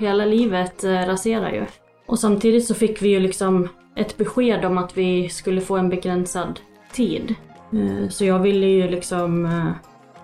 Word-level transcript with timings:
hela 0.00 0.24
livet 0.24 0.84
eh, 0.84 0.90
raserar 0.90 1.52
ju. 1.52 1.64
Och 2.06 2.18
samtidigt 2.18 2.66
så 2.66 2.74
fick 2.74 3.02
vi 3.02 3.08
ju 3.08 3.20
liksom 3.20 3.68
ett 3.96 4.16
besked 4.16 4.64
om 4.64 4.78
att 4.78 4.96
vi 4.96 5.28
skulle 5.28 5.60
få 5.60 5.76
en 5.76 5.88
begränsad 5.88 6.60
tid. 6.92 7.34
Eh, 7.72 8.08
så 8.08 8.24
jag 8.24 8.38
ville 8.38 8.66
ju 8.66 8.88
liksom 8.88 9.46
eh, 9.46 9.70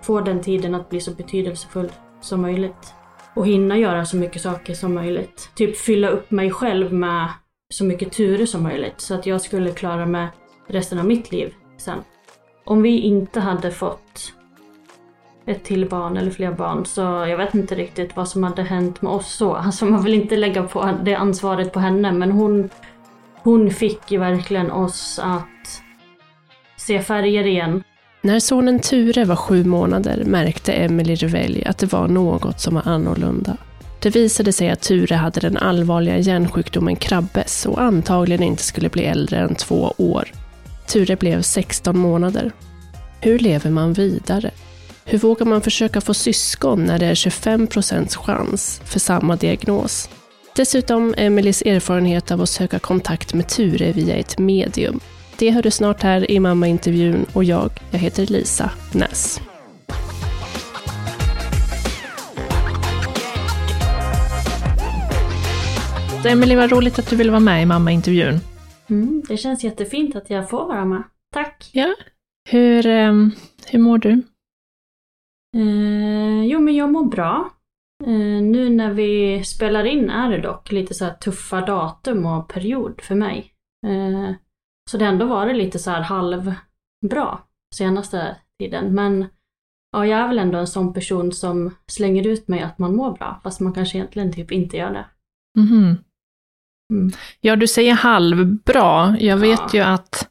få 0.01 0.21
den 0.21 0.41
tiden 0.41 0.75
att 0.75 0.89
bli 0.89 1.01
så 1.01 1.11
betydelsefull 1.11 1.91
som 2.21 2.41
möjligt. 2.41 2.93
Och 3.35 3.47
hinna 3.47 3.77
göra 3.77 4.05
så 4.05 4.17
mycket 4.17 4.41
saker 4.41 4.73
som 4.73 4.93
möjligt. 4.93 5.49
Typ 5.55 5.77
fylla 5.77 6.09
upp 6.09 6.31
mig 6.31 6.51
själv 6.51 6.93
med 6.93 7.29
så 7.69 7.85
mycket 7.85 8.11
turer 8.11 8.45
som 8.45 8.63
möjligt. 8.63 9.01
Så 9.01 9.13
att 9.13 9.25
jag 9.25 9.41
skulle 9.41 9.71
klara 9.71 10.05
mig 10.05 10.27
resten 10.67 10.99
av 10.99 11.05
mitt 11.05 11.31
liv 11.31 11.53
sen. 11.77 11.99
Om 12.65 12.81
vi 12.81 12.99
inte 12.99 13.39
hade 13.39 13.71
fått 13.71 14.33
ett 15.47 15.63
till 15.63 15.89
barn 15.89 16.17
eller 16.17 16.31
fler 16.31 16.51
barn 16.51 16.85
så 16.85 17.01
jag 17.01 17.37
vet 17.37 17.55
inte 17.55 17.75
riktigt 17.75 18.15
vad 18.15 18.29
som 18.29 18.43
hade 18.43 18.63
hänt 18.63 19.01
med 19.01 19.11
oss 19.11 19.33
så. 19.33 19.55
Alltså 19.55 19.85
man 19.85 20.03
vill 20.03 20.13
inte 20.13 20.35
lägga 20.35 20.63
på 20.63 20.97
det 21.03 21.15
ansvaret 21.15 21.73
på 21.73 21.79
henne 21.79 22.11
men 22.11 22.31
hon, 22.31 22.69
hon 23.43 23.71
fick 23.71 24.11
ju 24.11 24.17
verkligen 24.17 24.71
oss 24.71 25.19
att 25.23 25.81
se 26.77 27.01
färger 27.01 27.47
igen. 27.47 27.83
När 28.21 28.39
sonen 28.39 28.79
Ture 28.79 29.25
var 29.25 29.35
sju 29.35 29.63
månader 29.63 30.23
märkte 30.25 30.73
Emily 30.73 31.15
Revelj 31.15 31.65
att 31.65 31.77
det 31.77 31.93
var 31.93 32.07
något 32.07 32.59
som 32.59 32.75
var 32.75 32.87
annorlunda. 32.87 33.57
Det 34.01 34.09
visade 34.09 34.53
sig 34.53 34.69
att 34.69 34.81
Ture 34.81 35.15
hade 35.15 35.39
den 35.39 35.57
allvarliga 35.57 36.17
hjärnsjukdomen 36.17 36.95
Krabbes 36.95 37.65
och 37.65 37.81
antagligen 37.81 38.43
inte 38.43 38.63
skulle 38.63 38.89
bli 38.89 39.05
äldre 39.05 39.37
än 39.39 39.55
två 39.55 39.93
år. 39.97 40.31
Ture 40.87 41.15
blev 41.15 41.41
16 41.41 41.97
månader. 41.97 42.51
Hur 43.21 43.39
lever 43.39 43.69
man 43.69 43.93
vidare? 43.93 44.51
Hur 45.09 45.17
vågar 45.17 45.45
man 45.45 45.61
försöka 45.61 46.01
få 46.01 46.13
syskon 46.13 46.85
när 46.85 46.99
det 46.99 47.05
är 47.05 47.15
25 47.15 47.67
procents 47.67 48.15
chans 48.15 48.81
för 48.85 48.99
samma 48.99 49.35
diagnos? 49.35 50.09
Dessutom 50.55 51.13
Emelies 51.17 51.61
erfarenhet 51.61 52.31
av 52.31 52.41
att 52.41 52.49
söka 52.49 52.79
kontakt 52.79 53.33
med 53.33 53.47
Ture 53.47 53.91
via 53.91 54.15
ett 54.15 54.39
medium. 54.39 54.99
Det 55.37 55.51
hör 55.51 55.61
du 55.61 55.71
snart 55.71 56.01
här 56.01 56.31
i 56.31 56.39
mammaintervjun 56.39 57.25
och 57.33 57.43
jag, 57.43 57.69
jag 57.91 57.99
heter 57.99 58.25
Lisa 58.25 58.71
Näs. 58.93 59.41
Emelie, 66.25 66.57
vad 66.57 66.71
roligt 66.71 66.99
att 66.99 67.09
du 67.09 67.15
vill 67.15 67.29
vara 67.29 67.39
med 67.39 67.63
i 67.63 67.65
mammaintervjun. 67.65 68.39
Mm, 68.89 69.23
det 69.27 69.37
känns 69.37 69.63
jättefint 69.63 70.15
att 70.15 70.29
jag 70.29 70.49
får 70.49 70.67
vara 70.67 70.85
med. 70.85 71.03
Tack! 71.33 71.69
Ja. 71.73 71.95
Hur, 72.49 72.87
ehm, 72.87 73.31
hur 73.71 73.79
mår 73.79 73.97
du? 73.97 74.21
Eh, 75.55 76.45
jo, 76.45 76.59
men 76.59 76.75
jag 76.75 76.91
mår 76.91 77.05
bra. 77.05 77.49
Eh, 78.05 78.41
nu 78.41 78.69
när 78.69 78.93
vi 78.93 79.43
spelar 79.43 79.83
in 79.85 80.09
är 80.09 80.29
det 80.31 80.41
dock 80.41 80.71
lite 80.71 80.93
så 80.93 81.09
tuffa 81.21 81.61
datum 81.61 82.25
och 82.25 82.49
period 82.49 83.01
för 83.01 83.15
mig. 83.15 83.53
Eh, 83.87 84.31
så 84.91 84.97
det 84.97 85.05
ändå 85.05 85.25
varit 85.25 85.57
lite 85.57 85.79
så 85.79 85.91
här 85.91 86.01
halvbra 86.01 87.39
senaste 87.75 88.37
tiden. 88.59 88.95
Men 88.95 89.25
ja, 89.91 90.05
jag 90.05 90.19
är 90.19 90.27
väl 90.27 90.39
ändå 90.39 90.57
en 90.57 90.67
sån 90.67 90.93
person 90.93 91.31
som 91.31 91.75
slänger 91.91 92.27
ut 92.27 92.47
mig 92.47 92.61
att 92.61 92.77
man 92.79 92.95
mår 92.95 93.11
bra, 93.11 93.39
fast 93.43 93.59
man 93.59 93.73
kanske 93.73 93.97
egentligen 93.97 94.33
typ 94.33 94.51
inte 94.51 94.77
gör 94.77 94.93
det. 94.93 95.05
Mhm. 95.59 95.95
Mm. 96.93 97.11
Ja, 97.41 97.55
du 97.55 97.67
säger 97.67 97.93
halvbra. 97.93 99.17
Jag 99.19 99.37
vet 99.37 99.59
Ja. 99.59 99.69
ju 99.73 99.79
att 99.79 100.29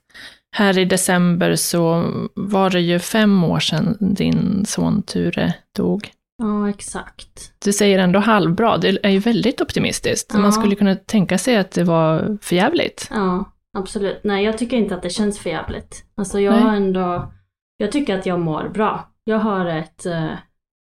här 0.57 0.79
i 0.79 0.85
december 0.85 1.55
så 1.55 2.13
var 2.35 2.71
det 2.71 2.81
ju 2.81 2.99
fem 2.99 3.45
år 3.45 3.61
sedan 3.61 3.97
din 4.01 4.65
son 4.67 5.03
Ture 5.03 5.55
dog. 5.77 6.11
Ja, 6.39 6.69
exakt. 6.69 7.53
Du 7.65 7.73
säger 7.73 7.99
ändå 7.99 8.19
halvbra, 8.19 8.77
det 8.77 8.99
är 9.03 9.11
ju 9.11 9.19
väldigt 9.19 9.61
optimistiskt. 9.61 10.31
Ja. 10.35 10.41
Man 10.41 10.53
skulle 10.53 10.75
kunna 10.75 10.95
tänka 10.95 11.39
sig 11.39 11.57
att 11.57 11.71
det 11.71 11.85
var 11.85 12.39
förjävligt. 12.43 13.09
Ja, 13.11 13.53
absolut. 13.79 14.21
Nej, 14.25 14.45
jag 14.45 14.59
tycker 14.59 14.77
inte 14.77 14.95
att 14.95 15.03
det 15.03 15.11
känns 15.11 15.39
för 15.39 15.51
jävligt. 15.51 16.05
Alltså 16.15 16.41
jag 16.41 16.55
Nej. 16.55 16.63
har 16.63 16.77
ändå, 16.77 17.33
jag 17.77 17.93
tycker 17.93 18.19
att 18.19 18.27
jag 18.27 18.41
mår 18.41 18.69
bra. 18.69 19.13
Jag 19.25 19.39
har 19.39 19.67
ett, 19.67 20.07
eh, 20.07 20.33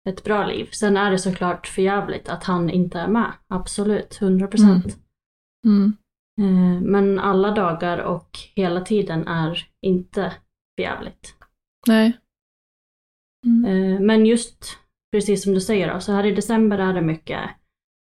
ett 0.09 0.23
bra 0.23 0.45
liv. 0.45 0.69
Sen 0.71 0.97
är 0.97 1.11
det 1.11 1.19
såklart 1.19 1.67
för 1.67 1.81
jävligt 1.81 2.29
att 2.29 2.43
han 2.43 2.69
inte 2.69 2.99
är 2.99 3.07
med. 3.07 3.31
Absolut, 3.47 4.17
100 4.21 4.47
procent. 4.47 4.97
Mm. 5.65 5.95
Eh, 6.41 6.81
Men 6.81 7.19
alla 7.19 7.51
dagar 7.51 7.97
och 7.97 8.29
hela 8.55 8.81
tiden 8.81 9.27
är 9.27 9.67
inte 9.81 10.33
för 10.75 10.83
jävligt. 10.83 11.35
Nej. 11.87 12.17
Mm. 13.45 13.65
Eh, 13.65 13.99
Men 13.99 14.25
just 14.25 14.77
precis 15.11 15.43
som 15.43 15.53
du 15.53 15.61
säger 15.61 15.93
då, 15.93 15.99
så 15.99 16.11
här 16.11 16.25
i 16.25 16.31
december 16.31 16.77
är 16.77 16.93
det 16.93 17.01
mycket 17.01 17.49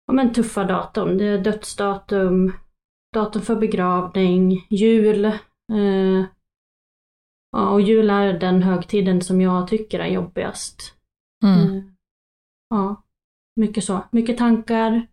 ja, 0.08 0.14
men 0.14 0.34
tuffa 0.34 0.64
datum. 0.64 1.18
Det 1.18 1.26
är 1.26 1.38
dödsdatum, 1.38 2.54
datum 3.14 3.42
för 3.42 3.56
begravning, 3.56 4.68
jul. 4.70 5.26
Eh, 5.26 6.26
ja, 7.52 7.70
och 7.70 7.82
jul 7.82 8.10
är 8.10 8.40
den 8.40 8.64
högtiden 8.64 9.22
som 9.22 9.42
jag 9.42 9.68
tycker 9.68 10.00
är 10.00 10.08
jobbigast. 10.08 10.96
Mm. 11.44 11.78
Eh, 11.78 11.84
ja, 12.70 13.04
mycket 13.56 13.84
så. 13.84 14.04
Mycket 14.12 14.38
tankar, 14.38 15.08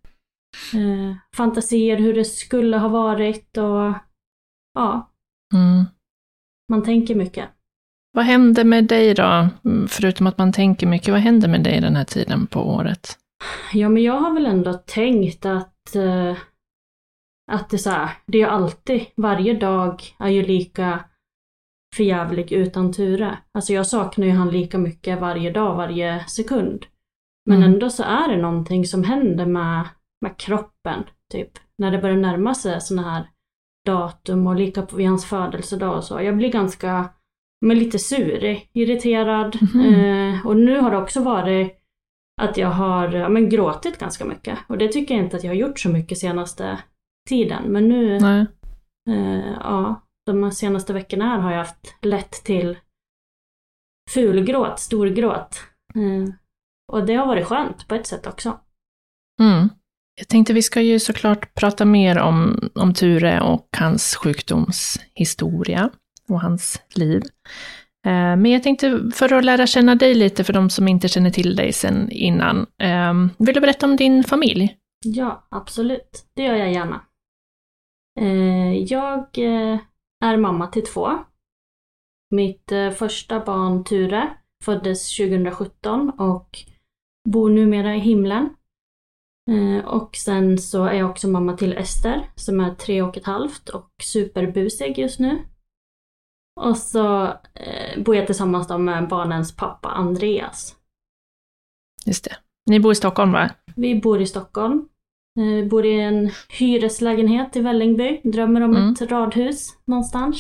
eh, 0.75 1.17
fantasier 1.37 1.97
hur 1.97 2.15
det 2.15 2.25
skulle 2.25 2.77
ha 2.79 2.89
varit 2.89 3.57
och 3.57 3.93
ja, 4.75 5.11
Mm. 5.55 5.85
man 6.69 6.83
tänker 6.85 7.15
mycket. 7.15 7.49
Vad 8.13 8.25
händer 8.25 8.65
med 8.65 8.85
dig 8.85 9.15
då? 9.15 9.49
Förutom 9.89 10.27
att 10.27 10.39
man 10.39 10.53
tänker 10.53 10.87
mycket, 10.87 11.09
vad 11.09 11.21
händer 11.21 11.49
med 11.49 11.65
dig 11.65 11.81
den 11.81 11.97
här 11.97 12.05
tiden 12.05 12.47
på 12.47 12.61
året? 12.61 13.19
Ja, 13.73 13.89
men 13.89 14.03
jag 14.03 14.21
har 14.21 14.35
väl 14.35 14.47
ändå 14.47 14.73
tänkt 14.75 15.47
att, 15.47 15.97
eh, 15.97 16.37
att 17.53 17.71
det 17.71 17.79
så 17.79 17.91
här, 17.91 18.11
det 18.27 18.43
är 18.43 18.47
alltid, 18.47 19.07
varje 19.17 19.55
dag 19.59 20.03
är 20.19 20.29
ju 20.29 20.43
lika 20.43 21.05
förjävlig 21.97 22.53
utan 22.53 22.93
Ture. 22.93 23.39
Alltså 23.53 23.73
jag 23.73 23.87
saknar 23.87 24.27
ju 24.27 24.33
han 24.33 24.51
lika 24.51 24.79
mycket 24.79 25.21
varje 25.21 25.51
dag, 25.53 25.77
varje 25.77 26.25
sekund. 26.29 26.87
Men 27.47 27.57
Mm. 27.59 27.73
ändå 27.73 27.91
så 27.91 28.03
är 28.03 28.29
det 28.29 28.43
någonting 28.43 28.85
som 28.85 29.05
händer 29.05 29.47
med, 29.47 29.89
med 30.21 30.37
kroppen, 30.37 31.05
typ. 31.33 31.51
När 31.79 31.91
det 31.91 31.99
börjar 31.99 32.17
närma 32.17 32.55
sig 32.55 32.81
sådana 32.81 33.11
här 33.11 33.29
datum 33.87 34.47
och 34.47 34.57
lika 34.57 34.83
på 34.83 35.03
hans 35.03 35.25
födelsedag 35.27 35.97
och 35.97 36.05
så. 36.05 36.23
Jag 36.23 36.37
blir 36.37 36.53
ganska, 36.53 37.11
men 37.67 37.79
lite 37.79 37.99
surig, 37.99 38.71
irriterad. 38.73 39.59
Mhm. 39.75 39.95
Eh, 39.95 40.47
och 40.47 40.57
nu 40.57 40.81
har 40.81 40.91
det 40.91 40.97
också 40.97 41.23
varit 41.23 41.75
att 42.41 42.57
jag 42.57 42.69
har 42.69 43.29
men, 43.29 43.49
gråtit 43.49 43.99
ganska 43.99 44.25
mycket. 44.25 44.59
Och 44.69 44.79
det 44.79 44.89
tycker 44.89 45.15
jag 45.15 45.25
inte 45.25 45.37
att 45.37 45.45
jag 45.45 45.51
har 45.51 45.57
gjort 45.57 45.81
så 45.81 45.89
mycket 45.89 46.19
senaste 46.19 46.79
tiden. 47.29 47.73
Men 47.73 47.89
nu, 47.89 48.17
eh, 49.11 49.53
ja, 49.61 50.03
de 50.27 50.53
senaste 50.53 50.93
veckorna 50.93 51.25
här 51.25 51.39
har 51.39 51.51
jag 51.51 51.59
haft 51.59 51.95
lätt 52.03 52.33
till 52.33 52.79
fulgråt, 54.11 54.79
storgråt. 54.79 55.61
Eh, 55.95 56.35
och 56.93 57.07
det 57.07 57.15
har 57.15 57.27
varit 57.27 57.47
skönt 57.47 57.89
på 57.89 57.95
ett 57.95 58.07
sätt 58.07 58.27
också. 58.27 58.61
Mm. 59.41 59.69
Jag 60.19 60.29
tänkte 60.29 60.53
vi 60.53 60.63
ska 60.63 60.81
ju 60.81 60.99
såklart 60.99 61.55
prata 61.55 61.85
mer 61.85 62.19
om, 62.19 62.71
om 62.75 62.95
Ture 62.95 63.41
och 63.41 63.69
hans 63.79 64.17
sjukdomshistoria 64.17 65.91
och 66.29 66.41
hans 66.41 66.83
liv. 66.95 67.23
Eh, 68.07 68.37
men 68.37 68.47
jag 68.47 68.63
tänkte, 68.63 69.11
för 69.15 69.33
att 69.33 69.45
lära 69.45 69.67
känna 69.67 69.95
dig 69.95 70.15
lite, 70.15 70.45
för 70.45 70.53
de 70.53 70.71
som 70.71 70.89
inte 70.89 71.09
känner 71.09 71.31
till 71.31 71.57
dig 71.57 71.73
sen 71.73 72.11
innan, 72.11 72.67
ehm, 72.79 73.31
vill 73.39 73.55
du 73.55 73.61
berätta 73.61 73.87
om 73.87 73.97
din 73.97 74.25
familj? 74.25 74.77
Ja, 75.05 75.47
absolut. 75.51 76.27
Det 76.35 76.43
gör 76.43 76.55
jag 76.55 76.73
gärna. 76.73 77.01
Eh, 78.21 78.83
jag 78.85 79.19
eh, 79.39 79.79
är 80.25 80.37
mamma 80.37 80.67
till 80.67 80.85
två. 80.85 81.09
Mitt 82.31 82.73
första 82.99 83.41
barn 83.41 83.85
Ture 83.85 84.29
föddes 84.65 85.17
2017 85.17 86.11
och 86.11 86.59
bor 87.29 87.51
numera 87.51 87.95
i 87.97 87.99
himlen. 87.99 88.49
Eh, 89.49 89.85
och 89.85 90.17
sen 90.17 90.59
så 90.59 90.85
är 90.85 90.93
jag 90.93 91.11
också 91.11 91.29
mamma 91.29 91.57
till 91.57 91.73
Ester 91.73 92.31
som 92.35 92.61
är 92.61 92.75
tre 92.75 93.03
och 93.03 93.17
ett 93.17 93.27
halvt 93.27 93.69
och 93.69 93.91
superbusig 94.03 94.99
just 94.99 95.19
nu. 95.21 95.39
Och 96.61 96.77
så 96.77 97.25
eh, 97.55 98.03
bor 98.03 98.17
jag 98.17 98.27
tillsammans 98.27 98.67
då 98.69 98.79
med 98.79 99.09
barnens 99.09 99.57
pappa 99.57 99.89
Andreas. 99.89 100.77
Just 102.07 102.25
det. 102.25 102.37
Ni 102.67 102.81
bor 102.81 102.93
i 102.93 102.95
Stockholm, 102.95 103.33
va? 103.33 103.51
Vi 103.77 104.01
bor 104.01 104.21
i 104.21 104.27
Stockholm. 104.27 104.89
Eh, 105.41 105.69
bor 105.69 105.87
i 105.87 106.01
en 106.01 106.31
hyreslägenhet 106.49 107.57
i 107.57 107.61
Vällingby. 107.61 108.21
Drömmer 108.25 108.61
om 108.61 108.77
Mm. 108.77 108.93
ett 108.93 109.01
radhus 109.03 109.79
någonstans. 109.85 110.37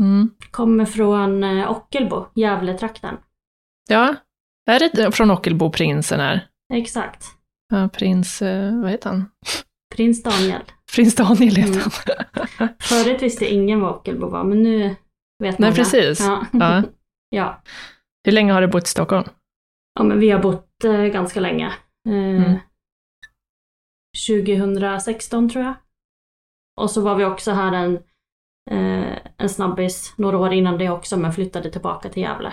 Mm. 0.00 0.30
Kommer 0.50 0.84
från 0.84 1.44
Ockelbo, 1.64 2.26
Gävletrakten. 2.34 3.16
Ja, 3.88 4.14
är 4.66 4.78
det 4.96 5.12
från 5.12 5.30
Ockelbo 5.30 5.70
prinsen 5.72 6.20
är? 6.20 6.48
Exakt. 6.72 7.35
Ja, 7.68 7.88
prins, 7.88 8.42
eh, 8.42 8.80
vad 8.80 8.90
heter 8.90 9.10
han? 9.10 9.30
Prins 9.96 10.22
Daniel. 10.22 10.62
Prins 10.96 11.14
Daniel 11.14 11.56
heter 11.56 11.72
Mm. 11.72 11.90
han. 12.58 12.68
Förut 12.80 13.22
visste 13.22 13.46
ingen 13.54 13.80
vad 13.80 13.94
Ockelbo 13.94 14.28
var, 14.28 14.44
men 14.44 14.62
nu 14.62 14.88
vet 15.42 15.58
Nej, 15.58 15.70
många. 15.70 15.72
precis. 15.74 16.20
Ja. 16.20 16.46
Ja. 16.52 16.82
ja. 17.30 17.62
Hur 18.24 18.32
länge 18.32 18.52
har 18.52 18.60
du 18.60 18.66
bott 18.68 18.84
i 18.84 18.90
Stockholm? 18.90 19.24
ja, 19.98 20.02
men 20.04 20.20
vi 20.20 20.30
har 20.30 20.42
bott 20.42 20.84
eh, 20.84 21.04
ganska 21.04 21.40
länge. 21.40 21.66
Eh, 22.08 22.12
Mm. 22.14 22.58
2016 24.28 25.48
tror 25.50 25.64
jag. 25.64 25.74
Och 26.80 26.90
så 26.90 27.00
var 27.02 27.14
vi 27.14 27.24
också 27.24 27.52
här 27.52 27.72
en, 27.72 27.94
eh, 28.70 29.18
en 29.36 29.48
snabbis 29.48 30.14
några 30.16 30.38
år 30.38 30.52
innan 30.52 30.78
det 30.78 30.90
också, 30.90 31.16
men 31.16 31.32
flyttade 31.32 31.70
tillbaka 31.70 32.08
till 32.08 32.22
Gävle. 32.22 32.52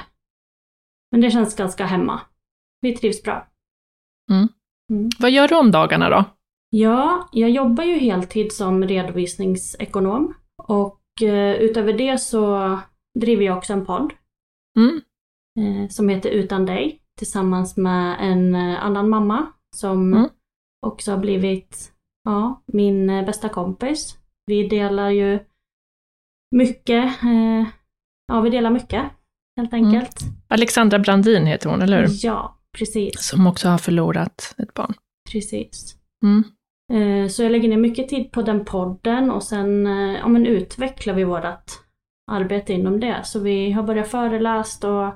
Men 1.12 1.21
det 1.21 1.31
känns 1.31 1.56
ganska 1.56 1.86
hemma. 1.86 2.21
Vi 2.81 2.95
trivs 2.95 3.24
bra. 3.24 3.48
Mm. 4.31 4.48
Mm. 4.92 5.10
Vad 5.20 5.32
gör 5.32 5.48
du 5.48 5.56
om 5.56 5.72
dagarna 5.72 6.10
då? 6.10 6.24
Ja, 6.70 7.30
jag 7.32 7.50
jobbar 7.50 7.84
ju 7.84 7.94
heltid 8.00 8.52
som 8.54 8.84
redovisningsekonom 8.84 10.34
och 10.64 11.00
eh, 11.22 11.54
utöver 11.56 11.94
det 11.94 12.18
så 12.18 12.80
driver 13.20 13.44
jag 13.46 13.58
också 13.58 13.74
en 13.74 13.86
podd 13.86 14.14
Mm. 14.78 15.02
eh, 15.60 15.90
som 15.90 16.10
heter 16.10 16.30
Utan 16.30 16.66
dig 16.66 17.00
tillsammans 17.18 17.78
med 17.78 18.18
en 18.20 18.56
eh, 18.56 18.84
annan 18.86 19.10
mamma 19.10 19.46
som 19.76 20.14
Mm. 20.14 20.30
också 20.86 21.12
har 21.12 21.18
blivit 21.20 21.92
ja, 22.26 22.64
min 22.66 23.08
bästa 23.08 23.50
kompis. 23.50 24.18
Vi 24.46 24.68
delar 24.68 25.10
ju 25.10 25.40
mycket, 26.56 27.14
ja 28.28 28.42
vi 28.42 28.50
delar 28.50 28.70
mycket 28.70 29.04
helt 29.58 29.74
Mm. 29.74 29.86
enkelt. 29.86 30.16
Alexandra 30.48 31.00
Brandin 31.00 31.46
heter 31.46 31.70
hon, 31.70 31.82
eller 31.82 32.02
hur? 32.02 32.26
Ja, 32.26 32.58
precis. 32.78 33.24
Som 33.28 33.48
också 33.48 33.70
har 33.70 33.78
förlorat 33.78 34.56
ett 34.58 34.74
barn. 34.74 34.94
precis. 35.31 35.96
Mm. 36.24 36.44
Eh, 36.94 37.30
Så 37.30 37.44
jag 37.44 37.52
lägger 37.52 37.70
ner 37.70 37.78
mycket 37.78 38.10
tid 38.10 38.31
på 38.31 38.42
den 38.42 38.66
podden 38.66 39.31
och 39.31 39.44
sen 39.44 39.88
eh, 39.88 40.14
ja, 40.20 40.28
men 40.28 40.46
utvecklar 40.46 41.14
vi 41.14 41.24
vårt 41.24 41.44
arbete 42.31 42.74
inom 42.74 43.00
det. 43.00 43.22
Så 43.24 43.40
vi 43.40 43.72
har 43.72 43.84
börjat 43.84 44.08
föreläst 44.08 44.84
och 44.84 45.14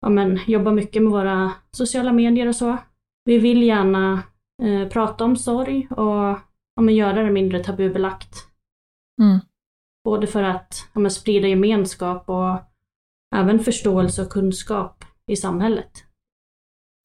ja, 0.00 0.08
men, 0.08 0.40
jobbar 0.46 0.72
mycket 0.72 1.02
med 1.02 1.12
våra 1.12 1.52
sociala 1.76 2.12
medier 2.12 2.46
och 2.48 2.56
så. 2.56 2.78
Vi 3.24 3.38
vill 3.38 3.62
gärna 3.62 4.22
eh, 4.62 4.88
prata 4.88 5.24
om 5.24 5.36
sorg 5.36 5.86
och 5.90 6.38
ja, 6.76 6.82
men, 6.82 6.94
göra 6.94 7.22
det 7.22 7.30
mindre 7.30 7.64
tabubelagt. 7.64 8.34
Mm. 9.22 9.38
Både 10.04 10.26
för 10.26 10.42
att 10.42 10.88
ja, 10.94 11.00
men, 11.00 11.10
sprida 11.10 11.48
gemenskap 11.48 12.28
och 12.28 12.60
även 13.36 13.58
förståelse 13.58 14.22
och 14.22 14.30
kunskap 14.30 15.04
i 15.30 15.36
samhället. 15.36 15.90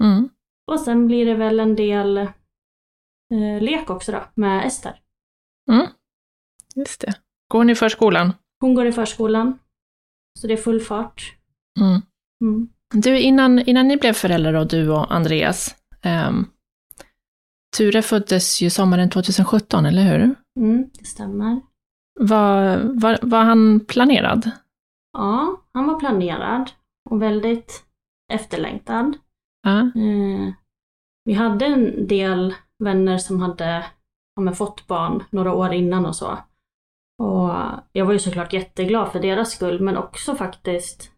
Mm. 0.04 0.30
Och 0.72 0.80
sen 0.80 1.08
blir 1.08 1.26
det 1.26 1.36
väl 1.36 1.60
en 1.60 1.76
del 1.76 2.18
eh, 2.18 3.62
lek 3.62 3.90
också 3.90 4.12
då, 4.12 4.24
med 4.34 4.66
Ester. 4.66 5.02
Mm. 5.72 5.88
Just 6.76 7.02
det. 7.02 7.14
Går 7.52 7.64
ni 7.64 7.72
i 7.72 7.76
förskolan? 7.76 8.34
Hon 8.60 8.76
går 8.76 8.86
i 8.86 8.92
förskolan. 8.92 9.60
Så 10.40 10.48
det 10.48 10.54
är 10.54 10.58
full 10.58 10.82
fart. 10.82 11.36
Mm. 11.80 12.02
Mm. 12.42 12.70
Du, 12.94 13.20
innan, 13.20 13.60
innan 13.60 13.88
ni 13.88 13.98
blev 13.98 14.14
föräldrar 14.14 14.54
då, 14.54 14.64
du 14.64 14.90
och 14.90 15.14
Andreas, 15.16 15.76
ehm, 16.02 16.46
Ture 17.78 18.02
föddes 18.02 18.62
ju 18.62 18.70
sommaren 18.70 19.10
2017, 19.10 19.86
eller 19.86 20.02
hur? 20.02 20.36
Mm, 20.60 20.90
det 20.94 21.06
stämmer. 21.06 21.62
Var, 22.20 22.78
var, 22.78 23.20
var 23.22 23.44
han 23.44 23.80
planerad? 23.80 24.52
Ja, 25.14 25.62
han 25.74 25.88
var 25.88 26.00
planerad 26.00 26.72
och 27.10 27.22
väldigt 27.22 27.84
efterlängtad. 28.34 29.18
Ja. 29.62 29.80
Eh, 29.80 30.54
vi 31.26 31.34
hade 31.34 31.66
en 31.66 32.08
del 32.08 32.54
vänner 32.84 33.18
som 33.18 33.42
hade 33.42 33.86
ja, 34.46 34.52
fått 34.54 34.88
barn 34.88 35.24
några 35.30 35.54
år 35.54 35.74
innan 35.74 36.06
och 36.06 36.16
så. 36.16 36.38
Och 37.24 37.52
jag 37.92 38.06
var 38.06 38.14
ju 38.14 38.20
såklart 38.20 38.54
jätteglad 38.54 39.12
för 39.12 39.20
deras 39.20 39.52
skull, 39.52 39.80
men 39.82 39.98
också 39.98 40.36
faktiskt 40.36 41.12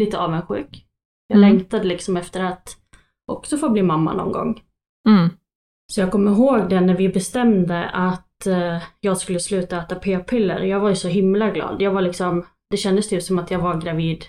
lite 0.00 0.18
avundsjuk. 0.18 0.86
Jag 1.26 1.38
Mm. 1.38 1.50
längtade 1.50 1.84
liksom 1.84 2.16
efter 2.16 2.44
att 2.44 2.76
också 3.32 3.56
få 3.56 3.68
bli 3.70 3.82
mamma 3.82 4.12
någon 4.12 4.32
gång. 4.32 4.62
Mm. 5.08 5.28
Så 5.92 6.00
jag 6.00 6.10
kommer 6.12 6.30
ihåg 6.32 6.68
det 6.70 6.80
när 6.80 6.96
vi 6.96 7.08
bestämde 7.08 7.88
att 7.88 8.46
eh, 8.46 8.82
jag 9.00 9.18
skulle 9.18 9.40
sluta 9.40 9.78
äta 9.82 9.94
p-piller. 9.94 10.60
Jag 10.60 10.80
var 10.80 10.88
ju 10.88 10.96
så 10.96 11.08
himla 11.08 11.50
glad. 11.50 11.82
Jag 11.82 11.90
var 11.92 12.00
liksom, 12.02 12.46
det 12.70 12.76
kändes 12.76 13.08
typ 13.08 13.22
som 13.22 13.38
att 13.38 13.50
jag 13.50 13.58
var 13.58 13.80
gravid 13.80 14.24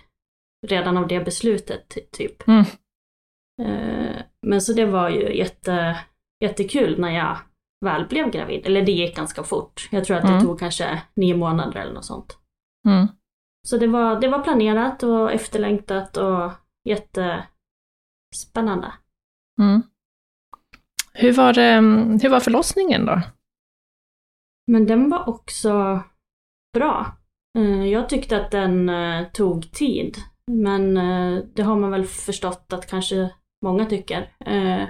redan 0.67 0.97
av 0.97 1.07
det 1.07 1.19
beslutet, 1.25 1.89
ty- 1.89 2.05
typ. 2.11 2.47
Mm. 2.47 2.65
Eh, 3.61 4.21
men 4.47 4.61
så 4.61 4.73
det 4.73 4.85
var 4.85 5.09
ju 5.09 5.35
jätte, 5.37 5.99
jättekul 6.43 6.99
när 6.99 7.09
jag 7.11 7.37
väl 7.85 8.07
blev 8.07 8.31
gravid. 8.31 8.65
Eller 8.65 8.81
det 8.85 8.91
gick 8.91 9.15
ganska 9.15 9.43
fort. 9.43 9.87
Jag 9.91 10.05
tror 10.05 10.17
att 10.17 10.23
det 10.23 10.29
Mm. 10.29 10.45
tog 10.45 10.59
kanske 10.59 11.01
nio 11.15 11.37
månader 11.37 11.79
eller 11.81 11.93
något 11.93 12.05
sånt. 12.05 12.37
Mm. 12.87 13.07
Så 13.67 13.77
det 13.77 13.87
var, 13.87 14.21
det 14.21 14.27
var 14.27 14.39
planerat 14.39 15.03
och 15.03 15.31
efterlängtat 15.31 16.17
och 16.17 16.51
jättespännande. 16.89 18.93
Mm. 19.61 19.81
Hur, 21.13 21.31
var, 21.33 21.57
ehm, 21.57 22.19
hur 22.21 22.29
var 22.29 22.39
förlossningen 22.39 23.05
då? 23.05 23.21
Men 24.71 24.87
den 24.87 25.09
var 25.09 25.29
också 25.29 25.99
bra. 26.73 27.17
Eh, 27.57 27.85
Jag 27.87 28.09
tyckte 28.09 28.45
att 28.45 28.51
den 28.51 28.89
eh, 28.89 29.27
tog 29.27 29.71
tid. 29.71 30.17
Men 30.51 30.93
det 31.55 31.61
har 31.63 31.75
man 31.75 31.91
väl 31.91 32.05
förstått 32.05 32.73
att 32.73 32.89
kanske 32.89 33.29
många 33.65 33.85
tycker. 33.85 34.21
Eh, 34.45 34.87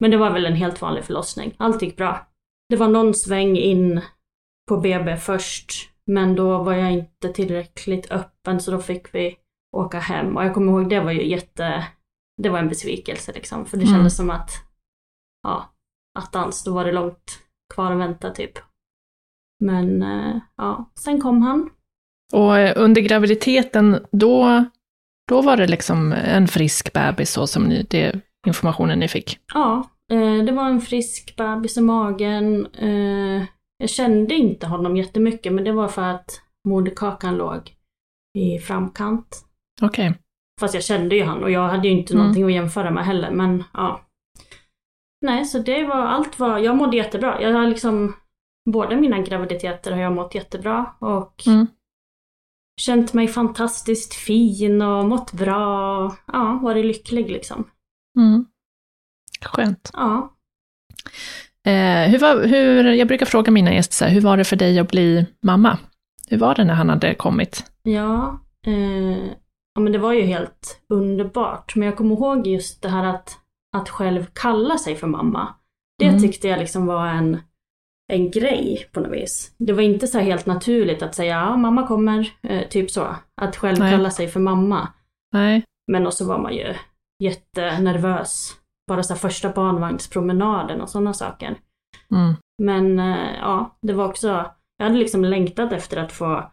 Men 0.00 0.10
det 0.10 0.16
var 0.16 0.30
väl 0.30 0.46
en 0.46 0.56
helt 0.56 0.82
vanlig 0.82 1.04
förlossning. 1.04 1.54
Allt 1.58 1.82
gick 1.82 1.96
bra. 1.96 2.26
Det 2.68 2.76
var 2.76 2.88
någon 2.88 3.14
sväng 3.14 3.56
in 3.56 4.00
på 4.68 4.76
BB 4.76 5.16
först. 5.16 5.90
Men 6.06 6.34
då 6.34 6.62
var 6.62 6.72
jag 6.74 6.92
inte 6.92 7.28
tillräckligt 7.32 8.10
öppen 8.10 8.60
så 8.60 8.70
då 8.70 8.78
fick 8.78 9.14
vi 9.14 9.36
åka 9.76 9.98
hem. 9.98 10.36
Och 10.36 10.44
jag 10.44 10.54
kommer 10.54 10.72
ihåg 10.72 10.88
det 10.88 11.00
var 11.00 11.12
ju 11.12 11.26
jätte... 11.28 11.86
Det 12.42 12.48
var 12.48 12.58
en 12.58 12.68
besvikelse 12.68 13.32
liksom. 13.32 13.66
För 13.66 13.76
det 13.76 13.82
Mm. 13.84 13.94
kändes 13.94 14.16
som 14.16 14.30
att... 14.30 14.50
Ja, 15.42 15.74
attans, 16.18 16.64
då 16.64 16.74
var 16.74 16.84
det 16.84 16.92
långt 16.92 17.38
kvar 17.74 17.92
att 17.92 17.98
vänta 17.98 18.30
typ. 18.30 18.52
Men 19.64 20.02
eh, 20.02 20.36
ja, 20.56 20.90
sen 20.94 21.20
kom 21.20 21.42
han. 21.42 21.70
Och 22.32 22.58
eh, 22.58 22.72
under 22.76 23.00
graviditeten, 23.02 24.06
då, 24.12 24.64
då 25.28 25.42
var 25.42 25.56
det 25.56 25.66
liksom 25.66 26.12
en 26.12 26.48
frisk 26.48 26.92
bebis 26.92 27.30
så 27.32 27.46
som 27.46 27.64
ni, 27.64 27.82
det 27.90 28.20
informationen 28.46 28.98
ni 28.98 29.08
fick? 29.08 29.38
Ja, 29.54 29.90
eh, 30.12 30.44
det 30.44 30.52
var 30.52 30.68
en 30.68 30.80
frisk 30.80 31.36
bebis 31.36 31.76
i 31.76 31.80
magen. 31.80 32.66
Eh, 32.66 33.44
jag 33.78 33.90
kände 33.90 34.34
inte 34.34 34.66
honom 34.66 34.96
jättemycket 34.96 35.52
men 35.52 35.64
det 35.64 35.72
var 35.72 35.88
för 35.88 36.02
att 36.02 36.40
moderkakan 36.68 37.36
låg 37.36 37.72
i 38.38 38.58
framkant. 38.58 39.44
Okej. 39.82 40.14
Fast 40.60 40.74
jag 40.74 40.84
kände 40.84 41.16
ju 41.16 41.24
han 41.24 41.44
och 41.44 41.50
jag 41.50 41.68
hade 41.68 41.88
ju 41.88 41.94
inte 41.94 42.12
Mm. 42.12 42.22
någonting 42.22 42.44
att 42.44 42.52
jämföra 42.52 42.90
med 42.90 43.04
heller 43.04 43.30
men 43.30 43.64
ja. 43.72 44.00
Nej, 45.26 45.44
så 45.44 45.58
det 45.58 45.84
var, 45.84 45.96
allt 46.06 46.38
var, 46.38 46.58
jag 46.58 46.76
mådde 46.76 46.96
jättebra. 46.96 47.42
Jag 47.42 47.52
har 47.52 47.66
liksom, 47.66 48.16
båda 48.70 48.96
mina 48.96 49.18
graviditeter 49.18 49.92
har 49.92 50.00
jag 50.00 50.12
mått 50.12 50.34
jättebra 50.34 50.86
och 50.98 51.42
Mm. 51.46 51.66
Känt 52.80 53.12
mig 53.12 53.28
fantastiskt 53.28 54.14
fin 54.14 54.82
och 54.82 55.04
mått 55.08 55.32
bra 55.32 55.96
och 55.98 56.14
ja, 56.26 56.60
varit 56.62 56.84
lycklig 56.84 57.30
liksom. 57.30 57.64
Mm. 58.18 58.44
Skönt. 59.42 59.90
Ja. 59.92 60.30
Eh, 61.66 62.10
hur 62.10 62.18
var, 62.18 62.46
hur, 62.46 62.84
jag 62.92 63.08
brukar 63.08 63.26
fråga 63.26 63.52
mina 63.52 63.74
gäster, 63.74 63.94
så 63.94 64.04
här, 64.04 64.12
hur 64.12 64.20
var 64.20 64.36
det 64.36 64.44
för 64.44 64.56
dig 64.56 64.78
att 64.78 64.90
bli 64.90 65.26
mamma? 65.42 65.78
Hur 66.28 66.38
var 66.38 66.54
det 66.54 66.64
när 66.64 66.74
han 66.74 66.88
hade 66.88 67.14
kommit? 67.14 67.64
Ja, 67.82 68.40
eh, 68.66 69.26
ja 69.74 69.80
men 69.80 69.92
det 69.92 69.98
var 69.98 70.12
ju 70.12 70.22
helt 70.22 70.80
underbart. 70.88 71.76
Men 71.76 71.86
jag 71.86 71.96
kommer 71.96 72.14
ihåg 72.14 72.46
just 72.46 72.82
det 72.82 72.88
här 72.88 73.04
att, 73.04 73.38
att 73.76 73.88
själv 73.88 74.26
kalla 74.32 74.78
sig 74.78 74.96
för 74.96 75.06
mamma. 75.06 75.54
Det 75.98 76.06
Mm. 76.06 76.22
tyckte 76.22 76.48
jag 76.48 76.58
liksom 76.58 76.86
var 76.86 77.06
en, 77.06 77.40
en 78.12 78.30
grej 78.30 78.88
på 78.92 79.00
något 79.00 79.12
vis. 79.12 79.54
Det 79.58 79.72
var 79.72 79.82
inte 79.82 80.06
så 80.06 80.18
helt 80.18 80.46
naturligt 80.46 81.02
att 81.02 81.14
säga 81.14 81.36
ja, 81.40 81.56
mamma 81.56 81.86
kommer, 81.86 82.32
eh, 82.42 82.68
typ 82.68 82.90
så. 82.90 83.16
Att 83.40 83.56
själv 83.56 83.78
Nej. 83.78 83.92
kalla 83.92 84.10
sig 84.10 84.28
för 84.28 84.40
mamma. 84.40 84.88
Nej. 85.32 85.64
Men 85.92 86.06
också 86.06 86.24
var 86.24 86.38
man 86.38 86.54
ju 86.54 86.74
jättenervös. 87.22 88.56
Bara 88.88 89.02
så 89.02 89.14
här 89.14 89.20
första 89.20 89.52
barnvagnspromenaden 89.52 90.80
och 90.80 90.88
sådana 90.88 91.12
saker. 91.12 91.58
Mm. 92.10 92.34
Men 92.62 92.98
eh, 92.98 93.34
ja, 93.40 93.78
det 93.82 93.92
var 93.92 94.08
också, 94.08 94.50
jag 94.76 94.86
hade 94.86 94.98
liksom 94.98 95.24
längtat 95.24 95.72
efter 95.72 95.96
att 95.96 96.12
få 96.12 96.50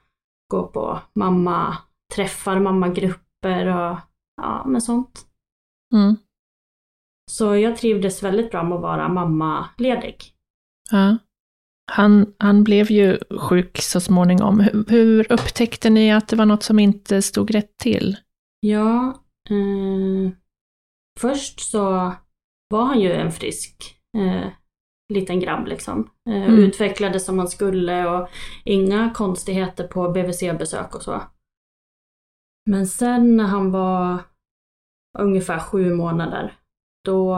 gå 0.51 0.67
på 0.67 0.99
mamma 1.15 1.77
träffar, 2.15 2.59
mammagrupper 2.59 3.67
och 3.67 3.97
ja, 4.41 4.63
men 4.65 4.81
sånt. 4.81 5.25
Mm. 5.93 6.15
Så 7.31 7.55
jag 7.55 7.77
trivdes 7.77 8.23
väldigt 8.23 8.51
bra 8.51 8.63
med 8.63 8.75
att 8.75 8.81
vara 8.81 9.09
mammaledig. 9.09 10.17
Ja. 10.91 11.17
Han, 11.91 12.33
han 12.37 12.63
blev 12.63 12.91
ju 12.91 13.19
sjuk 13.39 13.77
så 13.81 13.99
småningom. 13.99 14.59
Hur, 14.59 14.85
hur 14.87 15.31
upptäckte 15.31 15.89
ni 15.89 16.11
att 16.13 16.27
det 16.27 16.35
var 16.35 16.45
något 16.45 16.63
som 16.63 16.79
inte 16.79 17.21
stod 17.21 17.51
rätt 17.55 17.77
till? 17.77 18.17
Ja, 18.59 19.23
eh, 19.49 20.31
först 21.19 21.59
så 21.59 22.13
var 22.69 22.85
han 22.85 22.99
ju 23.01 23.11
en 23.13 23.31
frisk 23.31 23.95
eh, 24.17 24.47
liten 25.13 25.39
grabb 25.39 25.67
liksom. 25.67 26.09
Eh, 26.29 26.43
Mm. 26.43 26.59
Utvecklades 26.59 27.25
som 27.25 27.39
han 27.39 27.47
skulle 27.47 28.07
och 28.09 28.29
inga 28.65 29.13
konstigheter 29.13 29.87
på 29.87 30.09
BVC-besök 30.09 30.95
och 30.95 31.01
så. 31.01 31.21
Men 32.69 32.87
sen 32.87 33.37
när 33.37 33.43
han 33.47 33.71
var 33.71 34.19
ungefär 35.19 35.59
sju 35.59 35.93
månader, 35.93 36.53
då 37.05 37.37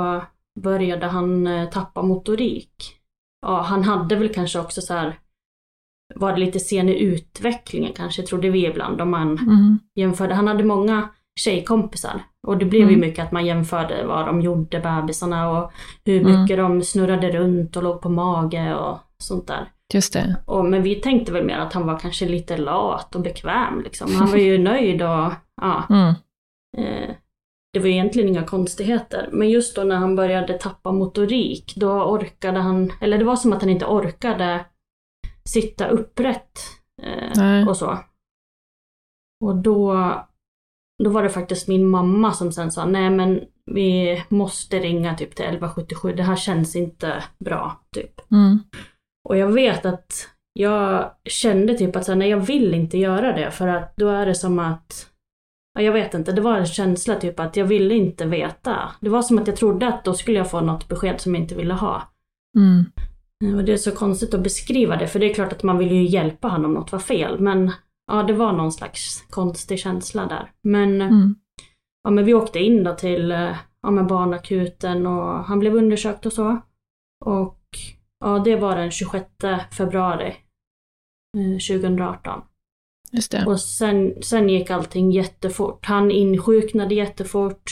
började 0.59 1.05
han 1.05 1.47
eh, 1.47 1.69
tappa 1.69 2.01
motorik. 2.01 2.99
Ja, 3.43 3.61
han 3.61 3.83
hade 3.83 4.15
väl 4.15 4.29
kanske 4.33 4.59
också 4.59 4.81
så 4.81 4.93
här 4.93 5.19
var 6.15 6.33
det 6.33 6.39
lite 6.39 6.59
sen 6.59 6.89
i 6.89 6.99
utvecklingen 6.99 7.93
kanske, 7.93 8.21
trodde 8.21 8.49
vi 8.49 8.65
ibland 8.67 9.01
om 9.01 9.11
man 9.11 9.37
Mm. 9.37 9.79
jämförde. 9.95 10.33
Han 10.35 10.47
hade 10.47 10.63
många 10.63 11.09
tjejkompisar 11.39 12.21
och 12.47 12.57
det 12.57 12.65
blev 12.65 12.81
ju 12.81 12.87
Mm. 12.95 12.99
mycket 12.99 13.25
att 13.25 13.31
man 13.31 13.45
jämförde 13.45 14.05
vad 14.05 14.25
de 14.25 14.41
gjorde, 14.41 14.79
bebisarna 14.79 15.49
och 15.49 15.71
hur 16.05 16.21
Mm. 16.21 16.41
mycket 16.41 16.57
de 16.57 16.81
snurrade 16.81 17.31
runt 17.31 17.75
och 17.77 17.83
låg 17.83 18.01
på 18.01 18.09
mage 18.09 18.75
och 18.75 18.97
sånt 19.17 19.47
där. 19.47 19.71
Just 19.93 20.13
det. 20.13 20.35
Och, 20.45 20.65
men 20.65 20.83
vi 20.83 20.95
tänkte 20.95 21.31
väl 21.31 21.45
mer 21.45 21.57
att 21.57 21.73
han 21.73 21.87
var 21.87 21.99
kanske 21.99 22.25
lite 22.25 22.57
lat 22.57 23.15
och 23.15 23.21
bekväm 23.21 23.81
liksom. 23.83 24.15
Han 24.15 24.27
var 24.31 24.37
ju 24.37 24.57
nöjd 24.63 25.01
och 25.01 25.31
ja, 25.61 25.83
Mm. 25.89 26.13
eh, 26.77 27.15
det 27.73 27.79
var 27.79 27.87
egentligen 27.87 28.29
inga 28.29 28.43
konstigheter. 28.43 29.29
Men 29.31 29.49
just 29.49 29.75
då 29.75 29.83
när 29.83 29.95
han 29.95 30.15
började 30.15 30.57
tappa 30.57 30.91
motorik, 30.91 31.73
då 31.75 32.03
orkade 32.03 32.59
han, 32.59 32.91
eller 33.01 33.17
det 33.17 33.23
var 33.23 33.35
som 33.35 33.53
att 33.53 33.61
han 33.61 33.69
inte 33.69 33.85
orkade 33.85 34.65
sitta 35.45 35.87
upprätt 35.87 36.59
eh, 37.01 37.67
och 37.67 37.77
så. 37.77 37.99
Och 39.45 39.55
då, 39.55 39.93
då 41.03 41.09
var 41.09 41.23
det 41.23 41.29
faktiskt 41.29 41.67
min 41.67 41.87
mamma 41.87 42.33
som 42.33 42.51
sen 42.51 42.71
sa, 42.71 42.85
nej 42.85 43.09
men 43.09 43.41
vi 43.65 44.23
måste 44.29 44.79
ringa 44.79 45.17
typ 45.17 45.35
till 45.35 45.45
1177, 45.45 46.13
det 46.13 46.23
här 46.23 46.35
känns 46.35 46.75
inte 46.75 47.23
bra, 47.39 47.81
typ. 47.95 48.31
Mm. 48.31 48.59
Och 49.29 49.37
jag 49.37 49.51
vet 49.51 49.85
att 49.85 50.29
jag 50.53 51.11
kände 51.29 51.73
typ 51.77 51.95
att 51.95 52.05
så 52.05 52.11
här, 52.11 52.19
nej 52.19 52.29
jag 52.29 52.39
vill 52.39 52.73
inte 52.73 52.97
göra 52.97 53.33
det 53.33 53.51
för 53.51 53.67
att 53.67 53.95
då 53.97 54.09
är 54.09 54.25
det 54.25 54.35
som 54.35 54.59
att 54.59 55.12
jag 55.79 55.93
vet 55.93 56.13
inte, 56.13 56.31
det 56.31 56.41
var 56.41 56.57
en 56.57 56.65
känsla 56.65 57.15
typ 57.15 57.39
att 57.39 57.57
jag 57.57 57.65
ville 57.65 57.95
inte 57.95 58.25
veta. 58.25 58.91
Det 59.01 59.09
var 59.09 59.21
som 59.21 59.37
att 59.39 59.47
jag 59.47 59.55
trodde 59.55 59.87
att 59.87 60.05
då 60.05 60.13
skulle 60.13 60.37
jag 60.37 60.51
få 60.51 60.61
något 60.61 60.87
besked 60.87 61.21
som 61.21 61.35
jag 61.35 61.43
inte 61.43 61.55
ville 61.55 61.73
ha. 61.73 62.11
Mm. 62.57 62.85
Och 63.57 63.63
det 63.63 63.73
är 63.73 63.77
så 63.77 63.91
konstigt 63.91 64.33
att 64.33 64.43
beskriva 64.43 64.95
det, 64.97 65.07
för 65.07 65.19
det 65.19 65.29
är 65.29 65.33
klart 65.33 65.53
att 65.53 65.63
man 65.63 65.77
vill 65.77 65.91
ju 65.91 66.03
hjälpa 66.05 66.47
honom 66.47 66.65
om 66.65 66.73
något 66.73 66.91
var 66.91 66.99
fel, 66.99 67.39
men 67.39 67.71
ja, 68.11 68.23
det 68.23 68.33
var 68.33 68.53
någon 68.53 68.71
slags 68.71 69.21
konstig 69.29 69.79
känsla 69.79 70.25
där. 70.25 70.51
Men, 70.63 71.01
Mm. 71.01 71.35
ja, 72.03 72.09
men 72.09 72.25
vi 72.25 72.33
åkte 72.33 72.59
in 72.59 72.83
då 72.83 72.93
till 72.95 73.31
eh, 73.31 73.55
ja, 73.81 73.91
men 73.91 74.07
barnakuten 74.07 75.07
och 75.07 75.43
han 75.43 75.59
blev 75.59 75.75
undersökt 75.75 76.25
och 76.25 76.33
så. 76.33 76.61
Och 77.25 77.59
ja, 78.19 78.39
det 78.39 78.55
var 78.55 78.75
den 78.75 78.91
26 78.91 79.25
februari 79.77 80.35
eh, 81.37 81.77
2018. 81.79 82.41
Och 83.47 83.59
sen, 83.59 84.13
sen 84.21 84.49
gick 84.49 84.69
allting 84.69 85.11
jättefort. 85.11 85.85
Han 85.85 86.11
insjuknade 86.11 86.95
jättefort 86.95 87.71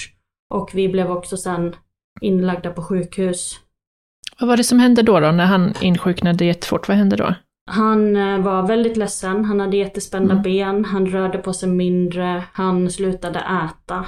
och 0.53 0.71
vi 0.73 0.89
blev 0.89 1.11
också 1.11 1.37
sen 1.37 1.75
inlagda 2.21 2.71
på 2.71 2.81
sjukhus. 2.83 3.59
Vad 4.39 4.47
var 4.49 4.57
det 4.57 4.63
som 4.63 4.79
hände 4.79 5.01
då, 5.01 5.19
då 5.19 5.31
när 5.31 5.45
han 5.45 5.73
insjuknade 5.81 6.45
jättefort? 6.45 6.87
Vad 6.87 6.97
hände 6.97 7.15
då? 7.15 7.35
Han 7.71 8.15
eh, 8.15 8.39
var 8.39 8.67
väldigt 8.67 8.97
ledsen, 8.97 9.45
han 9.45 9.59
hade 9.59 9.77
jättespända 9.77 10.31
Mm. 10.31 10.43
ben, 10.43 10.85
han 10.85 11.05
rörde 11.05 11.37
på 11.37 11.53
sig 11.53 11.69
mindre, 11.69 12.43
han 12.53 12.89
slutade 12.89 13.39
äta. 13.39 14.05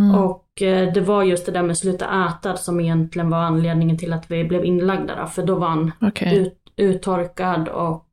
Mm. 0.00 0.14
Och 0.14 0.62
eh, 0.62 0.92
det 0.92 1.00
var 1.00 1.22
just 1.22 1.46
det 1.46 1.52
där 1.52 1.62
med 1.62 1.78
sluta 1.78 2.28
äta 2.28 2.56
som 2.56 2.80
egentligen 2.80 3.30
var 3.30 3.38
anledningen 3.38 3.98
till 3.98 4.12
att 4.12 4.30
vi 4.30 4.44
blev 4.44 4.64
inlagda 4.64 5.16
då, 5.20 5.26
för 5.26 5.46
då 5.46 5.54
var 5.54 5.68
han 5.68 5.92
Okej. 6.00 6.38
ut, 6.38 6.58
uttorkad 6.76 7.68
och 7.68 8.08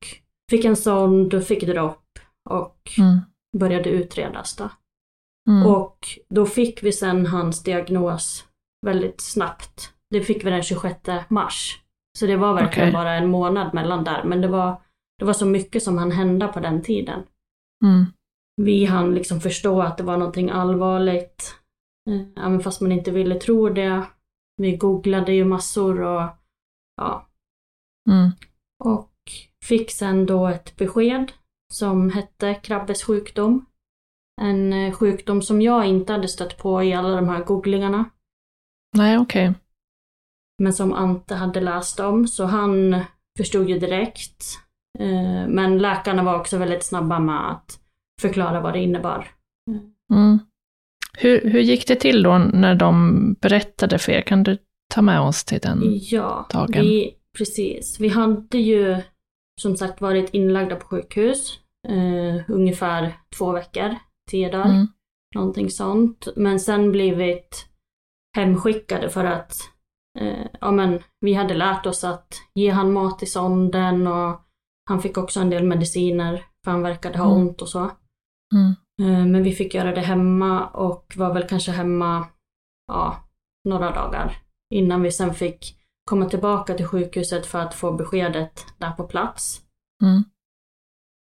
fick 0.49 0.65
en 0.65 0.75
sond, 0.75 1.45
fick 1.45 1.67
dropp 1.67 2.03
och 2.49 2.91
Mm. 2.97 3.19
började 3.57 3.89
utredas 3.89 4.55
då. 4.55 4.69
Mm. 5.49 5.65
Och 5.67 6.07
då 6.29 6.45
fick 6.45 6.83
vi 6.83 6.91
sen 6.91 7.25
hans 7.25 7.63
diagnos 7.63 8.45
väldigt 8.85 9.21
snabbt. 9.21 9.93
Det 10.09 10.21
fick 10.21 10.45
vi 10.45 10.49
den 10.49 10.63
26 10.63 10.99
mars. 11.29 11.79
Så 12.19 12.25
det 12.25 12.37
var 12.37 12.53
verkligen 12.53 12.89
Okej. 12.89 12.93
bara 12.93 13.13
en 13.15 13.29
månad 13.29 13.73
mellan 13.73 14.03
där, 14.03 14.23
men 14.23 14.41
det 14.41 14.47
var, 14.47 14.81
det 15.19 15.25
var 15.25 15.33
så 15.33 15.45
mycket 15.45 15.83
som 15.83 15.97
hann 15.97 16.11
hända 16.11 16.47
på 16.47 16.59
den 16.59 16.81
tiden. 16.81 17.23
Mm. 17.85 18.05
Vi 18.61 18.85
hann 18.85 19.15
liksom 19.15 19.41
förstå 19.41 19.81
att 19.81 19.97
det 19.97 20.03
var 20.03 20.17
någonting 20.17 20.49
allvarligt, 20.49 21.55
eh, 22.09 22.43
även 22.45 22.59
fast 22.59 22.81
man 22.81 22.91
inte 22.91 23.11
ville 23.11 23.35
tro 23.35 23.69
det. 23.69 24.05
Vi 24.61 24.77
googlade 24.77 25.33
ju 25.33 25.45
massor 25.45 26.01
och 26.01 26.29
ja, 26.95 27.27
Mm. 28.09 28.31
och 28.83 29.11
fick 29.65 29.91
sen 29.91 30.25
då 30.25 30.47
ett 30.47 30.75
besked 30.75 31.31
som 31.73 32.09
hette 32.09 32.53
Krabbes 32.53 33.03
sjukdom. 33.03 33.65
En 34.41 34.73
eh, 34.73 34.93
sjukdom 34.93 35.41
som 35.41 35.61
jag 35.61 35.85
inte 35.85 36.13
hade 36.13 36.27
stött 36.27 36.57
på 36.57 36.83
i 36.83 36.93
alla 36.93 37.15
de 37.15 37.29
här 37.29 37.43
googlingarna. 37.43 38.05
Nej, 38.97 39.17
okej. 39.17 39.53
Men 40.61 40.73
som 40.73 40.93
Ante 40.93 41.35
hade 41.35 41.61
läst 41.61 41.99
om, 41.99 42.27
så 42.27 42.45
han 42.45 42.95
förstod 43.37 43.69
ju 43.69 43.79
direkt. 43.79 44.43
Eh, 44.99 45.47
Men 45.47 45.77
läkarna 45.77 46.23
var 46.23 46.39
också 46.39 46.57
väldigt 46.57 46.83
snabba 46.83 47.19
med 47.19 47.51
att 47.51 47.79
förklara 48.21 48.61
vad 48.61 48.73
det 48.73 48.79
innebar. 48.79 49.27
Mm. 50.13 50.39
Hur, 51.17 51.49
hur 51.49 51.59
gick 51.59 51.87
det 51.87 51.95
till 51.95 52.23
då 52.23 52.37
när 52.37 52.75
de 52.75 53.33
berättade 53.41 53.99
för 53.99 54.11
er? 54.11 54.21
Kan 54.21 54.43
du 54.43 54.57
ta 54.93 55.01
med 55.01 55.21
oss 55.21 55.43
till 55.43 55.59
den? 55.59 55.81
Ja, 55.83 56.47
dagen. 56.53 56.81
vi, 56.81 57.15
precis. 57.37 57.99
Vi 57.99 58.07
hade 58.07 58.57
ju 58.57 58.97
som 59.59 59.77
sagt 59.77 60.01
varit 60.01 60.33
inlagda 60.33 60.75
på 60.75 60.87
sjukhus 60.87 61.59
eh, 61.87 62.41
ungefär 62.47 63.17
två 63.37 63.51
veckor, 63.51 63.95
tio 64.31 64.51
dagar. 64.51 64.69
Mm. 64.69 64.87
Någonting 65.35 65.69
sånt. 65.69 66.27
Men 66.35 66.59
sen 66.59 66.91
blivit 66.91 67.65
hemskickade 68.37 69.09
för 69.09 69.25
att 69.25 69.55
eh, 70.19 70.45
ja, 70.61 70.71
men, 70.71 70.99
vi 71.21 71.33
hade 71.33 71.53
lärt 71.53 71.85
oss 71.85 72.03
att 72.03 72.27
ge 72.55 72.69
han 72.69 72.93
mat 72.93 73.23
i 73.23 73.25
sonden 73.25 74.07
och 74.07 74.41
han 74.89 75.01
fick 75.01 75.17
också 75.17 75.39
en 75.39 75.49
del 75.49 75.63
mediciner 75.63 76.45
för 76.63 76.71
han 76.71 76.81
verkade 76.81 77.17
ha 77.17 77.25
Mm. 77.25 77.37
ont 77.37 77.61
och 77.61 77.69
så. 77.69 77.91
Mm. 78.55 78.75
Eh, 79.01 79.25
men 79.25 79.43
vi 79.43 79.51
fick 79.51 79.73
göra 79.73 79.91
det 79.95 80.01
hemma 80.01 80.67
och 80.67 81.13
var 81.15 81.33
väl 81.33 81.47
kanske 81.47 81.71
hemma 81.71 82.27
ja, 82.87 83.15
några 83.69 83.91
dagar 83.91 84.37
innan 84.75 85.01
vi 85.01 85.11
sen 85.11 85.33
fick 85.33 85.78
komma 86.09 86.25
tillbaka 86.25 86.73
till 86.73 86.85
sjukhuset 86.85 87.45
för 87.45 87.59
att 87.59 87.73
få 87.73 87.91
beskedet 87.91 88.65
där 88.77 88.91
på 88.91 89.03
plats. 89.03 89.61
Mm. 90.03 90.23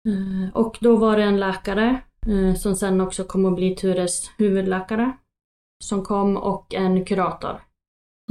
Eh, 0.10 0.56
Och 0.56 0.78
då 0.82 0.96
var 0.96 1.18
det 1.18 1.24
en 1.24 1.40
läkare 1.40 2.02
eh, 2.28 2.56
som 2.56 2.76
sen 2.76 3.02
också 3.02 3.24
kom 3.24 3.46
att 3.46 3.56
bli 3.56 3.76
Tures 3.76 4.32
huvudläkare. 4.38 5.12
Som 5.84 6.04
kom 6.04 6.38
och 6.38 6.74
en 6.74 7.06
kurator. 7.06 7.62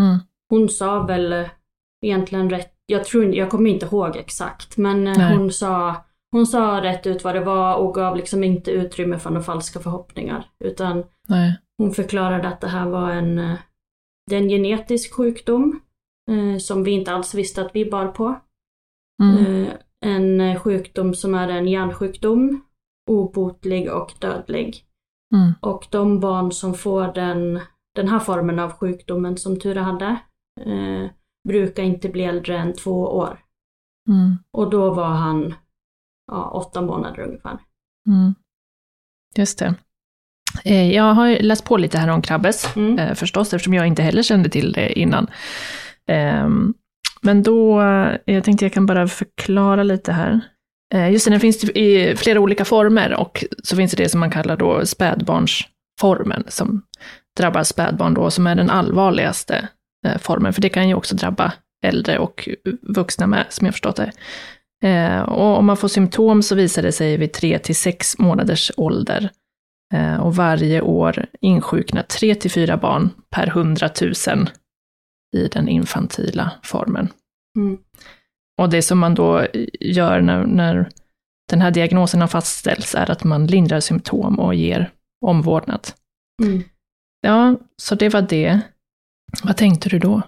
Mm. 0.01 0.19
Hon 0.51 0.69
sa 0.69 1.03
väl 1.03 1.33
eh, 1.33 1.51
egentligen 2.07 2.51
rätt, 2.51 2.75
jag 2.87 3.05
tror 3.05 3.35
jag 3.35 3.51
kommer 3.51 3.71
inte 3.71 3.87
ihåg 3.87 4.17
exakt, 4.17 4.77
men 4.77 5.05
Nej. 5.05 5.37
hon 5.37 5.53
sa, 5.53 6.05
hon 6.33 6.47
sa 6.47 6.83
rätt 6.83 7.07
ut 7.07 7.25
vad 7.25 7.35
det 7.35 7.45
var 7.45 7.77
och 7.77 7.95
gav 7.95 8.17
liksom 8.17 8.45
inte 8.45 8.71
utrymme 8.71 9.19
för 9.19 9.31
några 9.31 9.43
falska 9.43 9.81
förhoppningar. 9.81 10.51
Utan 10.65 11.05
Nej. 11.29 11.59
hon 11.79 11.93
förklarade 11.93 12.49
att 12.49 12.61
det 12.61 12.69
här 12.69 12.89
var 12.89 13.11
en, 13.11 13.37
det 14.31 14.37
är 14.37 14.41
en 14.41 14.49
genetisk 14.49 15.15
sjukdom 15.15 15.81
eh, 16.29 16.59
som 16.59 16.85
vi 16.85 16.91
inte 16.91 17.13
alls 17.13 17.35
visste 17.35 17.63
att 17.63 17.71
vi 17.75 17.91
bar 17.91 18.07
på. 18.07 18.41
Mm. 19.23 19.65
Eh, 19.65 19.73
En 20.01 20.41
eh, 20.41 20.61
sjukdom 20.61 21.15
som 21.15 21.35
är 21.35 21.49
en 21.49 21.69
hjärnsjukdom, 21.69 22.61
obotlig 23.11 23.93
och 23.93 24.13
dödlig. 24.19 24.85
Mm. 25.35 25.53
Och 25.61 25.87
de 25.91 26.21
barn 26.21 26.53
som 26.53 26.75
får 26.75 27.13
den, 27.15 27.61
den 27.95 28.09
här 28.09 28.19
formen 28.19 28.59
av 28.59 28.73
sjukdomen 28.73 29.37
som 29.37 29.61
Ture 29.61 29.81
hade 29.81 30.17
eh, 30.61 31.11
brukar 31.49 31.83
inte 31.83 32.09
bli 32.09 32.25
äldre 32.25 32.59
än 32.59 32.73
två 32.75 33.01
år. 33.17 33.41
Mm. 34.09 34.37
Och 34.53 34.71
då 34.71 34.95
var 34.95 35.09
han 35.09 35.55
ja, 36.33 36.51
åtta 36.51 36.81
månader 36.83 37.21
ungefär. 37.23 37.59
Mm. 38.07 38.35
Just 39.37 39.59
det. 39.59 39.75
Eh, 40.65 40.93
Jag 40.93 41.15
har 41.15 41.43
läst 41.43 41.65
på 41.65 41.77
lite 41.77 41.99
här 41.99 42.09
om 42.09 42.23
Krabbes, 42.23 42.77
Mm. 42.77 42.99
eh, 42.99 43.15
förstås, 43.15 43.55
eftersom 43.55 43.75
jag 43.75 43.87
inte 43.87 44.03
heller 44.03 44.23
kände 44.23 44.49
till 44.49 44.73
det 44.73 44.99
innan. 44.99 45.27
Ehm, 46.09 46.75
men 47.21 47.43
då, 47.43 47.81
eh, 47.81 48.17
jag 48.25 48.45
tänkte 48.45 48.65
jag 48.65 48.73
kan 48.73 48.87
bara 48.87 49.09
förklara 49.09 49.83
lite 49.83 50.13
här. 50.13 50.41
Eh, 50.95 51.11
just 51.13 51.25
det, 51.25 51.31
den 51.31 51.41
finns 51.41 51.65
i 51.65 52.17
flera 52.17 52.41
olika 52.41 52.65
former 52.65 53.15
och 53.15 53.45
så 53.65 53.77
finns 53.77 53.91
det 53.91 54.03
det 54.03 54.09
som 54.09 54.21
man 54.21 54.31
kallar 54.31 54.57
då 54.57 54.87
spädbarnsformen 54.87 56.45
som 56.49 56.83
drabbar 57.39 57.63
spädbarn 57.63 58.15
då, 58.15 58.31
som 58.31 58.47
är 58.47 58.55
den 58.55 58.71
allvarligaste 58.71 59.69
eh, 60.07 60.19
formen, 60.19 60.53
för 60.53 60.63
det 60.63 60.69
kan 60.69 60.89
ju 60.89 60.95
också 60.95 61.17
drabba 61.17 61.53
äldre 61.87 62.19
och 62.19 62.49
vuxna 62.83 63.27
med, 63.27 63.47
som 63.49 63.65
jag 63.65 63.75
förstått 63.75 63.97
det. 63.97 64.13
Och 65.27 65.59
om 65.59 65.67
man 65.67 65.77
får 65.77 65.89
symptom 65.89 66.43
så 66.43 66.55
visar 66.55 66.83
det 66.83 66.93
sig 66.93 67.17
vid 67.17 67.33
3 67.33 67.59
till 67.59 67.77
6 67.77 68.19
månaders 68.19 68.73
ålder. 68.77 69.31
Och 70.21 70.37
varje 70.37 70.81
år 70.81 71.27
insjuknar 71.41 72.03
3 72.03 72.35
till 72.35 72.51
4 72.51 72.77
barn 72.77 73.11
per 73.31 73.47
100 73.47 73.91
000 74.01 74.15
i 75.37 75.49
den 75.49 75.69
infantila 75.69 76.53
formen. 76.63 77.09
Mm. 77.57 77.79
Och 78.61 78.71
det 78.71 78.83
som 78.83 78.99
man 78.99 79.15
då 79.15 79.47
gör 79.81 80.21
när, 80.21 80.47
när 80.47 80.89
den 81.51 81.61
här 81.61 81.71
diagnosen 81.71 82.21
har 82.21 82.29
fastställts 82.29 82.95
är 82.95 83.11
att 83.11 83.25
man 83.25 83.47
lindrar 83.47 83.81
symptom 83.81 84.39
och 84.39 84.55
ger 84.55 84.91
omvårdnad. 85.27 85.89
Mm. 86.43 86.63
Ja, 87.21 87.55
så 87.83 87.95
det 87.95 88.09
var 88.09 88.23
det. 88.23 88.61
Vad 89.43 89.57
tänkte 89.57 89.89
du 89.89 89.99
då? 89.99 90.23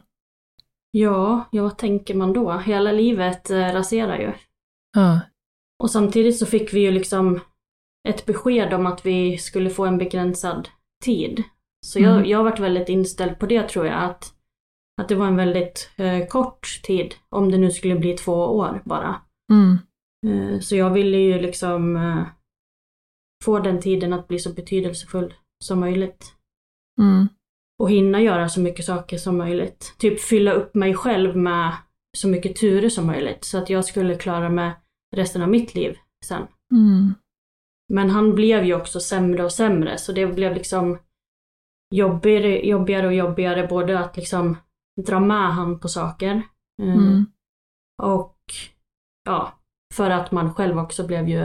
Ja, 0.90 1.48
ja, 1.52 1.62
vad 1.62 1.78
tänker 1.78 2.14
man 2.14 2.32
då? 2.32 2.52
Hela 2.58 2.92
livet 2.92 3.50
eh, 3.50 3.56
raserar 3.72 4.18
ju. 4.18 4.32
Ja. 4.96 5.20
Och 5.82 5.90
samtidigt 5.90 6.38
så 6.38 6.46
fick 6.46 6.74
vi 6.74 6.80
ju 6.80 6.90
liksom 6.90 7.40
ett 8.08 8.26
besked 8.26 8.72
om 8.74 8.86
att 8.86 9.06
vi 9.06 9.38
skulle 9.38 9.70
få 9.70 9.86
en 9.86 9.98
begränsad 9.98 10.68
tid. 11.04 11.42
Så 11.86 12.00
jag, 12.00 12.12
Mm. 12.16 12.28
jag 12.30 12.38
har 12.38 12.44
varit 12.44 12.60
väldigt 12.60 12.88
inställd 12.88 13.38
på 13.38 13.46
det 13.46 13.68
tror 13.68 13.86
jag, 13.86 14.02
att, 14.02 14.32
att 15.00 15.08
det 15.08 15.14
var 15.14 15.26
en 15.26 15.36
väldigt 15.36 15.90
eh, 15.96 16.26
kort 16.26 16.80
tid, 16.82 17.14
om 17.28 17.50
det 17.50 17.58
nu 17.58 17.70
skulle 17.70 17.96
bli 17.96 18.16
två 18.16 18.32
år 18.32 18.82
bara. 18.84 19.20
Mm. 19.52 19.78
Eh, 20.26 20.60
så 20.60 20.76
jag 20.76 20.90
ville 20.90 21.18
ju 21.18 21.40
liksom 21.40 21.96
eh, 21.96 22.26
få 23.44 23.58
den 23.58 23.80
tiden 23.80 24.12
att 24.12 24.28
bli 24.28 24.38
så 24.38 24.52
betydelsefull 24.52 25.34
som 25.64 25.80
möjligt. 25.80 26.34
Mm. 27.00 27.28
Och 27.82 27.90
hinna 27.90 28.20
göra 28.20 28.48
så 28.48 28.60
mycket 28.60 28.84
saker 28.84 29.18
som 29.18 29.38
möjligt. 29.38 29.94
Typ 29.98 30.20
fylla 30.20 30.52
upp 30.52 30.74
mig 30.74 30.94
själv 30.94 31.36
med 31.36 31.72
så 32.18 32.28
mycket 32.28 32.56
turer 32.56 32.88
som 32.88 33.06
möjligt, 33.06 33.44
så 33.44 33.58
att 33.58 33.70
jag 33.70 33.84
skulle 33.84 34.14
klara 34.14 34.48
mig 34.48 34.72
resten 35.16 35.42
av 35.42 35.48
mitt 35.48 35.74
liv 35.74 35.96
sen. 36.24 36.46
Mm. 36.72 37.14
Men 37.92 38.10
han 38.10 38.34
blev 38.34 38.64
ju 38.64 38.74
också 38.74 39.00
sämre 39.00 39.44
och 39.44 39.52
sämre, 39.52 39.98
så 39.98 40.12
det 40.12 40.26
blev 40.26 40.54
liksom 40.54 40.98
jobbigare, 41.94 42.66
jobbigare 42.66 43.06
och 43.06 43.14
jobbigare 43.14 43.66
både 43.66 43.98
att 43.98 44.16
liksom 44.16 44.56
dra 45.06 45.20
med 45.20 45.54
han 45.54 45.80
på 45.80 45.88
saker 45.88 46.42
eh, 46.82 46.94
Mm. 46.94 47.26
och 48.02 48.36
ja, 49.24 49.52
för 49.94 50.10
att 50.10 50.30
man 50.32 50.54
själv 50.54 50.78
också 50.78 51.06
blev 51.06 51.28
ju 51.28 51.40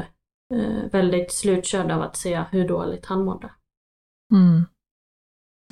eh, 0.54 0.92
väldigt 0.92 1.34
slutkörd 1.34 1.92
av 1.92 2.02
att 2.02 2.16
se 2.18 2.44
hur 2.52 2.68
dåligt 2.68 3.06
han 3.06 3.26
mådde. 3.26 3.50
Mm. 4.34 4.66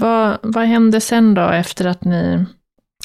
Vad, 0.02 0.40
vad 0.44 0.64
hände 0.64 1.02
sen 1.02 1.34
då 1.34 1.42
efter 1.42 1.86
att 1.88 2.04
ni 2.04 2.46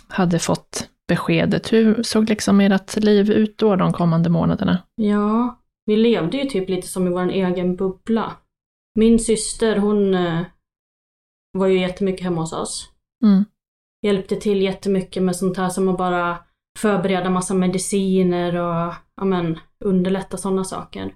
hade 0.09 0.39
fått 0.39 0.91
beskedet? 1.09 1.73
Hur 1.73 2.03
såg 2.03 2.29
liksom 2.29 2.61
ert 2.61 2.97
liv 2.97 3.31
ut 3.31 3.59
då 3.59 3.77
de 3.77 3.93
kommande 3.93 4.31
månaderna? 4.31 4.83
Ja, 4.95 5.59
vi 5.87 5.97
levde 5.97 6.37
ju 6.37 6.45
typ 6.45 6.69
lite 6.69 6.89
som 6.89 7.07
i 7.07 7.11
vår 7.11 7.29
egen 7.29 7.77
bubbla. 7.77 8.37
Min 8.95 9.19
syster 9.19 9.77
hon 9.77 10.15
eh, 10.15 10.41
var 11.53 11.67
ju 11.67 11.81
jättemycket 11.81 12.25
hemma 12.25 12.41
hos 12.41 12.53
oss. 12.53 12.91
Mm. 13.25 13.45
Hjälpte 14.07 14.37
till 14.37 14.63
jättemycket 14.63 15.23
med 15.23 15.37
sånt 15.37 15.57
här 15.57 15.69
som 15.69 15.89
att 15.89 15.99
bara 15.99 16.39
förbereda 16.79 17.31
massa 17.31 17.55
mediciner 17.55 18.57
och 18.57 18.95
ja, 19.17 19.25
men, 19.25 19.59
underlätta 19.85 20.37
sådana 20.37 20.65
saker. 20.65 21.15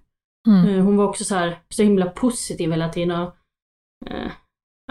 Mm. 0.49 0.69
Eh, 0.69 0.85
Hon 0.85 0.97
var 0.97 1.05
också 1.05 1.25
så 1.25 1.35
här 1.35 1.59
så 1.69 1.83
himla 1.83 2.07
positiv 2.07 2.71
hela 2.71 2.89
tiden 2.89 3.21
och 3.21 3.35
eh, 4.11 4.31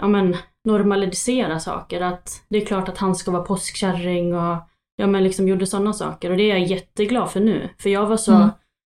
ja, 0.02 0.08
men, 0.08 0.36
normalisera 0.68 1.60
saker. 1.60 2.00
Att 2.00 2.44
det 2.48 2.62
är 2.62 2.66
klart 2.66 2.88
att 2.88 2.98
han 2.98 3.14
ska 3.14 3.30
vara 3.30 3.42
påskkärring 3.42 4.34
och 4.34 4.56
ja, 4.96 5.06
men, 5.06 5.24
liksom 5.24 5.48
gjorde 5.48 5.66
sådana 5.66 5.92
saker. 5.92 6.30
Och 6.30 6.36
det 6.36 6.42
är 6.42 6.58
jag 6.58 6.66
jätteglad 6.66 7.30
för 7.30 7.40
nu. 7.40 7.68
För 7.78 7.90
jag 7.90 8.06
var 8.06 8.16
så 8.16 8.32
Mm. 8.34 8.50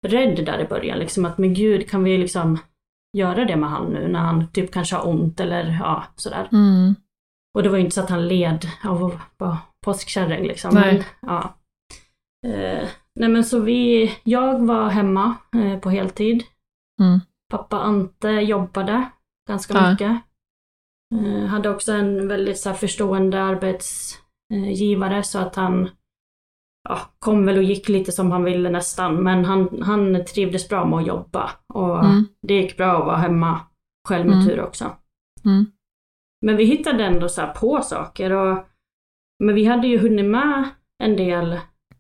rädd 0.07 0.47
där 0.47 0.59
i 0.61 0.65
början. 0.65 0.99
Liksom, 0.99 1.25
att 1.25 1.39
men 1.39 1.55
gud, 1.55 1.91
kan 1.91 2.05
vi 2.05 2.19
liksom 2.19 2.59
göra 3.17 3.45
det 3.45 3.57
med 3.57 3.71
han 3.71 3.87
nu 3.93 4.09
när 4.09 4.19
han 4.21 4.49
typ 4.53 4.73
kanske 4.73 4.97
har 4.97 5.09
ont 5.09 5.41
eller 5.41 5.79
ja, 5.81 6.05
sådär. 6.17 6.49
Mm. 6.53 6.95
Och 7.59 7.63
det 7.65 7.69
var 7.71 7.77
ju 7.77 7.85
inte 7.85 7.95
så 7.95 8.01
att 8.01 8.11
han 8.11 8.29
led 8.29 8.67
av 8.85 9.05
att 9.05 9.13
vara 9.37 9.59
påskkärring 9.85 10.47
liksom. 10.47 10.75
Nej. 10.75 10.95
Men, 10.95 11.31
ja. 11.31 11.55
Eh, 12.47 12.89
nej 13.15 13.29
men 13.29 13.45
så 13.45 13.61
vi, 13.61 14.13
jag 14.25 14.67
var 14.67 14.89
hemma 14.89 15.35
eh, 15.55 15.79
på 15.79 15.91
heltid. 15.91 16.43
Mm. 17.01 17.21
Pappa 17.51 17.77
Ante 17.81 18.29
jobbade 18.31 19.09
ganska 19.49 19.75
Ja. 19.75 19.91
mycket. 19.91 20.23
Eh, 21.15 21.45
hade 21.47 21.71
också 21.71 21.93
en 21.93 22.29
väldigt 22.29 22.59
så 22.59 22.69
här, 22.69 22.77
förstående 22.77 23.43
arbetsgivare 23.43 25.23
så 25.23 25.39
att 25.39 25.57
han 25.57 25.91
ja, 26.89 27.01
kom 27.19 27.47
väl 27.47 27.57
och 27.57 27.63
gick 27.63 27.89
lite 27.89 28.13
som 28.13 28.31
han 28.31 28.45
ville 28.45 28.71
nästan. 28.71 29.23
Men 29.23 29.45
han, 29.45 29.83
han 29.83 30.25
trivdes 30.25 30.69
bra 30.69 30.85
med 30.85 30.99
att 30.99 31.07
jobba. 31.07 31.51
Och 31.75 32.05
Mm. 32.05 32.25
det 32.43 32.55
gick 32.55 32.77
bra 32.77 32.99
att 32.99 33.07
vara 33.07 33.17
hemma 33.17 33.61
själv 34.09 34.27
med 34.27 34.35
Mm. 34.35 34.47
tur 34.49 34.61
också. 34.61 34.91
Mm. 35.45 35.67
Men 36.47 36.57
vi 36.57 36.65
hittade 36.65 37.05
ändå 37.05 37.29
så 37.29 37.47
på 37.47 37.81
saker 37.83 38.31
och 38.33 38.65
men 39.45 39.55
vi 39.55 39.65
hade 39.65 39.87
ju 39.89 39.99
hunnit 39.99 40.25
med 40.27 40.69
en 41.03 41.17
del 41.17 41.53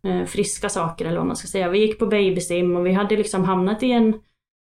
eh, 0.02 0.24
friska 0.26 0.68
saker 0.68 1.04
eller 1.04 1.18
vad 1.18 1.26
man 1.26 1.36
ska 1.36 1.48
säga. 1.48 1.68
Vi 1.70 1.78
gick 1.78 1.98
på 1.98 2.06
babysim 2.06 2.76
och 2.76 2.86
vi 2.86 2.92
hade 2.92 3.16
liksom 3.16 3.44
hamnat 3.44 3.82
i 3.82 3.90
en 3.92 4.08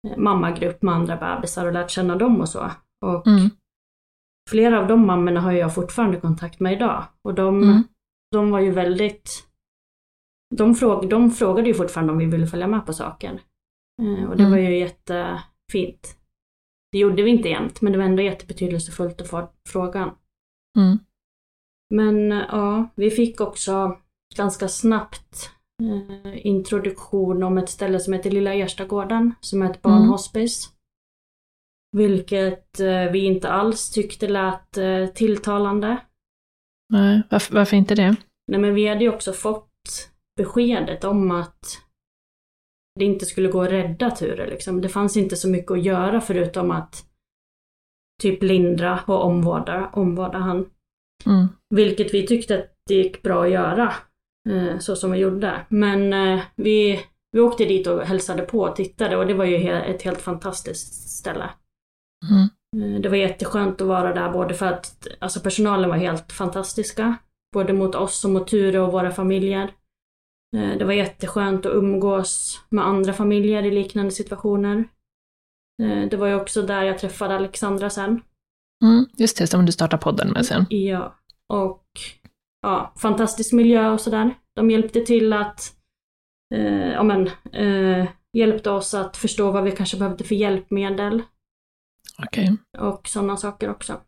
eh, 0.08 0.18
mammagrupp 0.18 0.82
med 0.82 0.94
andra 0.96 1.16
bebisar 1.18 1.66
och 1.66 1.74
lärt 1.74 1.90
känna 1.92 2.16
dem 2.16 2.42
och 2.42 2.50
så. 2.50 2.72
Och 3.06 3.28
Mm. 3.28 3.50
flera 4.50 4.80
av 4.80 4.88
de 4.88 5.06
mammorna 5.06 5.40
har 5.42 5.52
jag 5.52 5.76
fortfarande 5.76 6.18
kontakt 6.20 6.60
med 6.60 6.74
idag. 6.74 7.04
Och 7.22 7.34
de, 7.34 7.64
Mm. 7.64 7.84
de 8.32 8.52
var 8.52 8.60
ju 8.60 8.72
väldigt... 8.72 9.48
De, 10.56 10.76
fråg, 10.76 11.10
de 11.10 11.32
frågade 11.32 11.68
ju 11.68 11.74
fortfarande 11.74 12.12
om 12.14 12.18
vi 12.20 12.26
ville 12.26 12.48
följa 12.48 12.68
med 12.68 12.86
på 12.86 12.94
saker. 12.94 13.42
Eh, 14.02 14.30
och 14.30 14.38
det 14.38 14.44
Mm. 14.44 14.52
var 14.52 14.58
ju 14.58 14.78
jättefint. 14.78 16.18
Det 16.92 16.98
gjorde 16.98 17.24
vi 17.24 17.30
inte 17.30 17.50
jämt, 17.50 17.82
men 17.82 17.92
det 17.92 17.98
var 17.98 18.06
ändå 18.06 18.22
jättebetydelsefullt 18.24 19.22
att 19.22 19.28
få 19.28 19.50
frågan. 19.70 20.16
Mm. 20.78 21.00
Men 21.94 22.32
eh, 22.32 22.46
ja, 22.52 22.90
vi 22.96 23.12
fick 23.12 23.42
också 23.42 23.98
ganska 24.38 24.68
snabbt 24.68 25.50
eh, 25.84 26.48
introduktion 26.48 27.44
om 27.44 27.58
ett 27.58 27.70
ställe 27.70 28.00
som 28.00 28.14
heter 28.14 28.32
Lilla 28.32 28.54
Erstagården, 28.54 29.34
som 29.42 29.62
är 29.62 29.66
ett 29.66 29.86
Mm. 29.86 29.98
barnhospice. 30.00 30.70
Vilket 31.98 32.80
eh, 32.80 33.12
vi 33.12 33.20
inte 33.26 33.50
alls 33.50 33.90
tyckte 33.92 34.28
lät 34.28 34.78
eh, 34.78 35.06
tilltalande. 35.08 35.98
Nej, 36.90 37.22
varför, 37.30 37.54
varför 37.56 37.78
inte 37.78 37.96
det? 37.96 38.16
Nej 38.48 38.60
men 38.60 38.74
vi 38.74 38.88
hade 38.88 39.04
ju 39.04 39.14
också 39.14 39.34
fått 39.34 39.70
beskedet 40.38 41.04
om 41.04 41.32
att 41.32 41.66
det 43.00 43.06
inte 43.06 43.26
skulle 43.26 43.50
gå 43.50 43.62
att 43.62 43.72
rädda 43.72 44.12
Ture 44.12 44.50
liksom. 44.50 44.82
Det 44.82 44.90
fanns 44.90 45.18
inte 45.18 45.36
så 45.36 45.50
mycket 45.50 45.72
att 45.72 45.84
göra 45.84 46.22
förutom 46.22 46.72
att 46.72 47.06
typ 48.22 48.44
lindra 48.44 49.00
och 49.08 49.26
omvårda, 49.26 49.90
omvårda 49.94 50.38
han. 50.38 50.70
Mm. 51.26 51.48
Vilket 51.76 52.14
vi 52.14 52.28
tyckte 52.28 52.60
att 52.60 52.74
det 52.88 52.96
gick 52.96 53.22
bra 53.24 53.44
att 53.44 53.52
göra. 53.52 53.94
Eh, 54.50 54.78
så 54.80 54.96
som 54.96 55.12
vi 55.12 55.20
gjorde. 55.20 55.66
Men 55.70 56.14
eh, 56.14 56.44
vi, 56.56 57.00
vi 57.32 57.40
åkte 57.40 57.66
dit 57.66 57.88
och 57.88 58.02
hälsade 58.02 58.44
på 58.44 58.60
och 58.60 58.76
tittade 58.76 59.18
och 59.18 59.28
det 59.28 59.34
var 59.34 59.46
ju 59.46 59.72
ett 59.72 60.02
helt 60.02 60.22
fantastiskt 60.22 61.10
ställe. 61.10 61.50
Mm. 62.30 62.50
Eh, 62.96 63.02
Det 63.02 63.10
var 63.10 63.18
jätteskönt 63.18 63.82
att 63.82 63.88
vara 63.88 64.14
där 64.14 64.32
både 64.32 64.54
för 64.54 64.66
att 64.66 65.08
alltså 65.20 65.40
personalen 65.40 65.90
var 65.90 65.98
helt 65.98 66.32
fantastiska. 66.32 67.16
Både 67.54 67.74
mot 67.74 67.96
oss 67.96 68.26
och 68.26 68.32
mot 68.32 68.48
Ture 68.48 68.80
och 68.80 68.92
våra 68.92 69.12
familjer. 69.12 69.72
Eh, 70.58 70.78
Det 70.78 70.86
var 70.86 70.94
jätteskönt 70.94 71.66
att 71.66 71.74
umgås 71.74 72.62
med 72.70 72.86
andra 72.86 73.14
familjer 73.14 73.64
i 73.64 73.72
liknande 73.72 74.12
situationer. 74.12 74.84
Eh, 75.84 76.10
Det 76.10 76.18
var 76.18 76.28
ju 76.28 76.36
också 76.36 76.62
där 76.62 76.84
jag 76.84 77.00
träffade 77.00 77.36
Alexandra 77.36 77.90
sen. 77.90 78.22
Mm. 78.84 79.06
Just 79.18 79.38
det, 79.38 79.48
som 79.48 79.66
du 79.66 79.72
startar 79.72 79.98
podden 79.98 80.32
med 80.32 80.46
sen. 80.46 80.66
Ja, 80.70 81.16
och 81.48 81.86
ja, 82.62 82.94
fantastisk 82.98 83.54
miljö 83.54 83.90
och 83.92 84.02
sådär. 84.02 84.36
De 84.56 84.72
hjälpte 84.72 85.02
till 85.02 85.34
att, 85.34 85.74
eh, 86.56 86.92
ja 86.92 87.04
men, 87.04 87.28
eh, 87.52 88.08
hjälpte 88.38 88.70
oss 88.72 88.94
att 88.94 89.18
förstå 89.18 89.52
vad 89.52 89.64
vi 89.64 89.72
kanske 89.72 89.98
behövde 89.98 90.24
för 90.24 90.36
hjälpmedel 90.36 91.22
Okej. 92.26 92.58
och 92.78 93.08
sådana 93.08 93.38
saker 93.38 93.70
också. 93.70 94.02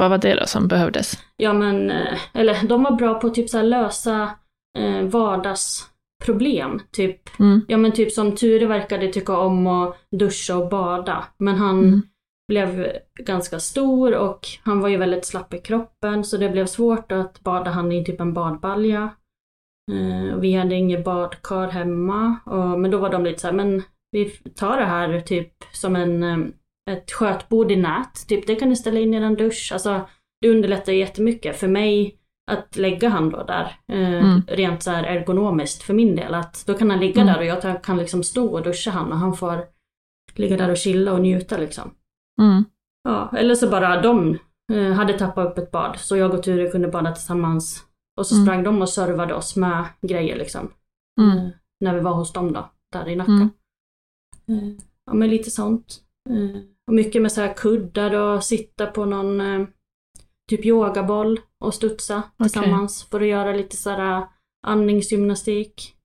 Vad 0.00 0.10
var 0.10 0.18
det 0.18 0.34
då 0.40 0.46
som 0.46 0.68
behövdes? 0.68 1.18
Ja 1.36 1.52
men, 1.52 1.90
eh, 1.90 2.18
eller 2.34 2.66
de 2.68 2.82
var 2.82 2.90
bra 2.92 3.20
på 3.20 3.26
att 3.26 3.34
typ 3.34 3.50
så 3.50 3.62
lösa 3.62 4.38
eh, 4.78 5.02
vardagsproblem. 5.02 6.80
Typ, 6.92 7.40
Mm. 7.40 7.60
ja 7.68 7.76
men 7.76 7.92
typ 7.92 8.12
som 8.12 8.34
Ture 8.36 8.66
verkade 8.66 9.08
tycka 9.08 9.36
om 9.38 9.66
att 9.66 9.96
duscha 10.10 10.56
och 10.56 10.68
bada. 10.70 11.24
Men 11.38 11.54
han 11.56 11.78
Mm. 11.84 12.02
blev 12.48 12.92
ganska 13.20 13.60
stor 13.60 14.14
och 14.16 14.46
han 14.62 14.80
var 14.80 14.88
ju 14.88 14.96
väldigt 14.96 15.24
slapp 15.24 15.54
i 15.54 15.58
kroppen 15.58 16.24
så 16.24 16.36
det 16.36 16.48
blev 16.48 16.66
svårt 16.66 17.12
att 17.12 17.40
bada 17.40 17.70
han 17.70 17.92
i 17.92 18.04
typ 18.04 18.20
en 18.20 18.32
badbalja. 18.34 19.10
Eh, 19.92 20.36
vi 20.36 20.54
hade 20.54 20.74
inget 20.74 21.04
badkar 21.04 21.68
hemma, 21.68 22.36
och, 22.46 22.80
men 22.80 22.90
då 22.90 22.98
var 22.98 23.10
de 23.10 23.24
lite 23.24 23.40
så 23.40 23.46
här, 23.46 23.54
men 23.54 23.82
vi 24.12 24.24
tar 24.30 24.76
det 24.76 24.84
här 24.84 25.20
typ 25.20 25.52
som 25.72 25.96
en, 25.96 26.22
eh, 26.22 26.38
ett 26.90 27.12
skötbord 27.12 27.70
i 27.72 27.76
nät, 27.76 28.28
typ 28.28 28.46
det 28.46 28.54
kan 28.54 28.68
ni 28.68 28.76
ställa 28.76 29.00
in 29.00 29.14
i 29.14 29.16
en 29.16 29.34
dusch. 29.34 29.70
Alltså 29.72 30.00
det 30.40 30.48
underlättar 30.50 30.92
jättemycket 30.92 31.56
för 31.56 31.68
mig 31.68 32.18
att 32.50 32.76
lägga 32.76 33.08
han 33.08 33.30
då 33.30 33.42
där, 33.44 33.76
eh, 33.92 34.18
Mm. 34.24 34.42
rent 34.46 34.82
så 34.82 34.90
här 34.90 35.04
ergonomiskt 35.04 35.82
för 35.82 35.94
min 35.94 36.16
del. 36.16 36.34
Att 36.34 36.64
då 36.66 36.74
kan 36.74 36.90
han 36.90 37.00
ligga 37.00 37.22
Mm. 37.22 37.34
där 37.34 37.40
och 37.40 37.46
jag 37.66 37.82
kan 37.84 37.98
liksom 37.98 38.22
stå 38.22 38.52
och 38.52 38.62
duscha 38.62 38.90
han 38.90 39.12
och 39.12 39.18
han 39.18 39.36
får 39.36 39.64
ligga 40.34 40.56
där 40.56 40.70
och 40.70 40.76
chilla 40.76 41.12
och 41.12 41.20
njuta 41.20 41.58
liksom. 41.58 41.90
Mm. 42.42 42.64
Ja, 43.08 43.32
eller 43.36 43.54
så 43.54 43.68
bara 43.70 44.00
de 44.02 44.38
eh, 44.72 44.92
hade 44.92 45.18
tappat 45.18 45.46
upp 45.46 45.58
ett 45.58 45.70
bad 45.70 45.96
så 45.98 46.16
jag 46.16 46.34
och 46.34 46.42
Ture 46.42 46.70
kunde 46.70 46.88
bada 46.88 47.12
tillsammans. 47.12 47.84
Och 48.18 48.26
så 48.26 48.34
Mm. 48.34 48.46
sprang 48.46 48.62
de 48.64 48.82
och 48.82 48.88
servade 48.88 49.34
oss 49.34 49.56
med 49.56 49.84
grejer 50.02 50.36
liksom. 50.36 50.70
Mm. 51.20 51.38
Eh, 51.38 51.48
när 51.80 51.94
vi 51.94 52.00
var 52.00 52.14
hos 52.14 52.32
dem 52.32 52.52
då, 52.52 52.70
där 52.92 53.08
i 53.08 53.16
Nacka. 53.16 53.32
Mm. 53.32 53.50
Eh, 54.48 54.74
ja 55.06 55.14
men 55.14 55.30
lite 55.30 55.50
sånt. 55.50 56.00
Eh, 56.30 56.60
och 56.86 56.94
mycket 56.94 57.22
med 57.22 57.32
så 57.32 57.40
här 57.40 57.54
kuddar 57.54 58.14
och 58.14 58.44
sitta 58.44 58.86
på 58.86 59.04
någon 59.04 59.40
eh, 59.40 59.66
typ 60.50 60.66
yogaboll 60.66 61.40
och 61.62 61.74
studsa 61.74 62.22
tillsammans 62.42 63.04
för 63.04 63.20
att 63.20 63.26
göra 63.26 63.52
lite 63.52 63.76
sådär 63.76 64.28
andningsgymnastik. 64.66 65.96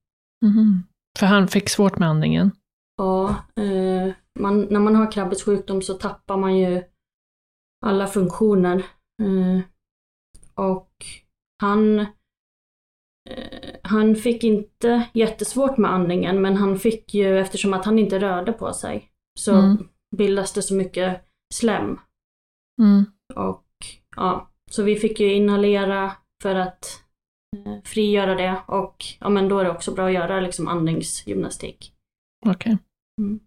Mhm. 0.44 0.82
För 1.18 1.26
han 1.26 1.48
fick 1.48 1.68
svårt 1.68 1.98
med 1.98 2.08
andningen? 2.08 2.50
Ja, 2.96 3.28
eh, 3.56 4.12
man, 4.40 4.60
när 4.70 4.80
man 4.80 4.94
har 4.96 5.12
Krabbes 5.12 5.42
sjukdom 5.44 5.82
så 5.82 5.94
tappar 5.94 6.36
man 6.36 6.58
ju 6.58 6.82
alla 7.86 8.06
funktioner. 8.06 8.76
Eh, 9.22 9.60
och 10.54 10.92
han, 11.62 11.98
eh, 13.30 13.76
han 13.82 14.16
fick 14.16 14.44
inte 14.44 15.08
jättesvårt 15.14 15.76
med 15.78 15.92
andningen 15.92 16.42
men 16.42 16.56
han 16.56 16.78
fick 16.78 17.14
ju, 17.14 17.38
eftersom 17.38 17.74
att 17.74 17.84
han 17.84 17.98
inte 17.98 18.18
rörde 18.18 18.52
på 18.52 18.72
sig, 18.72 19.10
så 19.40 19.52
Mm. 19.54 19.88
bildas 20.16 20.52
det 20.52 20.62
så 20.62 20.74
mycket 20.74 21.24
slem. 21.54 21.98
Mm. 22.80 23.04
Och 23.34 23.66
ja, 24.16 24.47
så 24.70 24.82
vi 24.82 24.96
fick 24.96 25.20
ju 25.20 25.32
inhalera 25.32 26.12
för 26.42 26.54
att 26.54 27.02
eh, 27.56 27.82
frigöra 27.84 28.34
det 28.34 28.56
och 28.66 29.04
ja 29.20 29.28
men 29.28 29.48
då 29.48 29.58
är 29.58 29.64
det 29.64 29.70
också 29.70 29.94
bra 29.94 30.06
att 30.06 30.12
göra 30.12 30.40
liksom 30.40 30.68
andningsgymnastik. 30.68 31.92
Okej. 32.46 32.78
Mm. 33.20 33.40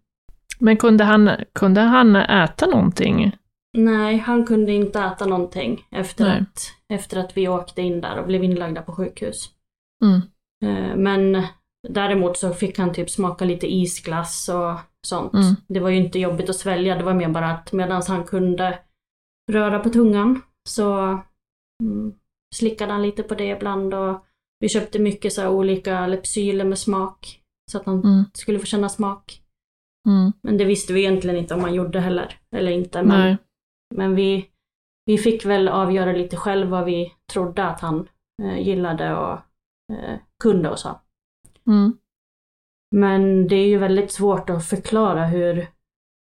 Men 0.58 0.76
kunde 0.76 1.04
han, 1.04 1.30
kunde 1.52 1.80
han 1.80 2.16
äta 2.16 2.66
någonting? 2.66 3.36
Nej, 3.78 4.18
han 4.18 4.46
kunde 4.46 4.72
inte 4.72 5.00
äta 5.00 5.26
någonting 5.26 5.86
efter, 5.90 6.24
Nej. 6.24 6.40
att, 6.40 6.60
efter 6.88 7.20
att 7.20 7.36
vi 7.36 7.48
åkte 7.48 7.82
in 7.82 8.00
där 8.00 8.18
och 8.18 8.26
blev 8.26 8.44
inlagda 8.44 8.82
på 8.82 8.92
sjukhus. 8.92 9.50
Mm. 10.04 10.20
Eh, 10.64 10.96
Men 10.96 11.42
däremot 11.88 12.36
så 12.36 12.54
fick 12.54 12.78
han 12.78 12.92
typ 12.92 13.10
smaka 13.10 13.44
lite 13.44 13.74
isglass 13.74 14.48
och 14.48 14.78
sånt. 15.06 15.34
Mm. 15.34 15.54
Det 15.68 15.80
var 15.80 15.88
ju 15.88 15.96
inte 15.96 16.18
jobbigt 16.18 16.50
att 16.50 16.56
svälja, 16.56 16.96
det 16.96 17.04
var 17.04 17.14
mer 17.14 17.28
bara 17.28 17.50
att 17.50 17.72
medan 17.72 18.02
han 18.08 18.24
kunde 18.24 18.78
röra 19.52 19.78
på 19.78 19.90
tungan 19.90 20.40
så 20.68 21.18
mm, 21.82 22.14
slickade 22.54 22.92
han 22.92 23.02
lite 23.02 23.22
på 23.22 23.34
det 23.34 23.48
ibland 23.48 23.94
och 23.94 24.24
vi 24.60 24.68
köpte 24.68 24.98
mycket 24.98 25.32
så 25.32 25.48
olika 25.48 26.06
Lepsyler 26.06 26.64
med 26.64 26.78
smak. 26.78 27.40
Så 27.70 27.78
att 27.78 27.86
han 27.86 28.00
Mm. 28.04 28.24
skulle 28.34 28.58
få 28.58 28.66
känna 28.66 28.88
smak. 28.88 29.42
Mm. 30.08 30.32
Men 30.42 30.58
det 30.58 30.64
visste 30.64 30.92
vi 30.92 31.00
egentligen 31.00 31.36
inte 31.36 31.54
om 31.54 31.60
han 31.60 31.74
gjorde 31.74 32.00
heller. 32.00 32.38
Eller 32.56 32.72
inte. 32.72 33.02
Men, 33.02 33.20
Nej. 33.20 33.36
men 33.94 34.14
vi, 34.14 34.48
vi 35.06 35.18
fick 35.18 35.44
väl 35.44 35.68
avgöra 35.68 36.12
lite 36.12 36.36
själv 36.36 36.68
vad 36.68 36.84
vi 36.84 37.12
trodde 37.32 37.64
att 37.64 37.80
han 37.80 38.08
eh, 38.42 38.58
gillade 38.60 39.16
och 39.16 39.32
eh, 39.92 40.18
kunde 40.42 40.70
och 40.70 40.78
så. 40.78 41.00
Mm. 41.66 41.96
Men 42.94 43.48
det 43.48 43.56
är 43.56 43.66
ju 43.66 43.78
väldigt 43.78 44.12
svårt 44.12 44.50
att 44.50 44.66
förklara 44.66 45.26
hur, 45.26 45.66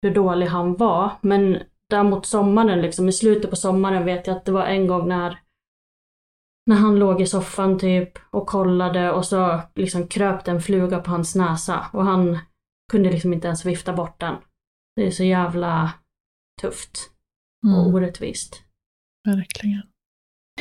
hur 0.02 0.14
dålig 0.14 0.48
han 0.48 0.76
var. 0.76 1.12
Men 1.22 1.58
däremot 1.90 2.26
sommaren, 2.26 2.82
liksom 2.82 3.10
i 3.10 3.14
slutet 3.14 3.50
på 3.50 3.56
sommaren 3.56 4.06
vet 4.06 4.28
jag 4.28 4.38
att 4.38 4.46
det 4.46 4.52
var 4.52 4.66
en 4.66 4.88
gång 4.88 5.08
när 5.08 5.40
när 6.66 6.76
han 6.76 7.00
låg 7.00 7.22
i 7.22 7.26
soffan 7.26 7.80
typ 7.80 8.12
och 8.30 8.48
kollade 8.48 9.12
och 9.12 9.26
så 9.26 9.62
liksom 9.76 10.08
kröp 10.08 10.48
en 10.48 10.62
fluga 10.62 11.00
på 11.00 11.12
hans 11.12 11.36
näsa 11.36 11.86
och 11.94 12.06
han 12.06 12.38
kunde 12.92 13.12
liksom 13.12 13.34
inte 13.34 13.48
ens 13.48 13.66
vifta 13.66 13.94
bort 13.94 14.20
den. 14.20 14.36
Det 14.96 15.08
är 15.08 15.12
så 15.12 15.24
jävla 15.24 15.94
tufft 16.62 17.12
och 17.64 17.80
Mm. 17.84 17.96
orättvist. 17.96 18.64
Verkligen. 19.28 19.82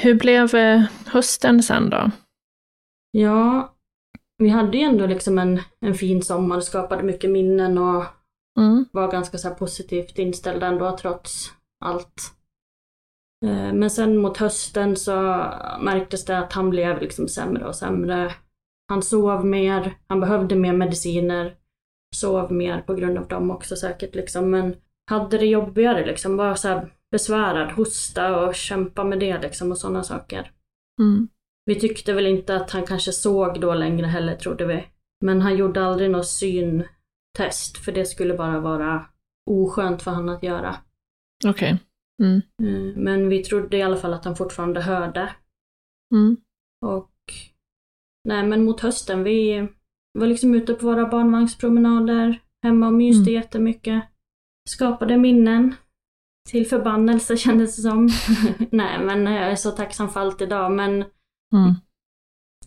Hur 0.01 0.15
blev 0.15 0.55
eh, 0.55 0.83
hösten 1.07 1.63
sen 1.63 1.91
då? 1.91 2.11
Ja, 3.11 3.75
vi 4.39 4.49
hade 4.49 4.79
ju 4.79 4.85
ändå 4.85 5.07
liksom 5.07 5.39
en, 5.39 5.61
en 5.81 5.95
fin 5.95 6.23
sommar, 6.23 6.61
skapade 6.61 7.03
mycket 7.03 7.31
minnen 7.31 7.79
och 7.79 8.05
Mm. 8.59 8.85
var 8.93 9.13
ganska 9.13 9.39
så 9.39 9.51
positivt 9.51 10.19
inställd 10.19 10.63
ändå 10.63 10.97
trots 10.97 11.53
allt. 11.85 12.33
Eh, 13.45 13.73
Men 13.73 13.91
sen 13.91 14.17
mot 14.17 14.37
hösten 14.37 14.97
så 14.97 15.13
märktes 15.81 16.25
det 16.25 16.39
att 16.39 16.53
han 16.53 16.71
blev 16.71 17.01
liksom 17.01 17.29
sämre 17.29 17.69
och 17.69 17.77
sämre. 17.77 18.35
Han 18.89 19.03
sov 19.03 19.47
mer, 19.47 19.95
han 20.07 20.21
behövde 20.21 20.55
mer 20.55 20.73
mediciner, 20.73 21.55
sov 22.17 22.53
mer 22.53 22.81
på 22.81 22.95
grund 22.95 23.19
av 23.19 23.29
dem 23.29 23.51
också 23.51 23.77
säkert 23.77 24.15
liksom, 24.15 24.51
men 24.51 24.77
hade 25.11 25.39
det 25.39 25.47
jobbigare 25.47 26.07
liksom, 26.07 26.37
var 26.37 26.55
så 26.55 26.89
besvärad, 27.11 27.73
hosta 27.73 28.41
och 28.41 28.55
kämpa 28.55 29.05
med 29.05 29.21
det 29.21 29.43
liksom 29.43 29.71
och 29.71 29.79
sådana 29.79 30.03
saker. 30.03 30.51
Mm. 31.01 31.29
Vi 31.65 31.81
tyckte 31.81 32.13
väl 32.13 32.27
inte 32.27 32.57
att 32.57 32.71
han 32.71 32.87
kanske 32.87 33.13
såg 33.13 33.61
då 33.61 33.75
längre 33.75 34.07
heller 34.07 34.37
trodde 34.37 34.67
vi. 34.67 34.87
Men 35.25 35.43
han 35.43 35.57
gjorde 35.57 35.85
aldrig 35.85 36.11
något 36.11 36.29
syntest 37.39 37.79
för 37.79 37.93
det 37.93 38.05
skulle 38.05 38.35
bara 38.35 38.61
vara 38.61 39.07
oskönt 39.51 40.03
för 40.03 40.11
han 40.11 40.29
att 40.29 40.43
göra. 40.43 40.77
Okej. 41.47 41.79
Mm. 42.23 42.43
Eh, 42.63 42.97
Men 42.97 43.29
vi 43.29 43.45
trodde 43.45 43.77
i 43.77 43.83
alla 43.83 43.97
fall 43.97 44.15
att 44.15 44.25
han 44.25 44.37
fortfarande 44.37 44.81
hörde. 44.81 45.31
Mm. 46.15 46.37
Och 46.87 47.13
nej 48.29 48.47
men 48.47 48.65
mot 48.65 48.81
hösten, 48.81 49.25
vi 49.25 49.69
var 50.19 50.27
liksom 50.27 50.55
ute 50.55 50.75
på 50.75 50.87
våra 50.87 51.07
barnvagnspromenader, 51.09 52.41
hemma 52.63 52.87
och 52.87 52.93
myste 52.93 53.31
Mm. 53.31 53.35
jättemycket. 53.43 54.03
Skapade 54.69 55.17
minnen. 55.19 55.75
Till 56.51 56.67
förbannelse 56.67 57.37
kändes 57.45 57.77
det 57.77 57.83
som. 57.83 58.09
nej 58.71 58.99
men 59.05 59.27
jag 59.33 59.51
är 59.51 59.57
så 59.57 59.71
tacksam 59.71 60.09
för 60.09 60.21
allt 60.21 60.41
idag 60.41 60.73
men 60.73 61.05
Mm. 61.53 61.75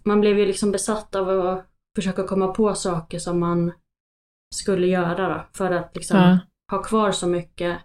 man 0.04 0.22
blev 0.22 0.40
ju 0.40 0.46
liksom 0.46 0.72
besatt 0.72 1.16
av 1.16 1.30
att 1.30 1.66
försöka 1.96 2.24
komma 2.28 2.48
på 2.48 2.74
saker 2.76 3.20
som 3.20 3.40
man 3.40 3.72
skulle 4.56 4.88
göra 4.88 5.30
då, 5.30 5.44
för 5.54 5.72
att 5.72 5.96
liksom 5.96 6.18
Ja. 6.20 6.40
ha 6.72 6.84
kvar 6.84 7.12
så 7.12 7.28
mycket 7.28 7.78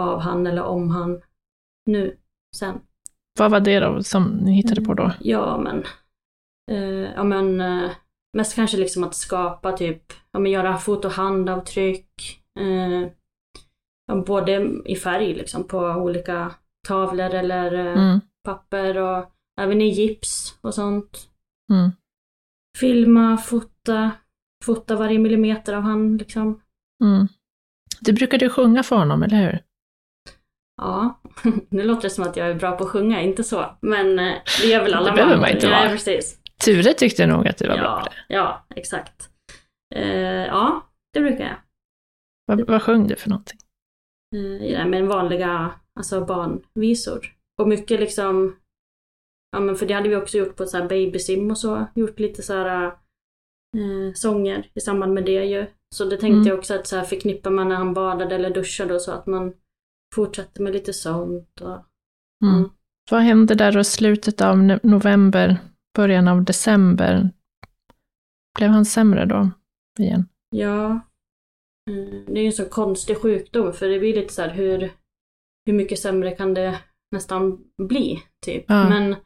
av 0.00 0.20
han 0.20 0.46
eller 0.46 0.62
om 0.62 0.90
han 0.90 1.22
nu, 1.86 2.16
sen. 2.56 2.80
Vad 3.38 3.50
var 3.50 3.60
det 3.60 3.80
då 3.80 4.02
som 4.02 4.24
ni 4.24 4.52
hittade 4.52 4.80
på 4.82 4.94
då? 4.94 5.12
Ja 5.20 5.58
men, 5.58 5.84
eh, 6.70 7.12
ja 7.14 7.24
men 7.24 7.60
eh, 7.60 7.90
mest 8.36 8.54
kanske 8.54 8.76
liksom 8.76 9.04
att 9.04 9.14
skapa 9.14 9.72
typ, 9.76 10.02
ja 10.32 10.38
men 10.38 10.52
göra 10.52 10.76
fot 10.76 11.04
och 11.04 11.10
handavtryck. 11.12 12.08
Eh, 12.60 13.08
både 14.26 14.70
i 14.84 14.96
färg 14.96 15.34
liksom 15.34 15.68
på 15.68 15.78
olika 15.78 16.54
tavlor 16.88 17.34
eller 17.34 17.72
eh, 17.74 18.02
Mm. 18.02 18.20
papper 18.44 18.96
och 18.98 19.30
även 19.60 19.80
i 19.82 19.88
gips 19.88 20.58
och 20.60 20.74
sånt. 20.74 21.28
Mm. 21.72 21.90
Filma, 22.78 23.36
fota, 23.36 24.10
fota 24.64 24.96
varje 24.96 25.18
millimeter 25.18 25.74
av 25.74 25.82
han 25.82 26.16
liksom. 26.16 26.60
Mm. 27.04 27.26
Du 28.00 28.12
brukade 28.12 28.48
sjunga 28.48 28.82
för 28.82 28.96
honom, 28.96 29.22
eller 29.22 29.36
hur? 29.36 29.60
Ja, 30.82 31.20
nu 31.68 31.82
låter 31.82 32.02
det 32.02 32.10
som 32.10 32.24
att 32.24 32.36
jag 32.36 32.48
är 32.50 32.54
bra 32.54 32.76
på 32.76 32.84
att 32.84 32.90
sjunga, 32.90 33.20
inte 33.22 33.44
så. 33.44 33.76
Men 33.80 34.18
eh, 34.18 34.34
det 34.60 34.66
gör 34.66 34.82
väl 34.82 34.94
alla 34.94 35.10
Det 35.10 35.16
behöver 35.16 35.40
man 35.40 35.50
inte 35.50 35.70
vara. 35.70 35.88
precis. 35.88 36.38
Ture 36.64 36.92
tyckte 36.94 37.26
nog 37.26 37.48
att 37.48 37.56
du 37.58 37.68
var 37.68 37.76
bra 37.76 37.84
Ja, 37.84 38.00
på 38.04 38.08
det. 38.10 38.34
ja, 38.34 38.66
exakt. 38.76 39.30
Eh, 39.94 40.46
ja, 40.46 40.82
det 41.12 41.20
brukar 41.20 41.44
jag. 41.44 41.56
Vad, 42.46 42.66
vad 42.66 42.82
sjöng 42.82 43.06
du 43.06 43.16
för 43.16 43.30
någonting? 43.30 43.58
Eh, 44.36 44.72
ja, 44.72 44.86
men 44.86 45.08
vanliga 45.08 45.70
alltså 46.00 46.24
barnvisor. 46.24 47.26
Och 47.62 47.68
mycket 47.68 48.00
liksom, 48.00 48.56
ja 49.52 49.60
men 49.60 49.76
för 49.76 49.86
det 49.86 49.94
hade 49.94 50.08
vi 50.08 50.16
också 50.16 50.38
gjort 50.38 50.56
på 50.56 50.66
så 50.66 50.76
här 50.78 50.88
babysim 50.88 51.50
och 51.50 51.58
så. 51.58 51.86
Gjort 51.94 52.18
lite 52.20 52.42
så 52.42 52.52
här 52.54 52.92
eh, 53.74 54.12
sånger 54.14 54.70
i 54.74 54.80
samband 54.80 55.14
med 55.14 55.24
det 55.24 55.44
ju. 55.44 55.66
Så 55.94 56.04
det 56.04 56.10
tänkte 56.16 56.26
Mm. 56.36 56.46
jag 56.46 56.58
också 56.58 56.74
att 56.74 56.86
så 56.86 56.96
här 56.96 57.04
förknippar 57.04 57.50
man 57.50 57.68
när 57.68 57.76
han 57.76 57.94
badade 57.94 58.34
eller 58.34 58.50
duschade 58.54 58.94
och 58.94 59.02
så 59.02 59.12
att 59.12 59.26
man 59.26 59.52
fortsatte 60.14 60.62
med 60.62 60.72
lite 60.72 60.92
sånt. 60.92 61.60
Och, 61.60 61.78
Mm. 62.44 62.56
Mm. 62.58 62.70
Vad 63.10 63.20
hände 63.20 63.54
där 63.54 63.78
i 63.78 63.84
slutet 63.84 64.40
av 64.40 64.56
no- 64.56 64.80
november, 64.82 65.56
början 65.96 66.28
av 66.28 66.44
december? 66.44 67.30
Blev 68.58 68.70
han 68.70 68.84
sämre 68.84 69.24
då 69.24 69.50
igen? 69.98 70.28
Ja. 70.50 71.00
Mm, 71.90 72.24
Det 72.26 72.32
är 72.32 72.42
ju 72.42 72.46
en 72.46 72.52
så 72.52 72.64
konstig 72.68 73.16
sjukdom 73.18 73.72
för 73.72 73.88
det 73.88 73.98
blir 73.98 74.14
lite 74.14 74.32
så 74.34 74.42
här 74.42 74.50
hur, 74.50 74.90
hur 75.66 75.72
mycket 75.72 75.98
sämre 75.98 76.30
kan 76.30 76.54
det 76.54 76.78
nästan 77.10 77.64
bli, 77.88 78.22
typ. 78.46 78.64
Ja. 78.68 78.88
Men, 78.88 79.16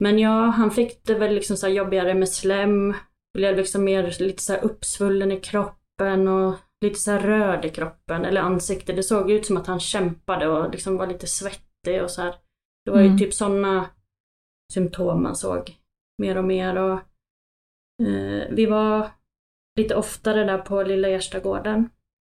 men 0.00 0.18
ja, 0.18 0.40
han 0.46 0.70
fick 0.70 1.04
det 1.04 1.14
väl 1.14 1.34
liksom 1.34 1.56
så 1.56 1.68
jobbigare 1.68 2.14
med 2.14 2.28
slem, 2.28 2.94
blev 3.34 3.56
liksom 3.56 3.84
mer 3.84 4.16
lite 4.18 4.42
så 4.42 4.56
uppsvullen 4.56 5.32
i 5.32 5.40
kroppen 5.40 6.28
och 6.28 6.54
lite 6.80 6.98
så 6.98 7.12
röd 7.12 7.64
i 7.64 7.68
kroppen, 7.68 8.24
eller 8.24 8.40
ansiktet. 8.40 8.96
Det 8.96 9.02
såg 9.02 9.30
ut 9.30 9.46
som 9.46 9.56
att 9.56 9.66
han 9.66 9.80
kämpade 9.80 10.48
och 10.48 10.70
liksom 10.70 10.96
var 10.96 11.06
lite 11.06 11.26
svettig 11.26 12.02
och 12.02 12.10
så 12.10 12.22
här. 12.22 12.34
Det 12.84 12.90
var 12.90 13.00
ju 13.00 13.06
Mm. 13.06 13.18
typ 13.18 13.34
sådana 13.34 13.86
symptom 14.72 15.22
man 15.22 15.36
såg 15.36 15.76
mer 16.22 16.38
och 16.38 16.44
mer 16.44 16.78
och 16.78 16.92
eh, 18.06 18.48
vi 18.50 18.66
var 18.66 19.10
lite 19.78 19.94
oftare 19.96 20.44
där 20.44 20.58
på 20.58 20.82
Lilla 20.82 21.08
Gärstagården. 21.08 21.90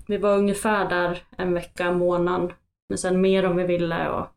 Vi 0.07 0.17
var 0.17 0.37
ungefär 0.37 0.89
där 0.89 1.23
en 1.37 1.53
vecka, 1.53 1.91
månad. 1.91 2.53
Men 2.89 2.97
sen 2.97 3.21
mer 3.21 3.45
om 3.45 3.55
vi 3.57 3.63
ville 3.63 4.09
och... 4.09 4.27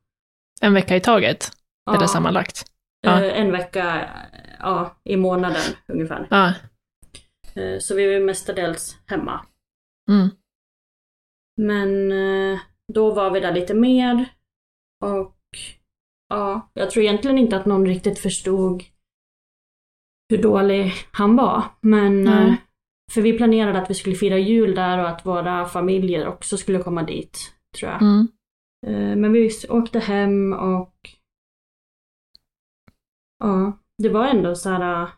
En 0.60 0.74
vecka 0.74 0.96
i 0.96 1.00
taget? 1.00 1.50
Ja, 1.84 1.96
Eller 1.96 2.06
sammanlagt? 2.06 2.64
Ja. 3.00 3.24
eh, 3.24 3.40
En 3.40 3.52
vecka, 3.52 4.10
ja, 4.58 4.96
i 5.04 5.16
månaden 5.16 5.62
ungefär. 5.86 6.26
Ja. 6.30 6.54
Eh, 7.62 7.78
Så 7.78 7.94
vi 7.94 8.12
var 8.14 8.20
mestadels 8.26 8.98
hemma. 9.06 9.46
Mm. 10.10 10.28
Men 11.56 12.12
eh, 12.12 12.60
då 12.92 13.14
var 13.14 13.30
vi 13.30 13.40
där 13.40 13.52
lite 13.52 13.74
mer. 13.74 14.28
Och 15.04 15.36
ja, 16.28 16.70
jag 16.74 16.90
tror 16.90 17.04
egentligen 17.04 17.38
inte 17.38 17.56
att 17.56 17.66
någon 17.66 17.86
riktigt 17.86 18.18
förstod 18.18 18.82
hur 20.30 20.42
dålig 20.42 20.92
han 21.12 21.36
var. 21.36 21.64
Men 21.80 22.28
eh, 22.28 22.54
för 23.12 23.20
vi 23.22 23.32
planerade 23.38 23.78
att 23.82 23.90
vi 23.90 23.94
skulle 23.94 24.16
fira 24.16 24.38
jul 24.38 24.74
där 24.74 24.98
och 24.98 25.08
att 25.08 25.26
våra 25.26 25.64
familjer 25.64 26.28
också 26.28 26.56
skulle 26.56 26.78
komma 26.78 27.02
dit, 27.02 27.38
tror 27.78 27.92
jag. 27.92 28.02
Mm. 28.02 28.28
Men 29.20 29.32
vi 29.32 29.50
åkte 29.68 29.98
hem 29.98 30.52
och 30.52 30.94
ja, 33.38 33.78
det 34.02 34.08
var 34.08 34.26
ändå 34.26 34.54
så 34.54 34.70
här 34.70 35.02
äh, 35.02 35.08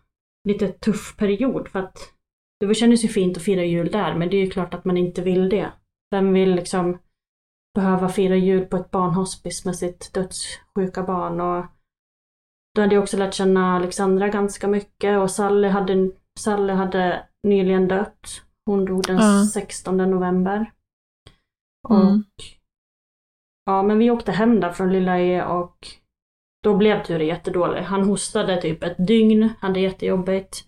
lite 0.48 0.68
tuff 0.68 1.16
period 1.16 1.68
för 1.68 1.78
att 1.78 2.14
det 2.60 2.74
kändes 2.74 3.04
ju 3.04 3.08
fint 3.08 3.36
att 3.36 3.42
fira 3.42 3.64
jul 3.64 3.90
där 3.90 4.14
men 4.14 4.30
det 4.30 4.36
är 4.36 4.44
ju 4.44 4.50
klart 4.50 4.74
att 4.74 4.84
man 4.84 4.96
inte 4.96 5.22
vill 5.22 5.48
det. 5.48 5.72
Vem 6.10 6.32
vill 6.32 6.54
liksom 6.54 6.98
behöva 7.74 8.08
fira 8.08 8.36
jul 8.36 8.66
på 8.66 8.76
ett 8.76 8.90
barnhospice 8.90 9.64
med 9.64 9.76
sitt 9.76 10.10
dödssjuka 10.14 11.02
barn 11.02 11.40
och 11.40 11.66
då 12.74 12.80
hade 12.80 12.94
jag 12.94 13.02
också 13.02 13.16
lärt 13.16 13.34
känna 13.34 13.76
Alexandra 13.76 14.28
ganska 14.28 14.68
mycket 14.68 15.18
och 15.18 15.30
Sally 15.30 15.68
hade, 15.68 16.10
Sally 16.40 16.72
hade 16.72 17.26
nyligen 17.42 17.88
dött. 17.88 18.42
Hon 18.66 18.84
dog 18.84 19.02
den 19.02 19.16
Ja. 19.16 19.46
16 19.54 19.96
november. 19.96 20.72
Och 21.88 22.02
Mm. 22.02 22.24
Ja, 23.64 23.82
men 23.82 23.98
vi 23.98 24.10
åkte 24.10 24.32
hem 24.32 24.60
där 24.60 24.72
från 24.72 24.92
Lilla 24.92 25.20
E 25.20 25.44
och 25.44 25.86
då 26.62 26.76
blev 26.76 27.02
Ture 27.04 27.24
jättedålig. 27.24 27.80
Han 27.80 28.04
hostade 28.04 28.62
typ 28.62 28.82
ett 28.82 29.06
dygn, 29.06 29.50
hade 29.60 29.80
jättejobbigt. 29.80 30.64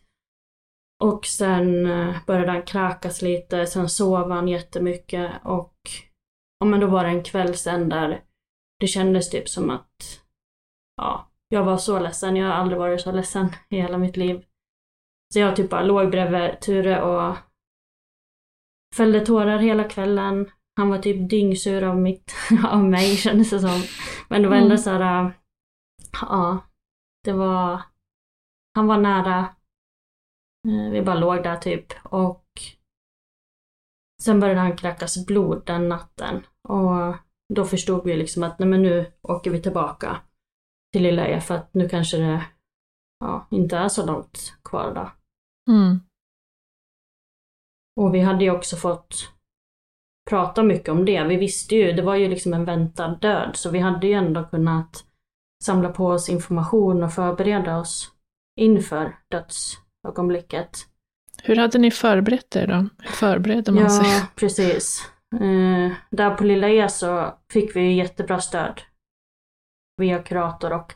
Och 1.02 1.26
sen 1.26 1.86
eh, 1.86 2.16
började 2.26 2.52
han 2.52 2.62
kräkas 2.62 3.22
lite, 3.22 3.66
sen 3.66 3.88
sov 3.88 4.30
han 4.30 4.48
jättemycket 4.48 5.30
och 5.44 5.74
ja, 6.58 6.66
men 6.66 6.80
då 6.80 6.86
var 6.86 7.04
det 7.04 7.10
en 7.10 7.22
kväll 7.24 7.54
sen 7.54 7.88
där 7.88 8.22
det 8.80 8.86
kändes 8.86 9.30
typ 9.30 9.48
som 9.48 9.70
att 9.70 10.20
ja, 10.96 11.30
jag 11.48 11.64
var 11.64 11.76
så 11.76 11.98
ledsen. 11.98 12.36
Jag 12.36 12.46
har 12.46 12.54
aldrig 12.54 12.78
varit 12.78 13.00
så 13.00 13.12
ledsen 13.12 13.48
i 13.70 13.76
hela 13.80 13.98
mitt 13.98 14.16
liv. 14.16 14.44
Så 15.32 15.38
jag 15.38 15.56
typ 15.56 15.70
bara 15.70 15.82
låg 15.82 16.10
bredvid 16.10 16.60
Ture 16.60 17.02
och 17.02 17.36
fällde 18.96 19.26
tårar 19.26 19.58
hela 19.58 19.84
kvällen. 19.84 20.50
Han 20.76 20.90
var 20.90 20.98
typ 20.98 21.30
dyngsur 21.30 21.82
av, 21.84 21.96
mitt, 21.98 22.34
av 22.68 22.84
mig 22.84 23.16
kändes 23.16 23.50
det 23.50 23.60
som. 23.60 23.82
Men 24.28 24.42
det 24.42 24.48
var 24.48 24.56
ändå 24.56 24.66
Mm. 24.66 24.78
så 24.78 24.90
här, 24.90 25.32
ja, 26.20 26.58
det 27.24 27.32
var, 27.32 27.82
han 28.74 28.86
var 28.86 28.98
nära. 28.98 29.38
Eh, 30.68 30.90
Vi 30.90 31.02
bara 31.02 31.18
låg 31.18 31.42
där 31.42 31.56
typ 31.56 31.86
och 32.04 32.44
sen 34.22 34.40
började 34.40 34.60
han 34.60 34.76
kräkas 34.76 35.26
blod 35.26 35.62
den 35.66 35.88
natten 35.88 36.46
och 36.68 37.16
då 37.54 37.64
förstod 37.64 38.04
vi 38.04 38.16
liksom 38.16 38.42
att 38.42 38.58
nej 38.58 38.68
men 38.68 38.82
nu 38.82 39.12
åker 39.22 39.50
vi 39.50 39.62
tillbaka 39.62 40.20
till 40.92 41.02
Lilla 41.02 41.26
E 41.26 41.40
för 41.40 41.54
att 41.54 41.74
nu 41.74 41.88
kanske 41.88 42.16
det 42.16 42.46
ja, 43.20 43.46
inte 43.50 43.76
är 43.76 43.88
så 43.88 44.06
långt 44.06 44.54
kvar 44.64 44.94
då. 44.94 45.10
Mm. 45.72 46.00
Och 48.00 48.14
vi 48.14 48.20
hade 48.20 48.44
ju 48.44 48.50
också 48.50 48.76
fått 48.76 49.32
prata 50.30 50.62
mycket 50.62 50.88
om 50.88 51.04
det. 51.04 51.24
Vi 51.24 51.36
visste 51.36 51.74
ju, 51.74 51.92
det 51.92 52.02
var 52.02 52.14
ju 52.14 52.28
liksom 52.28 52.54
en 52.54 52.64
väntad 52.64 53.08
död, 53.08 53.56
så 53.56 53.70
vi 53.70 53.78
hade 53.78 54.06
ju 54.06 54.12
ändå 54.12 54.44
kunnat 54.44 55.06
samla 55.62 55.88
på 55.88 56.06
oss 56.06 56.28
information 56.28 57.02
och 57.02 57.12
förbereda 57.12 57.78
oss 57.78 58.10
inför 58.60 59.16
dödsögonblicket. 59.30 60.70
Hur 61.42 61.56
hade 61.56 61.78
ni 61.78 61.90
förberett 61.90 62.56
er 62.56 62.66
då? 62.66 62.88
Hur 62.98 63.10
förbereder 63.12 63.72
man 63.72 63.90
sig? 63.90 64.10
Ja, 64.10 64.26
precis. 64.36 65.10
Eh, 65.34 65.92
där 66.10 66.34
på 66.34 66.44
Lilla 66.44 66.68
E 66.68 66.88
så 66.88 67.34
fick 67.52 67.76
vi 67.76 67.92
jättebra 67.92 68.40
stöd. 68.40 68.80
Via 69.96 70.22
kurator 70.22 70.72
och 70.72 70.94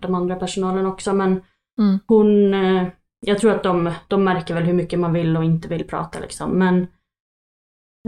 de 0.00 0.14
andra 0.14 0.36
personalen 0.36 0.86
också, 0.86 1.12
men 1.12 1.42
Mm. 1.78 1.98
hon, 2.06 2.54
eh, 2.54 2.88
jag 3.20 3.38
tror 3.38 3.50
att 3.54 3.62
de, 3.62 3.92
de 4.08 4.24
märker 4.24 4.54
väl 4.54 4.62
hur 4.62 4.72
mycket 4.72 4.98
man 4.98 5.12
vill 5.12 5.36
och 5.36 5.44
inte 5.44 5.68
vill 5.68 5.86
prata 5.86 6.20
liksom, 6.20 6.50
men 6.50 6.82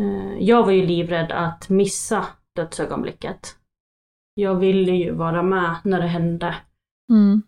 eh, 0.01 0.39
jag 0.39 0.65
var 0.65 0.73
ju 0.73 0.87
livrädd 0.87 1.33
att 1.33 1.69
missa 1.69 2.27
dödsögonblicket. 2.57 3.57
Jag 4.41 4.55
ville 4.55 4.93
ju 4.93 5.13
vara 5.13 5.43
med 5.43 5.77
när 5.85 6.01
det 6.01 6.07
hände. 6.07 6.55
Mm. 7.13 7.43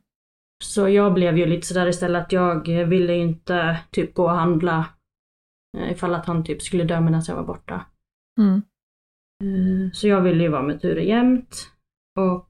Så 0.64 0.88
jag 0.88 1.14
blev 1.14 1.38
ju 1.38 1.46
lite 1.46 1.66
sådär 1.66 1.86
istället 1.86 2.22
att 2.22 2.32
jag 2.32 2.68
ville 2.68 3.14
inte 3.14 3.78
typ 3.90 4.14
gå 4.14 4.22
och 4.24 4.30
handla 4.30 4.86
eh, 5.78 5.92
ifall 5.92 6.14
att 6.14 6.26
han 6.26 6.44
typ 6.44 6.62
skulle 6.62 6.84
dö 6.84 7.00
medan 7.00 7.22
jag 7.28 7.36
var 7.36 7.44
borta. 7.44 7.86
Mm. 8.40 8.62
Eh, 9.44 9.92
Så 9.92 10.08
jag 10.08 10.20
ville 10.20 10.42
ju 10.42 10.48
vara 10.48 10.62
med 10.62 10.80
Ture 10.80 11.04
jämt. 11.04 11.70
Och 12.18 12.48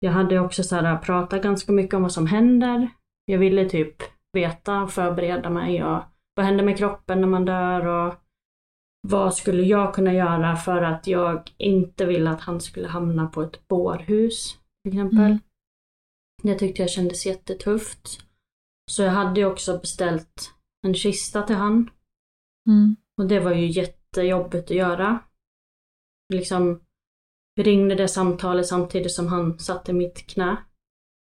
jag 0.00 0.12
hade 0.12 0.40
också 0.40 0.62
så 0.62 0.76
här 0.76 0.96
pratat 0.96 1.42
ganska 1.42 1.72
mycket 1.72 1.94
om 1.94 2.02
vad 2.02 2.12
som 2.12 2.26
händer. 2.26 2.88
Jag 3.24 3.38
ville 3.38 3.68
typ 3.68 3.96
veta 4.32 4.82
och 4.82 4.90
förbereda 4.90 5.50
mig 5.50 5.84
och 5.84 6.02
vad 6.34 6.46
händer 6.46 6.64
med 6.64 6.78
kroppen 6.78 7.20
när 7.20 7.28
man 7.28 7.44
dör 7.44 7.86
och 7.86 8.14
vad 9.00 9.34
skulle 9.34 9.62
jag 9.62 9.94
kunna 9.94 10.14
göra 10.14 10.56
för 10.56 10.82
att 10.82 11.06
jag 11.06 11.54
inte 11.56 12.06
ville 12.06 12.30
att 12.30 12.40
han 12.40 12.60
skulle 12.60 12.88
hamna 12.88 13.26
på 13.26 13.42
ett 13.42 13.68
bårhus 13.68 14.58
till 14.82 14.92
exempel. 14.92 15.18
Mm. 15.18 15.38
Det 16.42 16.54
tyckte 16.54 16.82
jag 16.82 16.90
kändes 16.90 17.26
jättetufft. 17.26 18.20
Så 18.90 19.02
jag 19.02 19.12
hade 19.12 19.40
ju 19.40 19.46
också 19.46 19.78
beställt 19.78 20.54
en 20.86 20.94
kista 20.94 21.42
till 21.42 21.56
han. 21.56 21.90
Mm. 22.68 22.96
Och 23.20 23.28
det 23.28 23.40
var 23.40 23.52
ju 23.52 23.66
jättejobbigt 23.66 24.70
att 24.70 24.76
göra. 24.76 25.18
Liksom, 26.34 26.80
ringde 27.60 27.94
det 27.94 28.08
samtalet 28.08 28.66
samtidigt 28.66 29.12
som 29.12 29.26
han 29.26 29.58
satt 29.58 29.88
i 29.88 29.92
mitt 29.92 30.26
knä. 30.26 30.56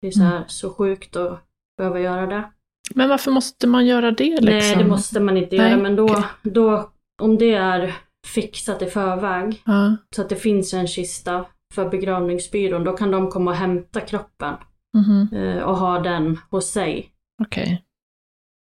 Det 0.00 0.06
är 0.06 0.10
så 0.10 0.22
här 0.22 0.44
så 0.48 0.74
sjukt 0.74 1.16
att 1.16 1.40
behöva 1.76 2.00
göra 2.00 2.26
det. 2.26 2.52
Men 2.94 3.08
varför 3.08 3.30
måste 3.30 3.66
man 3.66 3.86
göra 3.86 4.10
det 4.10 4.40
liksom? 4.40 4.50
Nej, 4.50 4.76
det 4.76 4.88
måste 4.88 5.20
man 5.20 5.36
inte 5.36 5.56
Nej, 5.56 5.70
göra, 5.70 5.82
men 5.82 5.96
då, 5.96 6.24
då, 6.42 6.92
om 7.18 7.38
det 7.38 7.54
är 7.54 7.96
fixat 8.26 8.82
i 8.82 8.86
förväg, 8.86 9.62
Ja, 9.66 9.96
så 10.16 10.22
att 10.22 10.28
det 10.28 10.36
finns 10.36 10.74
en 10.74 10.86
kista 10.86 11.46
för 11.74 11.88
begravningsbyrån, 11.88 12.84
då 12.84 12.96
kan 12.96 13.10
de 13.10 13.30
komma 13.30 13.50
och 13.50 13.56
hämta 13.56 14.00
kroppen 14.00 14.54
mhm, 14.96 15.28
eh, 15.32 15.62
och 15.62 15.76
ha 15.76 15.98
den 16.00 16.38
hos 16.50 16.70
sig. 16.70 17.12
okej. 17.42 17.84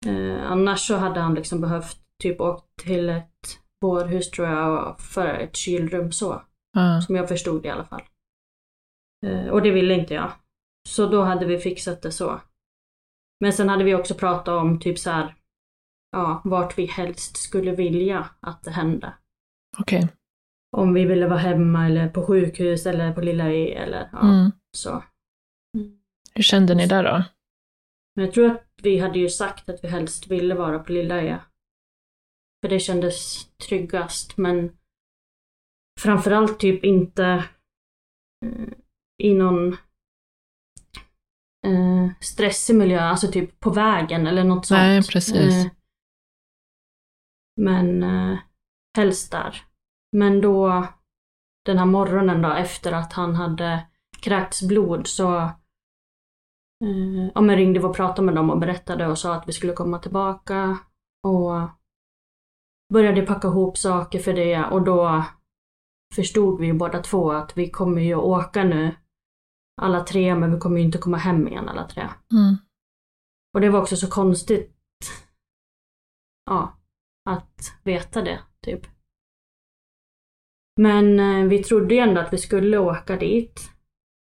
Eh, 0.06 0.52
annars 0.52 0.88
så 0.88 0.96
hade 0.96 1.20
han 1.20 1.34
liksom 1.36 1.62
behövt 1.62 1.98
typ 2.22 2.42
åkt 2.42 2.66
till 2.84 3.10
ett 3.10 3.60
bårhus 3.82 4.32
tror 4.32 4.48
jag, 4.48 5.00
för 5.00 5.28
ett 5.28 5.56
kylrum 5.56 6.12
så. 6.12 6.42
Ja. 6.74 7.02
Som 7.02 7.16
jag 7.16 7.30
förstod 7.30 7.66
i 7.66 7.70
alla 7.70 7.86
fall. 7.86 8.02
Eh, 9.26 9.48
och 9.48 9.62
det 9.62 9.72
ville 9.72 9.94
inte 9.94 10.14
jag. 10.14 10.32
Så 10.90 11.06
då 11.08 11.22
hade 11.22 11.46
vi 11.46 11.58
fixat 11.58 12.02
det 12.02 12.12
så. 12.12 12.42
Men 13.40 13.54
sen 13.54 13.70
hade 13.70 13.84
vi 13.84 13.96
också 13.96 14.14
pratat 14.14 14.48
om 14.48 14.80
typ 14.80 15.00
så 15.00 15.10
här, 15.10 15.36
ja, 16.12 16.42
vart 16.46 16.78
vi 16.78 16.86
helst 16.86 17.38
skulle 17.38 17.76
vilja 17.76 18.30
att 18.40 18.64
det 18.64 18.72
hände. 18.72 19.14
Okej. 19.78 20.08
Om 20.78 20.94
vi 20.94 21.06
ville 21.06 21.28
vara 21.28 21.40
hemma 21.40 21.86
eller 21.86 22.10
på 22.10 22.26
sjukhus 22.26 22.86
eller 22.86 23.14
på 23.14 23.22
Lilla 23.22 23.52
E 23.52 23.74
eller 23.74 24.10
ja, 24.12 24.20
Mm. 24.22 24.52
så. 24.78 25.04
Hur 26.36 26.44
kände 26.44 26.76
ni 26.76 26.88
där 26.88 27.04
då? 27.04 27.24
Men 28.16 28.26
jag 28.26 28.34
tror 28.34 28.52
att 28.52 28.66
vi 28.82 29.00
hade 29.00 29.20
ju 29.20 29.30
sagt 29.30 29.70
att 29.70 29.84
vi 29.84 29.88
helst 29.88 30.28
ville 30.28 30.56
vara 30.56 30.80
på 30.80 30.92
Lilla 30.92 31.22
E. 31.22 31.40
För 32.62 32.70
det 32.70 32.80
kändes 32.80 33.46
tryggast, 33.68 34.38
men 34.38 34.78
framförallt 36.02 36.60
typ 36.60 36.84
inte 36.84 37.26
eh, 38.46 38.74
i 39.24 39.34
någon 39.34 39.74
eh, 41.68 42.10
stressig 42.22 42.76
miljö, 42.76 43.00
alltså 43.00 43.28
typ 43.32 43.60
på 43.60 43.70
vägen 43.70 44.28
eller 44.28 44.44
något 44.44 44.66
sånt. 44.66 44.78
Nej, 44.78 45.04
precis. 45.04 45.66
Eh, 45.66 45.72
men 47.60 48.04
eh, 48.04 48.40
helst 48.98 49.32
där. 49.32 49.64
Men 50.12 50.42
då, 50.42 50.88
den 51.66 51.78
här 51.78 51.86
morgonen 51.86 52.42
då 52.42 52.50
efter 52.50 52.92
att 52.92 53.14
han 53.14 53.36
hade 53.36 53.88
kräkts 54.22 54.62
blod 54.62 55.08
så 55.08 55.38
eh, 56.86 57.28
ja, 57.36 57.42
men 57.42 57.56
ringde 57.56 57.80
vi 57.80 57.86
och 57.86 57.96
pratade 57.96 58.26
med 58.26 58.36
dem 58.36 58.50
och 58.50 58.60
berättade 58.60 59.08
och 59.08 59.18
sa 59.18 59.36
att 59.36 59.48
vi 59.48 59.52
skulle 59.52 59.74
komma 59.74 60.00
tillbaka 60.00 60.78
och 61.28 61.70
började 62.94 63.22
packa 63.22 63.48
ihop 63.48 63.78
saker 63.78 64.20
för 64.20 64.34
det 64.34 64.66
och 64.66 64.82
då 64.82 65.24
förstod 66.16 66.60
vi 66.60 66.68
ju 66.68 66.74
båda 66.74 67.02
två 67.02 67.32
att 67.32 67.58
vi 67.58 67.72
kommer 67.72 68.02
ju 68.02 68.16
åka 68.16 68.64
nu 68.64 68.96
alla 69.82 70.04
tre 70.04 70.36
men 70.36 70.54
vi 70.54 70.60
kommer 70.60 70.78
ju 70.78 70.86
inte 70.86 70.98
komma 70.98 71.18
hem 71.18 71.48
igen 71.48 71.70
alla 71.70 71.88
tre. 71.88 72.02
Mm. 72.32 72.58
Och 73.54 73.62
det 73.62 73.70
var 73.70 73.82
också 73.82 73.96
så 73.96 74.10
konstigt 74.10 74.76
ja, 76.46 76.79
att 77.26 77.80
veta 77.84 78.22
det, 78.22 78.40
typ. 78.66 78.82
Men 80.80 81.20
eh, 81.20 81.48
vi 81.48 81.64
trodde 81.64 81.96
ju 81.96 82.00
ändå 82.00 82.22
att 82.22 82.34
vi 82.34 82.38
skulle 82.38 82.78
åka 82.78 83.16
dit. 83.16 83.72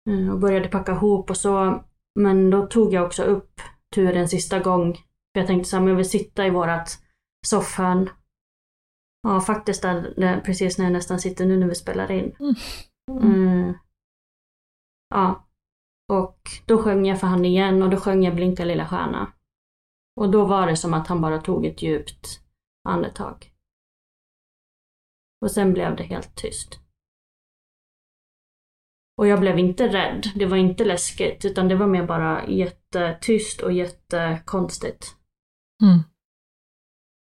Eh, 0.10 0.34
och 0.34 0.39
började 0.39 0.67
packa 0.67 0.91
ihop 0.91 1.30
och 1.30 1.38
så. 1.38 1.84
Men 2.20 2.50
då 2.50 2.67
tog 2.67 2.94
jag 2.94 3.06
också 3.06 3.24
upp 3.24 3.62
turen 3.96 4.30
sista 4.30 4.60
gång. 4.60 4.94
För 5.34 5.39
jag 5.39 5.48
tänkte 5.48 5.70
så 5.70 5.76
här, 5.76 5.82
men 5.82 5.89
jag 5.89 5.96
vill 5.96 6.10
sitta 6.10 6.48
i 6.48 6.50
vårat 6.50 7.00
soffhörn. 7.46 8.10
Ja, 9.24 9.41
faktiskt 9.41 9.82
där, 9.82 10.13
där, 10.17 10.41
precis 10.41 10.78
när 10.78 10.86
jag 10.86 10.94
nästan 10.94 11.20
sitter 11.20 11.46
nu 11.46 11.58
när 11.58 11.67
vi 11.67 11.76
spelar 11.76 12.12
in. 12.12 12.36
Mm. 12.39 12.56
Mm. 13.24 13.74
Ja, 15.10 15.48
Och 16.12 16.41
då 16.65 16.78
sjöng 16.78 17.06
jag 17.06 17.20
för 17.20 17.28
han 17.28 17.46
igen 17.46 17.84
och 17.84 17.89
då 17.89 17.98
sjöng 17.98 18.24
jag 18.24 18.36
Blinka 18.36 18.65
lilla 18.65 18.88
stjärna. 18.88 19.34
Och 20.15 20.32
då 20.32 20.46
var 20.46 20.67
det 20.67 20.78
som 20.78 20.94
att 20.94 21.08
han 21.08 21.22
bara 21.22 21.41
tog 21.41 21.65
ett 21.65 21.82
djupt 21.82 22.40
andetag. 22.89 23.52
Och 25.41 25.52
sen 25.52 25.74
blev 25.74 25.96
det 25.96 26.04
helt 26.04 26.36
tyst. 26.36 26.80
Och 29.17 29.28
jag 29.28 29.39
blev 29.39 29.60
inte 29.60 29.88
rädd, 29.88 30.32
det 30.36 30.46
var 30.46 30.58
inte 30.58 30.86
läskigt, 30.86 31.46
utan 31.46 31.67
det 31.67 31.76
var 31.76 31.88
mer 31.88 32.06
bara 32.06 32.48
jättetyst 32.48 33.62
och 33.62 33.72
jättekonstigt. 33.74 35.15
Mm. 35.84 36.00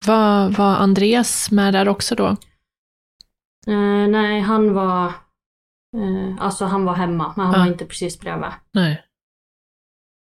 Var, 0.06 0.49
var 0.49 0.75
Andreas 0.75 1.51
med 1.51 1.73
där 1.73 1.88
också 1.89 2.15
då? 2.15 2.27
Eh, 3.67 4.08
nej, 4.10 4.39
han 4.41 4.73
var... 4.73 5.06
Eh, 5.97 6.36
alltså 6.39 6.65
han 6.65 6.86
var 6.86 6.93
hemma, 6.93 7.34
men 7.38 7.45
han 7.45 7.54
Ja. 7.56 7.60
var 7.60 7.71
inte 7.71 7.86
precis 7.86 8.19
bredvid. 8.19 8.49
Nej. 8.71 9.06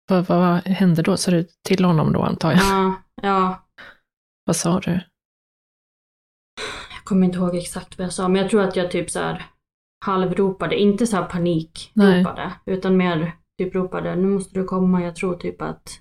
Vad, 0.08 0.26
vad 0.26 0.60
hände 0.66 1.02
då? 1.02 1.16
Sa 1.16 1.30
du 1.30 1.44
till 1.64 1.84
honom 1.84 2.12
då 2.12 2.22
antar 2.22 2.50
jag? 2.52 2.60
Ja, 2.60 2.94
ja, 3.22 3.65
Vad 4.46 4.56
sa 4.56 4.80
du? 4.80 5.00
jag 6.96 7.04
kommer 7.04 7.26
inte 7.26 7.38
ihåg 7.38 7.56
exakt 7.56 7.98
vad 7.98 8.04
jag 8.04 8.12
sa, 8.12 8.28
men 8.28 8.42
jag 8.42 8.50
tror 8.50 8.62
att 8.62 8.76
jag 8.76 8.90
typ 8.90 9.10
så 9.10 9.18
här 9.18 9.46
halvropade, 10.04 10.78
inte 10.78 11.06
så 11.06 11.16
här 11.16 11.24
panikropade, 11.24 12.52
utan 12.66 12.96
mer 12.96 13.36
typ 13.58 13.74
ropade 13.74 14.16
nu 14.16 14.26
måste 14.26 14.60
du 14.60 14.64
komma, 14.64 15.02
jag 15.02 15.16
tror 15.16 15.36
typ 15.36 15.62
att... 15.62 16.00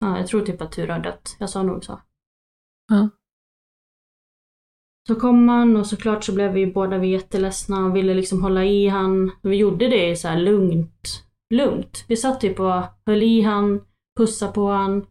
Ja, 0.00 0.18
jag 0.18 0.26
tror 0.26 0.40
typ 0.40 0.62
att 0.62 0.72
Tura 0.72 0.92
har 0.92 1.00
dött. 1.00 1.36
Jag 1.38 1.50
sa 1.50 1.62
nog 1.62 1.84
så. 1.84 2.00
Ja. 2.92 3.08
Så 5.08 5.20
kom 5.20 5.48
han 5.48 5.76
och 5.76 5.86
såklart 5.86 6.24
så 6.24 6.34
blev 6.34 6.52
vi 6.52 6.66
båda 6.66 6.98
vi 6.98 7.08
jätteledsna 7.08 7.84
och 7.84 7.96
ville 7.96 8.14
liksom 8.14 8.42
hålla 8.42 8.64
i 8.64 8.88
han. 8.88 9.30
Vi 9.42 9.56
gjorde 9.56 9.88
det 9.88 10.16
så 10.16 10.28
här 10.28 10.38
lugnt, 10.38 11.24
lugnt. 11.54 12.04
Vi 12.08 12.16
satt 12.16 12.40
typ 12.40 12.60
och 12.60 12.82
höll 13.06 13.22
i 13.22 13.40
han, 13.40 13.80
pussade 14.18 14.52
på 14.52 14.68
han. 14.68 15.06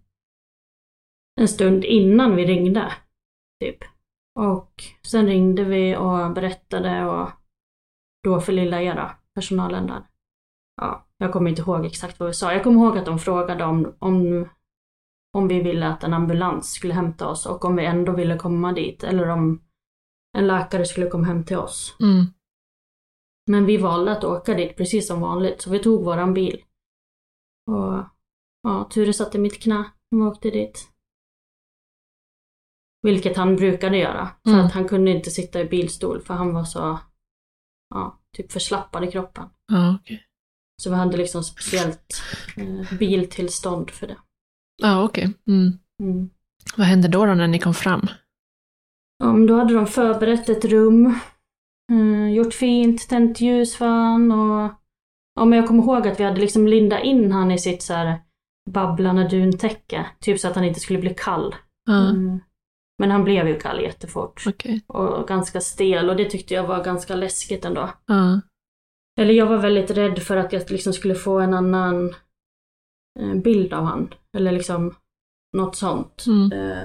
En 1.35 1.47
stund 1.47 1.85
innan 1.85 2.35
vi 2.35 2.45
ringde. 2.45 2.93
Typ. 3.63 3.77
Och 4.39 4.83
sen 5.07 5.25
ringde 5.25 5.63
vi 5.63 5.95
och 5.95 6.33
berättade 6.33 7.05
och 7.05 7.29
då 8.23 8.41
för 8.41 8.53
lilla 8.53 8.81
Era, 8.81 9.11
personalen 9.35 9.87
där. 9.87 10.03
Ja, 10.81 11.07
jag 11.17 11.33
kommer 11.33 11.49
inte 11.49 11.61
ihåg 11.61 11.85
exakt 11.85 12.19
vad 12.19 12.27
vi 12.27 12.33
sa. 12.33 12.53
Jag 12.53 12.63
kommer 12.63 12.85
ihåg 12.85 12.97
att 12.97 13.05
de 13.05 13.19
frågade 13.19 13.63
om, 13.63 13.95
om, 13.99 14.49
om 15.33 15.47
vi 15.47 15.61
ville 15.61 15.87
att 15.87 16.03
en 16.03 16.13
ambulans 16.13 16.71
skulle 16.71 16.93
hämta 16.93 17.27
oss 17.27 17.45
och 17.45 17.65
om 17.65 17.75
vi 17.75 17.85
ändå 17.85 18.11
ville 18.11 18.37
komma 18.37 18.73
dit 18.73 19.03
eller 19.03 19.29
om 19.29 19.61
en 20.37 20.47
läkare 20.47 20.85
skulle 20.85 21.09
komma 21.09 21.27
hem 21.27 21.43
till 21.43 21.57
oss. 21.57 21.95
Mm. 21.99 22.25
Men 23.49 23.65
vi 23.65 23.77
valde 23.77 24.11
att 24.11 24.23
åka 24.23 24.53
dit 24.53 24.77
precis 24.77 25.07
som 25.07 25.21
vanligt, 25.21 25.61
så 25.61 25.69
vi 25.69 25.79
tog 25.79 26.05
våran 26.05 26.33
bil. 26.33 26.63
Och 27.71 28.03
ja, 28.63 28.89
Ture 28.89 29.13
satt 29.13 29.35
i 29.35 29.39
mitt 29.39 29.63
knä 29.63 29.91
när 30.11 30.19
vi 30.19 30.31
åkte 30.31 30.49
dit. 30.49 30.90
Vilket 33.01 33.37
han 33.37 33.55
brukade 33.55 33.97
göra, 33.97 34.29
för 34.43 34.51
Mm. 34.53 34.65
att 34.65 34.71
han 34.73 34.87
kunde 34.87 35.11
inte 35.11 35.31
sitta 35.31 35.61
i 35.61 35.65
bilstol 35.65 36.21
för 36.21 36.33
han 36.33 36.53
var 36.53 36.63
så, 36.63 36.99
ja, 37.89 38.19
typ 38.37 38.51
förslappad 38.51 39.03
i 39.03 39.11
kroppen. 39.11 39.43
Ja, 39.71 39.95
okej. 40.01 40.23
Så 40.81 40.89
vi 40.89 40.95
hade 40.95 41.17
liksom 41.17 41.43
speciellt 41.43 42.21
eh, 42.57 42.97
biltillstånd 42.99 43.89
för 43.89 44.07
det. 44.07 44.17
Ja, 44.81 45.03
okej. 45.03 45.33
Mm. 45.47 45.71
Mm. 46.03 46.29
Vad 46.77 46.87
hände 46.87 47.07
då, 47.07 47.25
då 47.25 47.33
när 47.33 47.47
ni 47.47 47.59
kom 47.59 47.73
fram? 47.73 48.07
Ja, 49.17 49.25
då 49.47 49.55
hade 49.57 49.73
de 49.73 49.87
förberett 49.87 50.49
ett 50.49 50.65
rum, 50.65 51.05
eh, 51.91 52.33
gjort 52.33 52.53
fint, 52.53 53.09
tänt 53.09 53.41
ljus 53.41 53.75
för 53.75 53.85
han 53.87 54.31
och 54.31 54.71
ja, 55.35 55.45
men 55.45 55.59
jag 55.59 55.67
kommer 55.67 55.83
ihåg 55.83 56.07
att 56.07 56.19
vi 56.19 56.23
hade 56.23 56.41
liksom 56.41 56.67
lindat 56.67 57.03
in 57.03 57.31
han 57.31 57.51
i 57.51 57.59
sitt 57.59 57.83
så 57.83 57.93
här 57.93 58.19
babblande 58.69 59.27
duntäcke, 59.27 60.05
typ 60.19 60.39
så 60.39 60.47
att 60.47 60.55
han 60.55 60.63
inte 60.65 60.79
skulle 60.79 60.99
bli 60.99 61.13
kall. 61.17 61.55
Mm. 61.89 62.39
Men 63.01 63.11
han 63.11 63.23
blev 63.23 63.47
ju 63.47 63.59
kall 63.59 63.81
jättefort 63.81 64.43
okej. 64.47 64.81
och 64.87 65.27
ganska 65.27 65.61
stel 65.61 66.09
och 66.09 66.15
det 66.15 66.29
tyckte 66.29 66.53
jag 66.53 66.67
var 66.67 66.83
ganska 66.83 67.15
läskigt 67.15 67.65
ändå. 67.65 67.89
Ja, 68.05 68.41
Eller 69.19 69.33
jag 69.33 69.45
var 69.45 69.57
väldigt 69.57 69.91
rädd 69.91 70.23
för 70.23 70.37
att 70.37 70.53
jag 70.53 70.71
liksom 70.71 70.93
skulle 70.93 71.15
få 71.15 71.39
en 71.39 71.53
annan 71.53 72.15
eh, 73.19 73.35
bild 73.35 73.73
av 73.73 73.83
han. 73.83 74.13
Eller 74.37 74.51
liksom 74.51 74.95
något 75.57 75.75
sånt. 75.75 76.25
Mm. 76.27 76.51
Eh, 76.51 76.83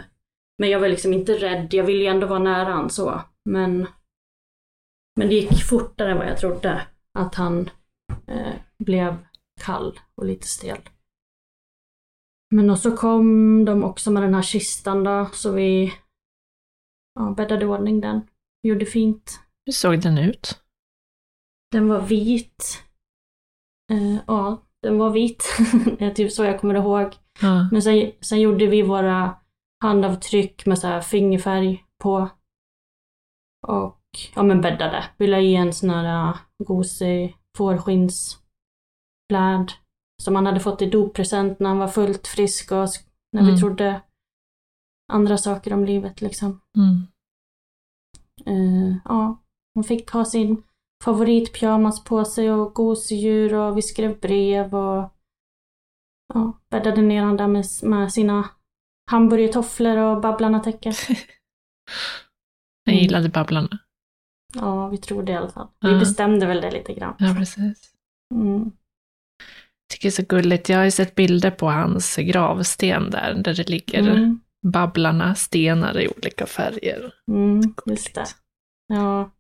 Men 0.59 0.71
jag 0.71 0.81
var 0.81 0.89
liksom 0.89 1.13
inte 1.13 1.33
rädd, 1.33 1.75
jag 1.75 1.85
ville 1.85 2.03
ju 2.03 2.07
ändå 2.07 2.27
vara 2.27 2.39
nära 2.39 2.73
han 2.73 2.91
så. 2.91 3.23
Men, 3.45 3.87
men 5.17 5.29
det 5.29 5.35
gick 5.35 5.63
fortare 5.65 6.11
än 6.11 6.19
vad 6.19 6.29
jag 6.29 6.39
trodde. 6.39 6.87
Att 7.19 7.35
han 7.35 7.71
eh, 8.27 8.55
blev 8.79 9.17
kall 9.61 10.01
och 10.15 10.27
lite 10.27 10.47
stel. 10.47 10.79
Men 12.55 12.71
och 12.71 12.79
så 12.79 12.97
kom 12.97 13.65
de 13.65 13.85
också 13.85 14.11
med 14.11 14.23
den 14.23 14.35
här 14.35 14.43
kistan 14.43 15.05
då, 15.05 15.31
så 15.33 15.53
vi 15.53 15.93
ja, 17.17 17.35
bäddade 17.37 17.67
ordning 17.67 18.01
den. 18.01 18.21
Gjorde 18.63 18.87
fint. 18.87 19.41
hur 19.67 19.73
såg 19.73 20.01
den 20.01 20.19
ut? 20.19 20.61
Den 21.73 21.89
var 21.89 22.01
vit. 22.01 22.83
Eh, 23.93 24.17
ja, 24.27 24.63
den 24.83 24.99
var 24.99 25.11
vit. 25.11 25.45
det 25.99 26.05
är 26.05 26.11
typ 26.11 26.33
så 26.33 26.45
jag 26.45 26.61
kommer 26.61 26.75
ihåg. 26.75 27.15
Ja, 27.43 27.69
Men 27.73 27.83
sen, 27.83 28.13
sen 28.21 28.41
gjorde 28.41 28.67
vi 28.67 28.83
våra 28.83 29.37
handavtryck 29.85 30.67
med 30.67 30.79
så 30.79 30.87
här 30.87 31.01
fingerfärg 31.01 31.85
på. 32.03 32.29
Och 33.67 34.01
ja 34.35 34.43
men 34.43 34.61
bäddade. 34.61 35.05
Vi 35.19 35.27
la 35.27 35.39
i 35.41 35.57
en 35.57 35.73
sån 35.73 35.91
här 35.91 36.29
uh, 36.31 36.37
gosig 36.65 37.37
fårskinnspläd. 37.57 38.43
Som 40.23 40.35
han 40.35 40.47
hade 40.47 40.61
fått 40.61 40.83
i 40.83 40.87
doppresent 40.91 41.61
när 41.61 41.69
han 41.69 41.79
var 41.79 41.89
fullt 41.89 42.27
frisk 42.27 42.73
och 42.73 42.89
när 43.33 43.43
Mm. 43.43 43.55
vi 43.55 43.61
trodde 43.61 44.01
andra 45.13 45.39
saker 45.39 45.73
om 45.73 45.85
livet 45.85 46.21
liksom. 46.21 46.61
mm. 46.77 47.07
Eh, 48.47 48.97
ja, 49.05 49.43
hon 49.75 49.85
fick 49.85 50.11
ha 50.11 50.25
sin 50.25 50.63
favoritpyjamas 51.05 52.05
på 52.05 52.25
sig 52.25 52.53
och 52.53 52.75
gosedjur 52.75 53.55
och 53.55 53.77
vi 53.77 53.83
skrev 53.83 54.21
brev 54.21 54.75
och 54.75 55.13
ja, 56.35 56.61
bäddade 56.71 57.03
ner 57.03 57.23
han 57.23 57.37
där 57.37 57.47
med, 57.49 57.65
med 57.83 58.13
sina 58.13 58.49
hamburgertofflor 59.11 59.97
och 59.97 60.21
babblarna-täcke. 60.21 60.93
Jag 62.85 62.93
Mm. 62.93 63.03
gillade 63.03 63.29
Babblarna. 63.29 63.79
Ja, 64.55 64.89
vi 64.89 64.97
tror 64.99 65.23
det 65.23 65.33
i 65.33 65.37
alla 65.37 65.49
fall. 65.51 65.69
Vi 65.81 65.93
Ja. 65.93 65.99
bestämde 65.99 66.47
väl 66.47 66.61
det 66.61 66.71
lite 66.71 66.95
grann. 66.95 67.15
Ja, 67.19 67.35
precis. 67.39 67.93
Mm. 68.35 68.71
tycker 69.93 70.03
det 70.03 70.09
är 70.09 70.11
så 70.11 70.23
gulligt. 70.29 70.69
Jag 70.69 70.79
har 70.79 70.85
ju 70.85 70.91
sett 70.91 71.15
bilder 71.15 71.51
på 71.51 71.67
hans 71.71 72.17
gravsten 72.17 73.11
där, 73.11 73.35
där 73.35 73.55
det 73.55 73.69
ligger 73.69 73.99
Mm. 74.11 74.41
Babblarna, 74.73 75.35
stenar 75.35 76.01
i 76.01 76.09
olika 76.09 76.47
färger. 76.47 77.15
Mm, 77.31 77.75
just 77.87 78.15
det. 78.15 78.27
Ja. 78.87 79.31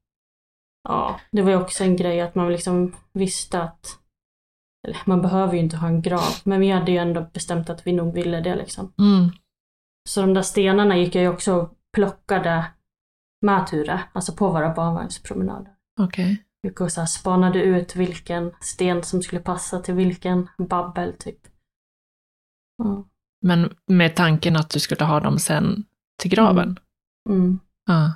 Ja, 0.88 1.20
det 1.32 1.42
var 1.42 1.50
ju 1.50 1.56
också 1.56 1.84
en 1.84 1.96
grej 1.96 2.20
att 2.20 2.34
man 2.34 2.52
liksom 2.52 2.96
visste 3.12 3.62
att 3.62 3.98
eller 4.86 4.98
man 5.04 5.22
behöver 5.22 5.52
ju 5.52 5.58
inte 5.58 5.76
ha 5.76 5.88
en 5.88 6.02
grav, 6.02 6.40
men 6.44 6.60
vi 6.60 6.70
hade 6.70 6.92
ju 6.92 6.98
ändå 6.98 7.26
bestämt 7.32 7.70
att 7.70 7.86
vi 7.86 7.92
nog 7.92 8.14
ville 8.14 8.40
det 8.40 8.56
liksom. 8.56 8.92
Mm. 8.98 9.30
Så 10.08 10.20
de 10.20 10.34
där 10.34 10.42
stenarna 10.42 10.96
gick 10.96 11.14
jag 11.14 11.22
ju 11.22 11.28
också 11.28 11.54
och 11.54 11.74
plockade 11.92 12.64
med 13.40 13.66
Ture, 13.66 14.02
alltså 14.12 14.32
på 14.32 14.48
våra 14.48 14.74
barnvagnspromenader. 14.74 15.72
Okej. 16.00 16.44
Gick 16.62 16.80
och 16.80 16.92
så 16.92 17.00
här 17.00 17.06
spanade 17.06 17.62
ut 17.62 17.96
vilken 17.96 18.54
sten 18.60 19.02
som 19.02 19.22
skulle 19.22 19.40
passa 19.40 19.80
till 19.80 19.94
vilken 19.94 20.48
babbel 20.58 21.12
typ. 21.18 21.40
Ja. 22.76 23.08
Men 23.42 23.74
med 23.86 24.16
tanken 24.16 24.56
att 24.56 24.70
du 24.70 24.80
skulle 24.80 25.04
ha 25.04 25.20
dem 25.20 25.38
sen 25.38 25.84
till 26.20 26.30
graven? 26.30 26.78
Mm. 27.28 27.60
Ja. 27.86 28.12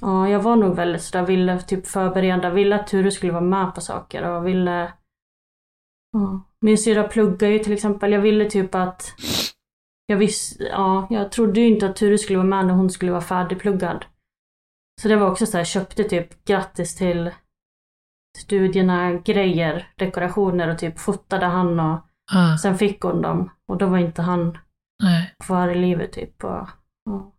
Ja, 0.00 0.28
jag 0.28 0.42
var 0.42 0.56
nog 0.56 0.76
väldigt 0.76 1.02
sådär, 1.02 1.26
ville 1.26 1.60
typ 1.60 1.86
förbereda, 1.86 2.50
ville 2.50 2.80
att 2.80 2.86
Ture 2.86 3.10
skulle 3.10 3.32
vara 3.32 3.44
med 3.44 3.74
på 3.74 3.80
saker 3.80 4.22
och 4.22 4.46
ville... 4.46 4.92
Ja. 6.12 6.40
Min 6.60 6.78
syrra 6.78 7.08
pluggar 7.08 7.48
ju 7.48 7.58
till 7.58 7.72
exempel, 7.72 8.12
jag 8.12 8.20
ville 8.20 8.50
typ 8.50 8.74
att... 8.74 9.14
Jag 10.06 10.16
visste, 10.16 10.64
ja, 10.64 11.06
jag 11.10 11.32
trodde 11.32 11.60
ju 11.60 11.66
inte 11.66 11.86
att 11.86 11.96
Ture 11.96 12.18
skulle 12.18 12.38
vara 12.38 12.48
med 12.48 12.66
när 12.66 12.74
hon 12.74 12.90
skulle 12.90 13.12
vara 13.12 13.20
färdigpluggad. 13.20 14.04
Så 15.02 15.08
det 15.08 15.16
var 15.16 15.30
också 15.30 15.46
så 15.46 15.52
här, 15.52 15.60
jag 15.60 15.66
köpte 15.66 16.04
typ 16.04 16.44
grattis 16.44 16.96
till 16.96 17.30
studierna, 18.38 19.12
grejer, 19.12 19.92
dekorationer 19.96 20.68
och 20.68 20.78
typ 20.78 20.98
fotade 20.98 21.46
han 21.46 21.80
och 21.80 22.07
Ja. 22.30 22.58
sen 22.62 22.78
fick 22.78 23.00
hon 23.02 23.22
dem. 23.22 23.50
Och 23.66 23.78
då 23.78 23.86
var 23.86 23.98
inte 23.98 24.22
han 24.22 24.58
Nej. 25.02 25.34
kvar 25.44 25.68
i 25.68 25.74
livet 25.74 26.12
typ. 26.12 26.44
Och, 26.44 26.68
ja. 27.04 27.34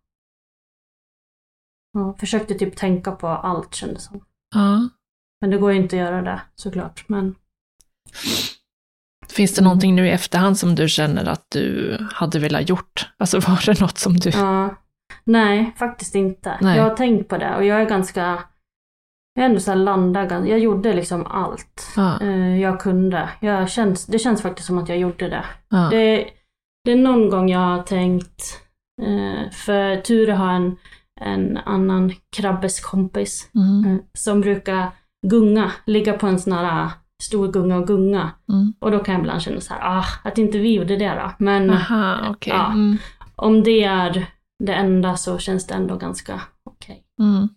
Ja, 1.92 2.16
försökte 2.20 2.54
typ 2.54 2.76
tänka 2.76 3.12
på 3.12 3.28
allt 3.28 3.74
kändes 3.74 4.04
som. 4.04 4.24
Ja. 4.54 4.88
Men 5.40 5.50
det 5.50 5.58
går 5.58 5.72
ju 5.72 5.78
inte 5.78 5.96
att 5.96 6.00
göra 6.00 6.22
det 6.22 6.40
såklart. 6.54 7.04
Men 7.08 7.34
Finns 9.28 9.54
det 9.54 9.64
någonting 9.64 9.94
nu 9.96 10.06
i 10.06 10.10
efterhand 10.10 10.58
som 10.58 10.74
du 10.74 10.88
känner 10.88 11.28
att 11.28 11.46
du 11.48 11.96
hade 12.12 12.38
velat 12.38 12.68
gjort? 12.68 13.12
Alltså 13.16 13.38
var 13.50 13.66
det 13.66 13.80
något 13.80 13.98
som 13.98 14.16
du... 14.16 14.30
ja, 14.30 14.76
nej, 15.24 15.74
faktiskt 15.76 16.14
inte. 16.14 16.58
Nej. 16.60 16.76
Jag 16.76 16.84
har 16.84 16.96
tänkt 16.96 17.28
på 17.28 17.38
det 17.38 17.56
och 17.56 17.64
jag 17.64 17.80
är 17.80 17.88
ganska 17.88 18.44
jag 19.34 19.44
ändå 19.46 19.60
så 19.60 19.74
landade, 19.74 20.48
jag 20.48 20.58
gjorde 20.58 20.92
liksom 20.92 21.26
allt 21.26 21.92
Ja. 21.96 22.20
eh, 22.20 22.60
jag 22.60 22.80
kunde. 22.80 23.28
Jag 23.40 23.70
känns, 23.70 24.06
det 24.06 24.18
känns 24.18 24.42
faktiskt 24.42 24.66
som 24.66 24.78
att 24.78 24.88
jag 24.88 24.98
gjorde 24.98 25.28
det. 25.28 25.44
Ja. 25.68 25.88
Det, 25.90 26.26
det 26.84 26.92
är 26.92 26.96
någon 26.96 27.28
gång 27.30 27.48
jag 27.50 27.60
har 27.60 27.82
tänkt, 27.82 28.42
eh, 29.02 29.50
för 29.52 29.96
Ture 29.96 30.32
har 30.32 30.52
en, 30.52 30.76
en 31.20 31.56
annan 31.56 32.12
krabbeskompis 32.36 33.50
Mm. 33.54 33.94
eh, 33.94 34.00
som 34.18 34.40
brukar 34.40 34.86
gunga, 35.26 35.72
ligga 35.86 36.12
på 36.12 36.26
en 36.26 36.38
sån 36.38 36.52
här 36.52 36.88
stor 37.22 37.48
gunga 37.52 37.76
och 37.76 37.86
gunga. 37.86 38.30
Mm. 38.52 38.72
Och 38.80 38.90
då 38.90 38.98
kan 38.98 39.14
jag 39.14 39.20
ibland 39.20 39.42
känna 39.42 39.60
så 39.60 39.74
här, 39.74 39.98
ah, 39.98 40.04
att 40.24 40.38
inte 40.38 40.58
vi 40.58 40.74
gjorde 40.74 40.96
det 40.96 41.08
då. 41.14 41.30
Men 41.38 41.70
Aha, 41.70 42.16
okej. 42.30 42.52
ja. 42.52 42.66
Mm. 42.72 42.96
om 43.36 43.62
det 43.62 43.84
är 43.84 44.26
det 44.64 44.72
enda 44.74 45.16
så 45.16 45.38
känns 45.38 45.66
det 45.66 45.74
ändå 45.74 45.96
ganska 45.96 46.40
okej. 46.64 47.02
Mm. 47.20 47.48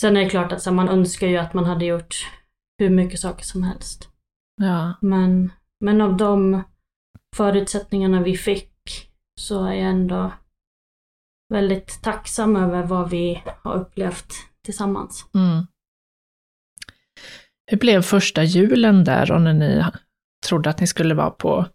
Sen 0.00 0.16
är 0.16 0.20
det 0.20 0.30
klart 0.30 0.52
att 0.52 0.62
så 0.62 0.72
man 0.72 0.88
önskar 0.88 1.26
ju 1.26 1.36
att 1.36 1.54
man 1.54 1.64
hade 1.64 1.84
gjort 1.84 2.14
hur 2.78 2.90
mycket 2.90 3.20
saker 3.20 3.44
som 3.44 3.62
helst. 3.62 4.08
Ja. 4.56 4.94
Men, 5.00 5.52
men 5.80 6.00
av 6.00 6.16
de 6.16 6.62
förutsättningarna 7.36 8.22
vi 8.22 8.36
fick 8.36 8.72
så 9.40 9.64
är 9.64 9.72
jag 9.72 9.90
ändå 9.90 10.32
väldigt 11.48 12.02
tacksam 12.02 12.56
över 12.56 12.82
vad 12.82 13.10
vi 13.10 13.42
har 13.62 13.74
upplevt 13.74 14.34
tillsammans. 14.64 15.26
Mm. 15.34 15.66
Hur 17.66 17.78
blev 17.78 18.02
första 18.02 18.44
julen 18.44 19.04
där 19.04 19.26
då 19.26 19.38
när 19.38 19.54
ni 19.54 19.84
trodde 20.46 20.70
att 20.70 20.80
ni 20.80 20.86
skulle 20.86 21.14
vara 21.14 21.30
på 21.30 21.66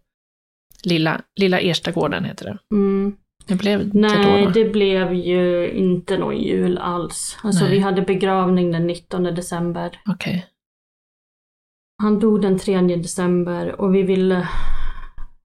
Lilla, 0.82 1.22
Lilla 1.36 1.60
Erstagården 1.60 2.24
heter 2.24 2.44
det. 2.44 2.76
Mm. 2.76 3.16
Hur 3.48 3.56
blev 3.56 3.78
det 3.78 3.84
då? 3.84 3.98
Nej, 3.98 4.44
då? 4.44 4.50
det 4.50 4.64
blev 4.64 5.12
ju 5.12 5.70
inte 5.70 6.18
någon 6.18 6.36
jul 6.36 6.78
alls. 6.78 7.38
Alltså 7.42 7.64
Nej. 7.64 7.72
vi 7.74 7.78
hade 7.78 8.02
begravning 8.02 8.72
den 8.72 8.86
19 8.86 9.22
december. 9.22 10.00
Okej. 10.06 10.46
Han 12.02 12.18
dog 12.18 12.42
den 12.42 12.58
3 12.58 12.80
december 12.80 13.80
och 13.80 13.94
vi 13.94 14.02
ville, 14.02 14.48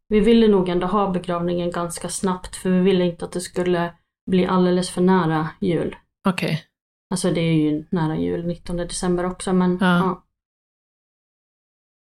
vi 0.08 0.20
ville 0.20 0.48
nog 0.48 0.70
ändå 0.70 0.88
ha 0.88 1.12
begravningen 1.12 1.72
ganska 1.72 2.10
snabbt 2.10 2.56
för 2.56 2.70
vi 2.70 2.80
ville 2.80 3.06
inte 3.06 3.26
att 3.26 3.32
det 3.32 3.42
skulle 3.42 3.94
bli 4.30 4.46
alldeles 4.46 4.90
för 4.90 5.02
nära 5.02 5.50
jul. 5.62 5.96
Okej. 6.30 6.64
Alltså 7.12 7.32
det 7.32 7.42
är 7.42 7.54
ju 7.54 7.86
nära 7.92 8.18
jul, 8.18 8.48
19 8.48 8.78
december 8.78 9.26
också, 9.26 9.54
men 9.54 9.78
Ja. 9.82 9.98
ja. 9.98 10.24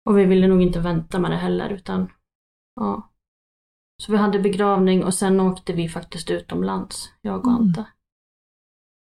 Och 0.08 0.18
vi 0.18 0.24
ville 0.24 0.46
nog 0.46 0.62
inte 0.62 0.80
vänta 0.80 1.18
med 1.18 1.30
det 1.30 1.36
heller, 1.36 1.70
utan 1.70 2.10
ja. 2.74 3.07
Så 4.02 4.12
vi 4.12 4.18
hade 4.18 4.38
begravning 4.38 5.04
och 5.04 5.14
sen 5.14 5.40
åkte 5.40 5.72
vi 5.72 5.88
faktiskt 5.88 6.30
utomlands, 6.30 7.12
jag 7.20 7.38
och 7.38 7.52
Mm. 7.52 7.60
Ante. 7.62 7.84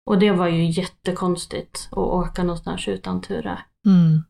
Och 0.06 0.18
det 0.18 0.32
var 0.32 0.48
ju 0.48 0.64
jättekonstigt 0.70 1.88
att 1.90 1.98
åka 1.98 2.42
någonstans 2.42 2.88
utan 2.88 3.20
Ture. 3.20 3.58
Mm. 3.86 4.22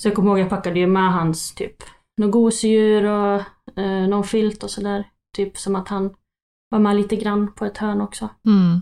Så 0.00 0.08
jag 0.08 0.16
kommer 0.16 0.30
ihåg 0.30 0.38
jag 0.38 0.50
packade 0.50 0.78
ju 0.80 0.86
med 0.86 1.12
hans 1.12 1.54
typ 1.54 1.76
något 2.16 2.32
gosedjur 2.32 3.04
och 3.04 3.40
eh, 3.78 4.08
någon 4.08 4.24
filt 4.24 4.62
och 4.62 4.70
sådär. 4.70 5.10
Typ 5.36 5.58
som 5.58 5.76
att 5.76 5.88
han 5.88 6.14
var 6.68 6.78
med 6.78 6.96
lite 6.96 7.16
grann 7.16 7.52
på 7.52 7.64
ett 7.64 7.78
hörn 7.78 8.00
också. 8.00 8.28
Mm. 8.46 8.80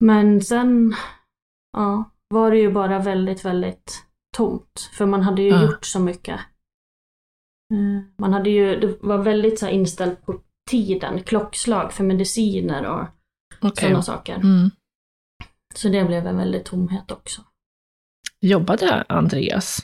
Men 0.00 0.40
sen, 0.40 0.94
ja, 1.72 2.10
var 2.28 2.50
det 2.50 2.58
ju 2.58 2.72
bara 2.72 2.98
väldigt, 2.98 3.44
väldigt 3.44 4.06
tomt. 4.36 4.90
För 4.92 5.06
man 5.06 5.22
hade 5.22 5.42
ju 5.42 5.48
Ja. 5.48 5.62
gjort 5.62 5.84
så 5.84 6.00
mycket. 6.00 6.40
Eh, 7.72 8.02
Man 8.18 8.32
hade 8.32 8.50
ju, 8.50 8.80
det 8.80 8.98
var 9.02 9.18
väldigt 9.18 9.58
så 9.58 9.68
inställt 9.68 10.22
på 10.26 10.40
tiden, 10.70 11.22
klockslag 11.22 11.92
för 11.92 12.04
mediciner 12.04 12.86
och 12.86 13.06
Okej. 13.60 13.82
sådana 13.84 14.02
saker. 14.02 14.34
Mm. 14.34 14.70
Så 15.74 15.88
det 15.88 16.04
blev 16.04 16.26
en 16.26 16.36
väldig 16.36 16.64
tomhet 16.64 17.10
också. 17.10 17.42
Jobbade 18.40 19.02
Andreas? 19.08 19.78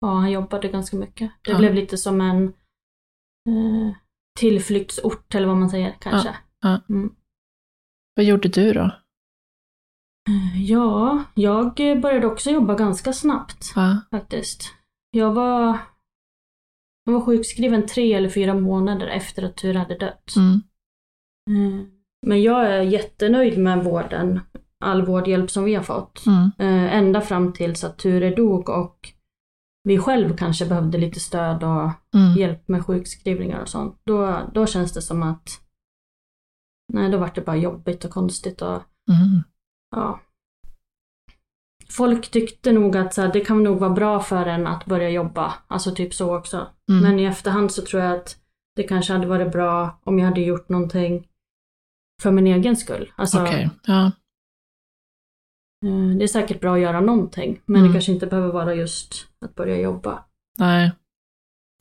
Ja, 0.00 0.14
han 0.14 0.30
jobbade 0.30 0.68
ganska 0.68 0.96
mycket. 0.96 1.32
Det 1.44 1.50
Ja. 1.50 1.58
blev 1.58 1.74
lite 1.74 1.96
som 1.98 2.20
en 2.20 2.44
eh, 3.48 3.94
tillflyktsort 4.40 5.34
eller 5.34 5.46
vad 5.46 5.56
man 5.56 5.70
säger 5.70 5.96
kanske. 6.00 6.36
ja. 6.60 6.80
Mm. 6.88 7.14
Vad 8.16 8.24
gjorde 8.26 8.48
du 8.48 8.72
då? 8.72 8.80
Eh, 10.28 10.62
Ja, 10.62 11.24
jag 11.34 11.74
började 11.74 12.26
också 12.26 12.50
jobba 12.50 12.74
ganska 12.74 13.12
snabbt 13.12 13.74
faktiskt. 14.10 14.74
Jag 15.10 15.32
var, 15.32 15.78
jag 17.04 17.12
var 17.12 17.20
sjukskriven 17.20 17.86
tre 17.86 18.12
eller 18.12 18.28
fyra 18.28 18.54
månader 18.54 19.06
efter 19.06 19.42
att 19.42 19.56
Ture 19.56 19.78
hade 19.78 19.98
dött. 19.98 20.34
Mm. 20.36 20.60
Mm. 21.50 21.90
Men 22.26 22.42
jag 22.42 22.66
är 22.66 22.82
jättenöjd 22.82 23.58
med 23.58 23.84
vården, 23.84 24.40
all 24.84 25.06
vårdhjälp 25.06 25.50
som 25.50 25.64
vi 25.64 25.74
har 25.74 25.82
fått. 25.82 26.22
Eh, 26.58 26.94
ända 26.96 27.20
fram 27.20 27.52
tills 27.52 27.84
att 27.84 27.98
Ture 27.98 28.34
dog 28.34 28.68
och 28.68 28.98
vi 29.84 29.98
själv 29.98 30.36
kanske 30.36 30.66
behövde 30.66 30.98
lite 30.98 31.20
stöd 31.20 31.62
och 31.64 31.90
Mm. 32.14 32.36
hjälp 32.38 32.68
med 32.68 32.86
sjukskrivningar 32.86 33.60
och 33.62 33.68
sånt. 33.68 34.00
Då, 34.04 34.38
då 34.54 34.66
känns 34.66 34.92
det 34.92 35.02
som 35.02 35.22
att 35.22 35.48
Nej, 36.92 37.10
då 37.10 37.18
vart 37.18 37.34
det 37.34 37.40
bara 37.40 37.56
jobbigt 37.56 38.04
och 38.04 38.10
konstigt 38.10 38.62
och 38.62 38.82
Mm. 39.10 39.42
ja. 39.96 40.20
Folk 41.96 42.30
tyckte 42.30 42.72
nog 42.72 42.96
att 42.96 43.14
så 43.14 43.22
här, 43.22 43.32
det 43.32 43.40
kan 43.40 43.62
nog 43.62 43.78
vara 43.78 43.90
bra 43.90 44.20
för 44.20 44.46
en 44.46 44.66
att 44.66 44.86
börja 44.86 45.10
jobba. 45.10 45.54
Alltså 45.66 45.94
typ 45.94 46.14
så 46.14 46.36
också. 46.36 46.56
Mm. 46.90 47.02
Men 47.02 47.18
i 47.18 47.24
efterhand 47.24 47.72
så 47.72 47.82
tror 47.82 48.02
jag 48.02 48.16
att 48.16 48.36
det 48.76 48.82
kanske 48.82 49.12
hade 49.12 49.26
varit 49.26 49.52
bra 49.52 50.00
om 50.04 50.18
jag 50.18 50.26
hade 50.26 50.40
gjort 50.40 50.68
någonting 50.68 51.28
för 52.22 52.30
min 52.30 52.46
egen 52.46 52.76
skull. 52.76 53.12
Alltså, 53.16 53.42
Okej. 53.42 53.70
Ja. 53.86 54.06
eh, 55.86 56.16
det 56.18 56.24
är 56.24 56.28
säkert 56.28 56.60
bra 56.60 56.74
att 56.74 56.80
göra 56.80 57.00
någonting, 57.00 57.60
men 57.66 57.76
Mm. 57.76 57.88
det 57.88 57.94
kanske 57.94 58.12
inte 58.12 58.26
behöver 58.26 58.52
vara 58.52 58.74
just 58.74 59.28
att 59.44 59.54
börja 59.54 59.76
jobba. 59.80 60.24
Nej. 60.58 60.92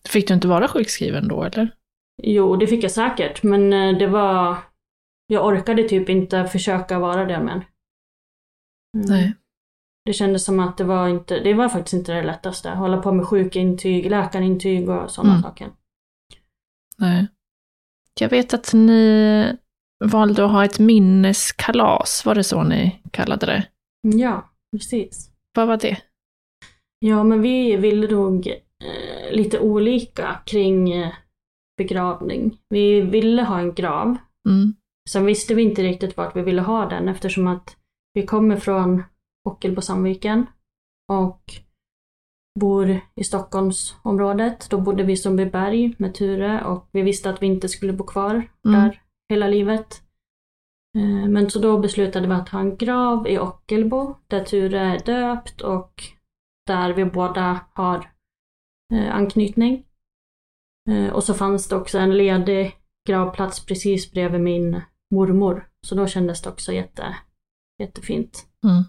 Fick 0.09 0.28
du 0.28 0.34
inte 0.34 0.47
vara 0.47 0.68
sjukskriven 0.68 1.28
då 1.28 1.43
eller? 1.43 1.76
Jo, 2.24 2.55
det 2.55 2.68
fick 2.68 2.84
jag 2.84 2.91
säkert, 2.91 3.43
men 3.43 3.74
eh, 3.74 3.97
det 3.99 4.07
var... 4.07 4.57
Jag 5.28 5.45
orkade 5.45 5.84
typ 5.89 6.09
inte 6.09 6.45
försöka 6.45 6.99
vara 6.99 7.26
det 7.26 7.39
men. 7.39 7.49
Mm. 8.97 9.05
Nej. 9.07 9.36
Det 10.06 10.14
kändes 10.14 10.45
som 10.45 10.60
att 10.60 10.78
det 10.78 10.84
var 10.84 11.08
inte, 11.08 11.39
det 11.39 11.54
var 11.54 11.70
faktiskt 11.70 11.93
inte 11.93 12.14
det 12.14 12.24
lättaste. 12.24 12.70
Hålla 12.70 12.97
på 12.97 13.12
med 13.12 13.28
sjukintyg, 13.28 14.10
läkarintyg 14.12 14.89
och 14.89 15.12
sådana 15.12 15.32
Mm. 15.34 15.43
saker. 15.43 15.70
Nej. 16.97 17.28
Jag 18.20 18.30
vet 18.30 18.54
att 18.54 18.74
ni 18.74 19.58
valde 20.06 20.45
att 20.45 20.52
ha 20.52 20.66
ett 20.66 20.80
minneskalas, 20.80 22.26
var 22.26 22.36
det 22.36 22.43
så 22.43 22.64
ni 22.64 23.02
kallade 23.12 23.45
det? 23.45 23.68
Ja, 24.02 24.49
precis. 24.76 25.30
Vad 25.56 25.68
var 25.68 25.78
det? 25.78 25.97
Ja, 26.99 27.24
men 27.24 27.41
vi 27.41 27.76
ville 27.76 28.08
nog 28.08 28.47
eh, 28.47 29.32
lite 29.36 29.60
olika 29.60 30.39
kring 30.45 30.91
eh, 30.93 31.14
begravning. 31.78 32.58
Vi 32.70 33.02
ville 33.02 33.43
ha 33.43 33.60
en 33.60 33.74
grav. 33.74 34.18
Mm. 34.49 34.74
Sen 35.10 35.26
visste 35.26 35.54
vi 35.56 35.62
inte 35.64 35.84
riktigt 35.84 36.18
vart 36.18 36.36
vi 36.36 36.41
ville 36.41 36.62
ha 36.62 36.86
den 36.89 37.08
eftersom 37.10 37.47
att 37.47 37.76
vi 38.14 38.26
kommer 38.26 38.58
från 38.58 39.04
Ockelbo 39.50 39.82
Sandviken 39.82 40.46
och 41.12 41.42
bor 42.60 43.00
i 43.16 43.24
Stockholmsområdet. 43.24 44.70
Då 44.70 44.82
bodde 44.82 45.04
vi 45.04 45.14
i 45.14 45.18
Sundbyberg 45.18 45.96
med 45.98 46.14
Ture 46.16 46.64
och 46.66 46.89
vi 46.92 47.02
visste 47.02 47.30
att 47.30 47.42
vi 47.42 47.46
inte 47.48 47.70
skulle 47.70 47.94
bo 47.94 48.04
kvar 48.06 48.32
Mm. 48.34 48.50
där 48.82 49.02
hela 49.30 49.48
livet. 49.48 50.04
Eh, 50.98 51.28
Men 51.30 51.50
så 51.50 51.60
då 51.60 51.80
beslutade 51.80 52.28
vi 52.28 52.34
att 52.34 52.50
ha 52.50 52.60
en 52.60 52.78
grav 52.78 53.28
i 53.28 53.39
Ockelbo 53.39 54.16
där 54.28 54.44
Ture 54.44 54.80
är 54.80 55.00
döpt 55.06 55.62
och 55.62 56.04
där 56.68 56.94
vi 56.94 57.06
båda 57.06 57.60
har 57.74 58.12
eh, 58.94 59.16
anknytning. 59.16 59.86
Eh, 60.89 61.14
Och 61.14 61.24
så 61.24 61.34
fanns 61.34 61.68
det 61.68 61.76
också 61.76 61.98
en 61.98 62.18
ledig 62.18 62.78
gravplats 63.08 63.66
precis 63.66 64.12
bredvid 64.12 64.42
min 64.42 64.82
mormor. 65.14 65.70
Så 65.88 65.96
då 65.96 66.08
kändes 66.08 66.42
det 66.42 66.50
också 66.50 66.72
jätte, 66.72 67.16
jättefint. 67.82 68.48
Mm. 68.64 68.84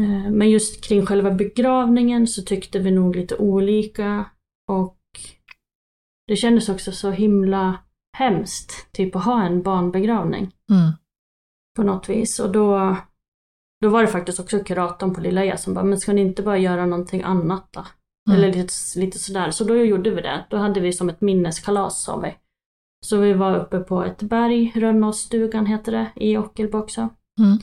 Eh, 0.00 0.30
Men 0.30 0.50
just 0.50 0.84
kring 0.84 1.06
själva 1.06 1.30
begravningen 1.30 2.26
så 2.26 2.42
tyckte 2.42 2.78
vi 2.78 2.90
nog 2.90 3.16
lite 3.16 3.36
olika 3.36 4.24
och 4.70 4.98
det 6.28 6.36
kändes 6.36 6.68
också 6.68 6.92
så 6.92 7.10
himla 7.10 7.78
hemskt, 8.18 8.92
typ 8.92 9.16
att 9.16 9.24
ha 9.24 9.42
en 9.42 9.62
barnbegravning 9.62 10.50
Mm. 10.70 10.92
på 11.76 11.82
något 11.82 12.08
vis. 12.08 12.40
Och 12.40 12.52
då, 12.52 12.96
då 13.82 13.88
var 13.88 14.02
det 14.02 14.08
faktiskt 14.08 14.40
också 14.40 14.58
kuratorn 14.64 15.14
på 15.14 15.20
Lilla 15.20 15.44
E 15.44 15.56
som 15.56 15.74
bara, 15.74 15.84
men 15.84 16.00
ska 16.00 16.12
ni 16.12 16.20
inte 16.20 16.42
bara 16.42 16.58
göra 16.58 16.86
någonting 16.86 17.22
annat 17.22 17.68
då? 17.72 17.84
Mm. 18.30 18.38
Eller 18.38 18.52
lite, 18.52 18.72
lite 18.96 19.18
sådär. 19.18 19.50
Så 19.50 19.64
då 19.64 19.76
gjorde 19.76 20.10
vi 20.10 20.20
det. 20.20 20.46
Då 20.50 20.56
hade 20.56 20.80
vi 20.80 20.92
som 20.92 21.08
ett 21.08 21.20
minneskalas 21.20 22.02
sa 22.04 22.16
vi. 22.20 22.34
Så 23.06 23.16
vi 23.20 23.32
var 23.32 23.56
uppe 23.58 23.78
på 23.78 24.04
ett 24.04 24.22
berg, 24.22 24.72
Rönnåsstugan 24.74 25.66
heter 25.66 25.92
det, 25.92 26.12
i 26.16 26.36
Ockelbo 26.36 26.78
också. 26.78 27.08
Mm. 27.40 27.58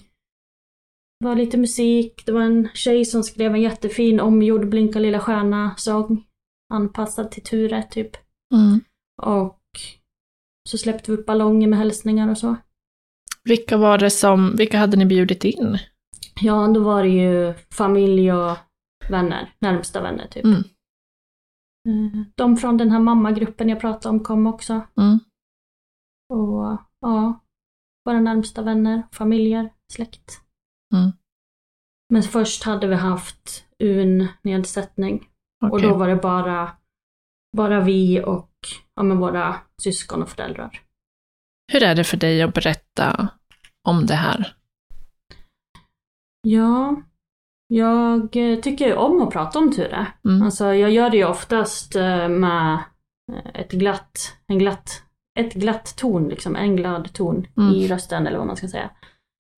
Det 1.19 1.25
var 1.25 1.35
lite 1.35 1.57
musik, 1.57 2.25
det 2.25 2.31
var 2.31 2.41
en 2.41 2.69
tjej 2.73 3.05
som 3.05 3.23
skrev 3.23 3.55
en 3.55 3.61
jättefin 3.61 4.19
omgjord 4.19 4.69
Blinka 4.69 4.99
lilla 4.99 5.19
stjärna-sång. 5.19 6.25
Anpassad 6.73 7.31
till 7.31 7.43
Ture, 7.43 7.83
typ. 7.83 8.11
Mm. 8.53 8.79
Och 9.21 9.59
så 10.69 10.77
släppte 10.77 11.11
vi 11.11 11.17
upp 11.17 11.25
ballonger 11.25 11.67
med 11.67 11.79
hälsningar 11.79 12.31
och 12.31 12.37
så. 12.37 12.55
Vilka 13.43 13.77
var 13.77 13.97
det 13.97 14.09
som, 14.09 14.55
vilka 14.55 14.77
hade 14.77 14.97
ni 14.97 15.05
bjudit 15.05 15.43
in? 15.43 15.77
Ja, 16.41 16.67
då 16.67 16.83
var 16.83 17.03
det 17.03 17.09
ju 17.09 17.53
familj 17.73 18.33
och 18.33 18.57
vänner, 19.09 19.53
närmsta 19.59 20.01
vänner 20.01 20.27
typ. 20.27 20.43
Mm. 20.45 20.63
Eh, 21.87 22.25
De 22.35 22.57
från 22.57 22.77
den 22.77 22.91
här 22.91 22.99
mammagruppen 22.99 23.69
jag 23.69 23.79
pratade 23.79 24.15
om 24.15 24.23
kom 24.23 24.47
också. 24.47 24.73
Mm. 24.73 25.19
Och 26.33 26.77
ja, 27.01 27.39
våra 28.05 28.19
närmsta 28.21 28.61
vänner, 28.61 29.03
familjer, 29.11 29.69
släkt. 29.93 30.41
Mm. 30.93 31.11
Men 32.13 32.23
först 32.23 32.63
hade 32.63 32.87
vi 32.87 32.95
haft 32.95 33.65
UN-nedsättning. 33.79 35.27
Och 35.65 35.73
Okej. 35.73 35.89
då 35.89 35.95
var 35.95 36.07
det 36.07 36.15
bara, 36.15 36.71
bara 37.57 37.79
vi 37.79 38.23
och 38.23 38.51
ja, 38.95 39.03
men 39.03 39.17
våra 39.19 39.55
syskon 39.81 40.21
och 40.23 40.29
föräldrar. 40.29 40.81
Hur 41.71 41.83
är 41.83 41.95
det 41.95 42.03
för 42.03 42.17
dig 42.17 42.41
att 42.41 42.53
berätta 42.53 43.29
om 43.83 44.05
det 44.05 44.15
här? 44.15 44.55
Ja, 46.41 47.01
jag 47.67 48.35
eh, 48.35 48.59
tycker 48.59 48.87
ju 48.87 48.93
om 48.95 49.21
att 49.21 49.33
prata 49.33 49.59
om 49.59 49.71
Ture. 49.71 50.07
Mm. 50.25 50.41
Alltså 50.41 50.73
jag 50.73 50.91
gör 50.91 51.09
det 51.09 51.17
ju 51.17 51.25
oftast 51.25 51.95
eh, 51.95 52.29
med 52.29 52.73
eh, 53.31 53.61
ett 53.61 53.71
glatt, 53.71 54.37
en 54.47 54.59
glatt, 54.59 55.03
ett 55.39 55.53
glatt 55.53 55.97
ton, 55.97 56.27
liksom, 56.27 56.55
en 56.55 56.75
glad 56.75 57.13
ton 57.13 57.47
Mm. 57.57 57.73
i 57.73 57.87
rösten 57.87 58.27
eller 58.27 58.37
vad 58.37 58.47
man 58.47 58.57
ska 58.57 58.67
säga. 58.67 58.89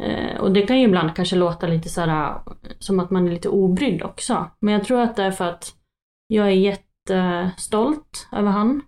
Eh, 0.02 0.41
och 0.41 0.52
det 0.52 0.62
kan 0.62 0.80
ju 0.80 0.86
ibland 0.86 1.16
kanske 1.16 1.36
låta 1.36 1.68
lite 1.68 1.89
sådär 1.89 2.41
som 2.80 2.99
att 2.99 3.12
man 3.12 3.28
är 3.28 3.32
lite 3.32 3.49
obrydd 3.49 4.04
också. 4.04 4.52
Men 4.60 4.74
jag 4.74 4.84
tror 4.84 5.02
att 5.02 5.16
det 5.16 5.24
är 5.24 5.32
för 5.32 5.45
att 5.45 5.76
jag 6.28 6.47
är 6.47 6.52
jättestolt 6.52 8.28
över 8.32 8.52
han. 8.52 8.82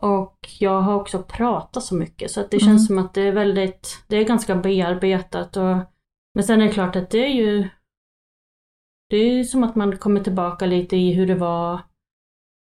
Och 0.00 0.38
jag 0.58 0.80
har 0.80 0.94
också 0.94 1.22
pratat 1.22 1.82
så 1.82 1.94
mycket 1.94 2.30
så 2.30 2.40
att 2.40 2.50
det 2.50 2.56
Mm. 2.62 2.66
känns 2.66 2.86
som 2.86 2.98
att 2.98 3.14
det 3.14 3.22
är 3.22 3.32
väldigt, 3.32 4.04
det 4.08 4.16
är 4.16 4.24
ganska 4.24 4.56
bearbetat 4.56 5.56
och 5.56 5.76
men 6.34 6.44
sen 6.44 6.60
är 6.60 6.66
det 6.66 6.72
klart 6.72 6.96
att 6.96 7.10
det 7.10 7.24
är 7.24 7.34
ju 7.34 7.68
det 9.10 9.16
är 9.16 9.32
ju 9.34 9.44
som 9.44 9.64
att 9.64 9.76
man 9.76 9.96
kommer 9.96 10.20
tillbaka 10.20 10.66
lite 10.66 10.96
i 10.96 11.12
hur 11.12 11.26
det 11.26 11.34
var. 11.34 11.80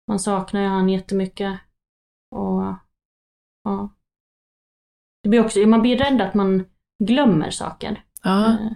Man 0.09 0.19
saknar 0.19 0.61
ju 0.61 0.67
han 0.67 0.89
jättemycket. 0.89 1.61
Och 2.31 2.63
ja. 3.65 3.95
Det 5.23 5.29
blir 5.29 5.45
också, 5.45 5.61
man 5.61 5.83
blir 5.83 5.99
rädd 5.99 6.21
att 6.21 6.35
man 6.35 6.65
glömmer 7.07 7.51
saker. 7.51 8.05
Ja, 8.23 8.47
Eh, 8.51 8.73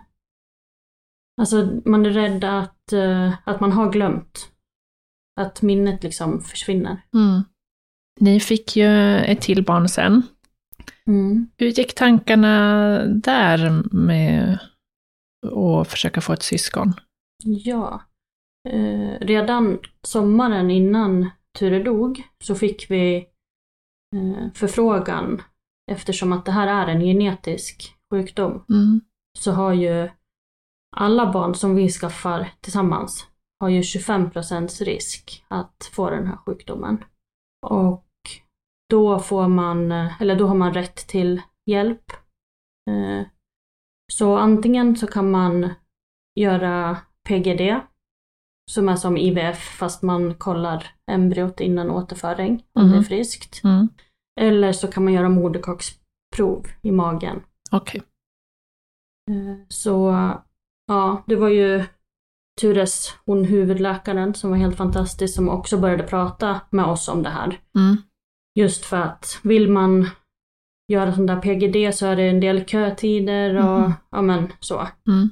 Alltså 1.41 1.81
man 1.85 2.07
är 2.07 2.11
rädd 2.11 2.45
att, 2.45 2.93
eh, 2.93 3.33
att 3.45 3.61
man 3.61 3.73
har 3.73 3.93
glömt. 3.93 4.53
Att 5.41 5.63
minnet 5.63 6.03
liksom 6.03 6.41
försvinner. 6.41 7.03
mm. 7.15 7.43
Ni 8.21 8.41
fick 8.41 8.77
ju 8.77 9.17
ett 9.19 9.41
till 9.41 9.65
barn 9.65 9.89
sen. 9.89 10.23
Mm. 11.07 11.51
Hur 11.57 11.67
gick 11.67 11.95
tankarna 11.95 12.99
där 13.07 13.83
med 13.97 14.59
att 15.53 15.89
försöka 15.89 16.21
få 16.21 16.33
ett 16.33 16.43
syskon? 16.43 16.93
Ja. 17.45 18.03
Eh, 18.69 19.19
redan 19.21 19.79
sommaren 20.03 20.71
innan 20.71 21.31
Ture 21.59 21.83
dog 21.83 22.23
så 22.45 22.55
fick 22.55 22.91
vi 22.91 23.17
eh, 24.17 24.53
förfrågan 24.55 25.43
eftersom 25.91 26.33
att 26.33 26.45
det 26.47 26.53
här 26.53 26.67
är 26.89 26.93
en 26.95 27.01
genetisk 27.01 27.95
sjukdom 28.11 28.65
Mm. 28.69 29.01
så 29.39 29.53
har 29.53 29.73
ju 29.73 30.11
alla 30.97 31.33
barn 31.33 31.55
som 31.55 31.75
vi 31.75 31.89
skaffar 31.89 32.51
tillsammans 32.61 33.27
har 33.61 33.69
ju 33.69 33.81
25% 33.83 34.83
risk 34.85 35.45
att 35.49 35.91
få 35.93 36.11
den 36.11 36.27
här 36.27 36.37
sjukdomen. 36.37 37.05
Och 37.67 38.05
då 38.91 39.19
får 39.19 39.49
man, 39.49 39.93
eller 39.93 40.37
då 40.37 40.47
har 40.47 40.55
man 40.55 40.75
rätt 40.75 40.97
till 40.97 41.43
hjälp. 41.71 42.13
Eh, 42.91 43.27
Så 44.13 44.37
antingen 44.37 44.97
så 44.97 45.07
kan 45.07 45.31
man 45.31 45.71
göra 46.41 46.97
PGD, 47.29 47.81
som 48.71 48.89
är 48.89 48.97
som 48.97 49.17
IVF 49.17 49.59
fast 49.79 50.03
man 50.03 50.35
kollar 50.35 50.87
embryot 51.11 51.61
innan 51.61 51.91
återföring, 51.91 52.65
om 52.73 52.83
det 52.89 52.95
är 52.95 53.01
Mhm. 53.01 53.05
friskt. 53.05 53.65
Mm. 53.65 53.89
Eller 54.41 54.73
så 54.73 54.89
kan 54.89 55.05
man 55.05 55.13
göra 55.13 55.29
moderkaksprov 55.29 56.67
i 56.83 56.91
magen. 56.91 57.43
Okej. 57.71 58.03
Eh, 59.31 59.57
Så 59.69 60.09
ja, 60.87 61.25
det 61.27 61.37
var 61.37 61.49
ju 61.49 61.85
Tures, 62.61 63.15
hon 63.27 63.45
huvudläkaren 63.45 64.35
som 64.35 64.51
var 64.51 64.57
helt 64.57 64.77
fantastisk, 64.77 65.35
som 65.35 65.49
också 65.49 65.79
började 65.79 66.03
prata 66.03 66.61
med 66.71 66.85
oss 66.85 67.09
om 67.09 67.23
det 67.23 67.29
här. 67.31 67.61
Mm. 67.75 67.97
Just 68.59 68.85
för 68.85 68.97
att 68.97 69.41
vill 69.43 69.71
man 69.71 70.07
göra 70.93 71.15
sån 71.15 71.27
där 71.27 71.41
PGD 71.41 71.93
så 71.93 72.07
är 72.07 72.17
det 72.17 72.29
en 72.29 72.41
del 72.41 72.65
kötider 72.67 73.55
och 73.57 73.81
Mhm. 73.81 73.93
ja 74.11 74.23
men 74.23 74.53
så. 74.61 74.89
Mm. 75.09 75.29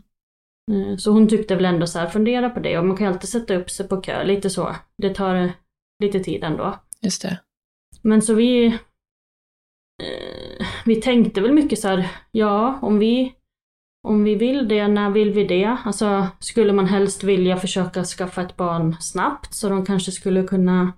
Eh, 0.72 0.97
Så 0.97 1.11
hon 1.12 1.28
tyckte 1.28 1.55
väl 1.57 1.64
ändå 1.64 1.87
så 1.87 1.99
här, 1.99 2.07
fundera 2.07 2.51
på 2.51 2.61
det 2.61 2.78
och 2.78 2.84
man 2.87 2.97
kan 2.97 3.07
alltid 3.07 3.28
sätta 3.28 3.55
upp 3.55 3.70
sig 3.70 3.89
på 3.89 4.01
kö, 4.01 4.24
lite 4.24 4.51
så. 4.51 4.76
Det 4.99 5.14
tar 5.14 5.34
eh, 5.34 5.51
lite 6.03 6.20
tid 6.20 6.45
ändå. 6.45 6.78
Just 7.03 7.22
det. 7.22 7.41
Men 8.03 8.22
så 8.22 8.34
vi, 8.34 8.78
vi 10.87 11.01
tänkte 11.01 11.41
väl 11.41 11.53
mycket 11.53 11.78
så 11.78 11.89
här, 11.89 12.11
ja 12.30 12.78
om 12.82 12.99
vi, 12.99 13.34
om 14.09 14.24
vi 14.24 14.34
vill 14.34 14.68
det, 14.68 14.89
när 14.89 15.11
vill 15.11 15.32
vi 15.32 15.45
det? 15.45 15.78
Alltså 15.84 16.26
skulle 16.39 16.72
man 16.72 16.87
helst 16.87 17.24
vilja 17.24 17.57
försöka 17.57 18.05
skaffa 18.05 18.43
ett 18.43 18.57
barn 18.57 18.97
snabbt 19.01 19.55
så 19.55 19.68
de 19.68 19.87
kanske 19.87 20.12
skulle 20.12 20.43
kunna 20.43 20.93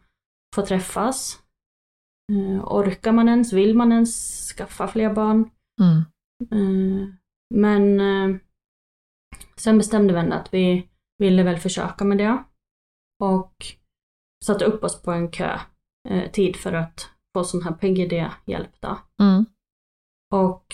få 0.55 0.63
träffas? 0.63 1.43
Eh, 2.33 2.65
orkar 2.65 3.13
man 3.13 3.29
ens, 3.29 3.53
vill 3.53 3.77
man 3.77 3.93
ens 3.93 4.41
skaffa 4.57 4.89
fler 4.89 5.15
barn? 5.15 5.51
Mm. 5.81 6.05
Eh, 6.53 7.09
men 7.55 8.01
eh, 8.01 8.41
sen 9.57 9.79
bestämde 9.79 10.15
vi 10.15 10.21
ändå 10.21 10.37
att 10.37 10.55
vi 10.55 10.89
ville 11.19 11.43
väl 11.43 11.59
försöka 11.59 12.05
med 12.05 12.19
det. 12.19 12.45
Och 13.25 13.55
satte 14.45 14.65
upp 14.65 14.85
oss 14.85 15.03
på 15.03 15.13
en 15.13 15.31
kö 15.31 15.59
tid 16.33 16.57
för 16.57 16.73
att 16.73 17.11
få 17.37 17.45
sån 17.45 17.63
här 17.63 17.73
PGD-hjälp 17.73 18.81
då. 18.81 18.99
Mm. 19.21 19.45
Och 20.35 20.67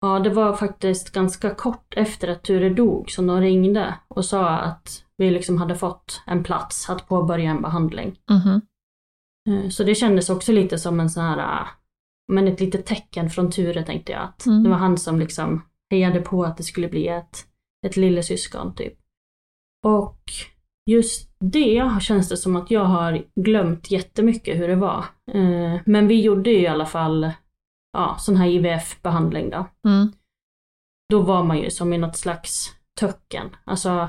ja, 0.00 0.18
det 0.18 0.30
var 0.30 0.56
faktiskt 0.56 1.10
ganska 1.12 1.54
kort 1.54 1.94
efter 1.96 2.28
att 2.28 2.42
Ture 2.44 2.70
dog 2.70 3.10
som 3.10 3.26
de 3.26 3.40
ringde 3.40 3.94
och 4.08 4.24
sa 4.24 4.48
att 4.48 5.04
vi 5.16 5.30
liksom 5.30 5.58
hade 5.58 5.74
fått 5.74 6.22
en 6.26 6.44
plats 6.44 6.90
att 6.90 7.08
påbörja 7.08 7.50
en 7.50 7.62
behandling. 7.62 8.18
Eh, 9.48 9.68
Så 9.68 9.84
det 9.84 9.94
kändes 9.94 10.30
också 10.30 10.52
lite 10.52 10.78
som 10.78 11.00
en 11.00 11.10
sån 11.10 11.22
här, 11.24 11.38
ah, 11.38 11.68
men 12.32 12.48
ett 12.48 12.60
litet 12.60 12.86
tecken 12.86 13.30
från 13.30 13.50
Ture 13.50 13.82
tänkte 13.82 14.12
jag. 14.12 14.22
Att 14.22 14.46
Mm. 14.46 14.62
Det 14.62 14.70
var 14.70 14.76
han 14.76 14.98
som 14.98 15.18
liksom 15.18 15.62
hejade 15.90 16.20
på 16.20 16.44
att 16.44 16.56
det 16.56 16.62
skulle 16.62 16.88
bli 16.88 17.08
ett, 17.08 17.46
ett 17.86 17.96
lillasyskon 17.96 18.74
typ. 18.74 18.94
Och 19.86 20.20
just 20.90 21.30
det 21.40 21.92
känns 22.00 22.28
det 22.28 22.36
som 22.36 22.56
att 22.56 22.70
jag 22.70 22.84
har 22.84 23.24
glömt 23.34 23.90
jättemycket 23.90 24.58
hur 24.58 24.68
det 24.68 24.76
var. 24.76 25.04
Eh, 25.32 25.80
Men 25.86 26.08
vi 26.08 26.20
gjorde 26.22 26.50
ju 26.50 26.60
i 26.60 26.66
alla 26.66 26.86
fall 26.86 27.30
ja, 27.92 28.16
sån 28.18 28.36
här 28.36 28.46
IVF-behandling 28.48 29.50
då. 29.50 29.66
Mm. 29.88 30.12
Då 31.08 31.22
var 31.22 31.44
man 31.44 31.58
ju 31.58 31.70
som 31.70 31.92
i 31.92 31.98
något 31.98 32.16
slags 32.16 32.76
töcken. 33.00 33.56
Alltså, 33.64 34.08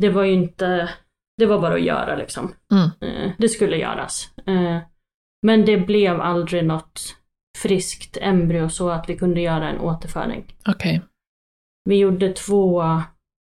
det 0.00 0.08
var 0.10 0.22
ju 0.24 0.32
inte, 0.32 0.90
det 1.38 1.46
var 1.46 1.60
bara 1.60 1.74
att 1.74 1.82
göra 1.84 2.16
liksom. 2.16 2.54
Mm. 2.72 2.90
Eh, 3.00 3.32
Det 3.38 3.48
skulle 3.48 3.76
göras. 3.76 4.32
Eh, 4.46 4.78
Men 5.46 5.64
det 5.64 5.76
blev 5.78 6.20
aldrig 6.20 6.64
något 6.64 7.16
friskt 7.58 8.16
embryo 8.20 8.68
så 8.68 8.88
att 8.90 9.08
vi 9.08 9.18
kunde 9.18 9.40
göra 9.40 9.68
en 9.70 9.80
återföring. 9.80 10.56
Okej. 10.68 11.02
Vi 11.84 11.96
gjorde 11.98 12.32
två 12.32 12.82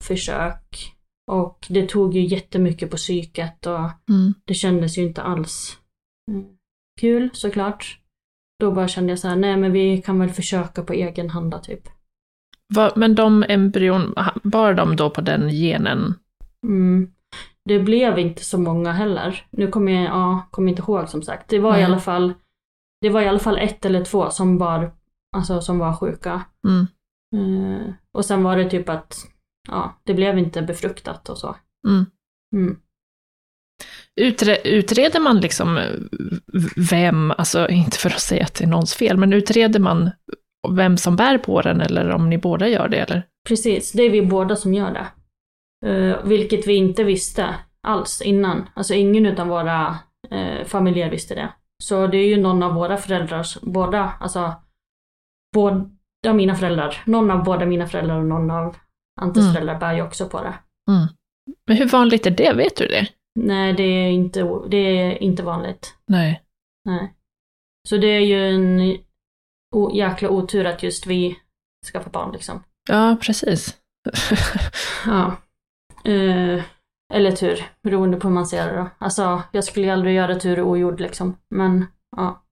försök 0.05 0.93
och 1.31 1.67
det 1.71 1.89
tog 1.89 2.15
ju 2.15 2.25
jättemycket 2.27 2.91
på 2.91 2.97
psyket 2.97 3.67
och 3.67 3.79
Mm. 4.09 4.35
det 4.45 4.55
kändes 4.55 4.99
ju 4.99 5.03
inte 5.03 5.23
alls 5.23 5.79
mm, 6.31 6.45
kul 7.01 7.31
såklart. 7.33 8.01
Då 8.61 8.71
bara 8.73 8.89
kände 8.89 9.13
jag 9.13 9.19
så 9.19 9.29
här, 9.29 9.37
nej 9.37 9.57
men 9.57 9.73
vi 9.73 10.03
kan 10.03 10.19
väl 10.19 10.31
försöka 10.31 10.83
på 10.83 10.93
egen 10.93 11.31
hand 11.31 11.63
typ. 11.63 11.89
Vad- 12.75 12.97
Men 12.97 13.15
de 13.15 13.45
embryon, 13.49 14.15
bar 14.43 14.75
de 14.75 14.97
då 14.97 15.11
på 15.11 15.21
den 15.21 15.49
genen? 15.49 16.15
Mm. 16.67 17.11
Det 17.65 17.79
blev 17.81 18.19
inte 18.19 18.45
så 18.45 18.59
många 18.59 18.93
heller. 18.93 19.47
Nu 19.51 19.69
kommer 19.69 19.93
jag, 19.93 20.05
ja, 20.05 20.49
kommer 20.51 20.71
inte 20.71 20.83
ihåg 20.83 21.09
som 21.09 21.23
sagt. 21.23 21.49
Det 21.49 21.59
var 21.59 21.71
i 21.71 21.77
Nej. 21.77 21.85
alla 21.85 21.99
fall 22.01 22.35
det 23.01 23.11
var 23.11 23.23
i 23.23 23.29
alla 23.29 23.39
fall 23.39 23.59
ett 23.59 23.85
eller 23.85 24.05
två 24.05 24.31
som 24.31 24.59
var, 24.59 24.93
alltså 25.37 25.61
som 25.61 25.79
var 25.79 25.97
sjuka. 25.97 26.45
Mm. 26.69 26.87
Eh, 27.37 27.87
och 28.13 28.25
sen 28.25 28.43
var 28.43 28.57
det 28.57 28.71
typ 28.71 28.89
att, 28.89 29.17
ja, 29.69 30.01
det 30.05 30.15
blev 30.15 30.39
inte 30.39 30.63
befruktat 30.63 31.29
och 31.29 31.39
så. 31.39 31.57
Mm. 32.57 32.77
Utre, 34.21 34.57
utreder 34.65 35.21
man 35.21 35.41
liksom 35.41 35.79
eh, 35.79 35.91
vem, 36.91 37.31
alltså 37.31 37.69
inte 37.69 37.99
för 37.99 38.11
att 38.11 38.21
säga 38.21 38.45
att 38.45 38.55
det 38.55 38.65
är 38.65 38.69
någons 38.69 38.95
fel, 38.95 39.17
men 39.17 39.33
utreder 39.33 39.81
man 39.81 40.11
vem 40.77 40.97
som 40.97 41.17
bär 41.17 41.39
på 41.39 41.63
den 41.63 41.81
eller 41.81 42.11
om 42.11 42.31
ni 42.31 42.39
båda 42.39 42.69
gör 42.69 42.89
det 42.89 42.97
eller? 42.97 43.23
Precis, 43.49 43.93
det 43.93 44.03
är 44.03 44.11
vi 44.11 44.23
båda 44.23 44.57
som 44.57 44.75
gör 44.75 44.91
det. 44.91 45.07
Eh, 45.89 46.25
vilket 46.25 46.67
vi 46.67 46.75
inte 46.75 47.05
visste 47.05 47.55
alls 47.83 48.23
innan. 48.23 48.69
Alltså 48.75 48.95
ingen 48.95 49.27
utan 49.27 49.49
våra 49.49 49.99
uh, 50.33 50.65
familjer 50.65 51.11
visste 51.11 51.35
det. 51.35 51.49
Så 51.85 52.07
det 52.07 52.19
är 52.19 52.27
ju 52.27 52.37
någon 52.37 52.63
av 52.63 52.75
våra 52.75 52.97
föräldrars, 52.97 53.59
båda, 53.63 54.13
alltså 54.21 54.55
har 56.27 56.35
mina 56.35 56.55
föräldrar. 56.55 57.03
Någon 57.05 57.31
av 57.31 57.45
båda 57.45 57.67
mina 57.67 57.87
föräldrar 57.87 58.19
och 58.19 58.25
någon 58.25 58.51
av 58.51 58.77
Antes 59.21 59.43
Mm. 59.43 59.55
föräldrar 59.55 59.79
bär 59.79 59.95
ju 59.95 60.03
också 60.03 60.29
på 60.29 60.43
det. 60.43 60.55
Mm. 60.91 61.07
Men 61.67 61.77
hur 61.77 61.87
vanligt 61.87 62.27
är 62.27 62.31
det? 62.31 62.53
Vet 62.53 62.77
du 62.77 62.87
det? 62.87 63.09
Nej, 63.37 63.73
det 63.73 63.83
är 63.83 64.11
inte, 64.11 64.61
det 64.69 64.77
är 64.77 65.23
inte 65.23 65.43
vanligt. 65.43 65.95
Nej. 66.07 66.43
Nej. 66.85 67.13
Så 67.89 67.97
det 67.97 68.07
är 68.07 68.21
ju 68.21 68.55
en 68.55 68.99
jäkla 69.95 70.31
otur 70.31 70.67
att 70.67 70.83
just 70.83 71.07
vi 71.07 71.37
skaffar 71.93 72.11
barn 72.11 72.33
liksom. 72.33 72.63
Ja, 72.89 73.17
precis. 73.21 73.77
Ja. 75.07 75.37
Eh, 76.05 76.63
eller 77.15 77.33
tur, 77.33 77.65
beroende 77.83 78.17
på 78.17 78.29
hur 78.29 78.35
man 78.35 78.47
ser 78.47 78.67
det 78.67 78.77
då. 78.79 78.89
Alltså, 78.99 79.43
jag 79.53 79.65
skulle 79.65 79.93
aldrig 79.93 80.15
göra 80.15 80.35
tur 80.35 80.61
och 80.61 80.69
ogjord 80.69 81.01
liksom. 81.01 81.37
Men, 81.51 81.87
ja. 82.17 82.43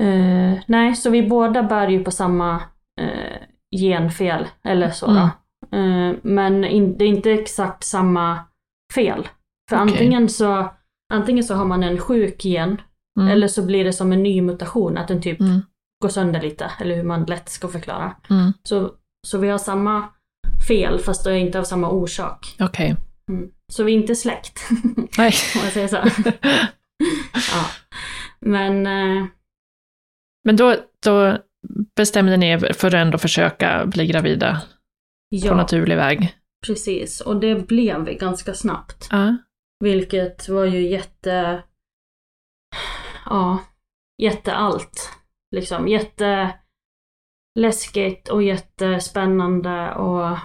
Eh, 0.00 0.58
nej, 0.66 0.96
så 0.96 1.10
vi 1.10 1.28
båda 1.28 1.62
bär 1.62 1.88
ju 1.88 2.04
på 2.04 2.10
samma 2.10 2.62
eh, 3.00 3.42
genfel, 3.76 4.46
eller 4.64 4.90
så 4.90 5.06
då. 5.06 5.30
Eh, 5.78 6.14
men 6.22 6.64
in, 6.64 6.98
det 6.98 7.04
är 7.04 7.08
inte 7.08 7.32
exakt 7.32 7.84
samma 7.84 8.38
fel. 8.94 9.28
För 9.70 9.76
Okej. 9.76 9.92
antingen 9.92 10.28
så 10.28 10.72
Antingen 11.14 11.44
så 11.44 11.54
har 11.54 11.64
man 11.64 11.82
en 11.82 11.98
sjuk 11.98 12.44
gen, 12.44 12.80
Mm. 13.18 13.28
eller 13.28 13.48
så 13.48 13.62
blir 13.66 13.84
det 13.84 13.92
som 13.92 14.12
en 14.12 14.22
ny 14.22 14.42
mutation, 14.42 14.98
att 14.98 15.08
den 15.08 15.22
typ 15.22 15.40
Mm. 15.40 15.60
går 16.02 16.08
sönder 16.08 16.40
lite, 16.42 16.70
eller 16.80 16.96
hur 16.96 17.02
man 17.02 17.24
lätt 17.24 17.48
ska 17.48 17.68
förklara. 17.68 18.16
Mm. 18.30 18.52
Så, 18.62 18.92
så 19.26 19.38
vi 19.38 19.48
har 19.48 19.58
samma 19.58 20.08
fel, 20.68 20.98
fast 20.98 21.24
det 21.24 21.30
är 21.32 21.36
inte 21.36 21.58
av 21.58 21.64
samma 21.64 21.90
orsak. 21.90 22.56
Okej. 22.60 22.96
Mm. 23.30 23.50
Så 23.72 23.84
vi 23.84 23.92
är 23.92 23.96
inte 23.96 24.14
släkt, 24.16 24.60
Nej. 25.18 25.32
om 25.56 25.60
jag 25.64 25.72
säger 25.72 25.88
så. 25.88 25.96
ja. 27.52 27.66
Men, 28.40 28.86
eh, 28.86 29.26
Men 30.44 30.56
då, 30.56 30.76
då 31.04 31.38
bestämde 31.96 32.36
ni 32.36 32.46
er 32.50 32.72
för 32.72 32.88
att 32.88 32.94
ändå 32.94 33.18
försöka 33.18 33.86
bli 33.86 34.06
gravida 34.06 34.52
på 35.30 35.46
ja, 35.46 35.54
naturlig 35.54 35.96
väg? 35.96 36.34
Precis. 36.66 37.20
Och 37.20 37.40
det 37.40 37.68
blev 37.68 38.04
vi 38.04 38.14
ganska 38.14 38.54
snabbt. 38.54 39.08
Ja. 39.10 39.36
Vilket 39.84 40.48
var 40.48 40.64
ju 40.64 40.88
jätte... 40.88 41.62
Ja, 43.24 43.58
jätteallt. 44.22 45.10
Liksom 45.56 45.88
jätteläskigt 45.88 48.28
och 48.28 48.42
jättespännande 48.42 49.94
och 49.94 50.38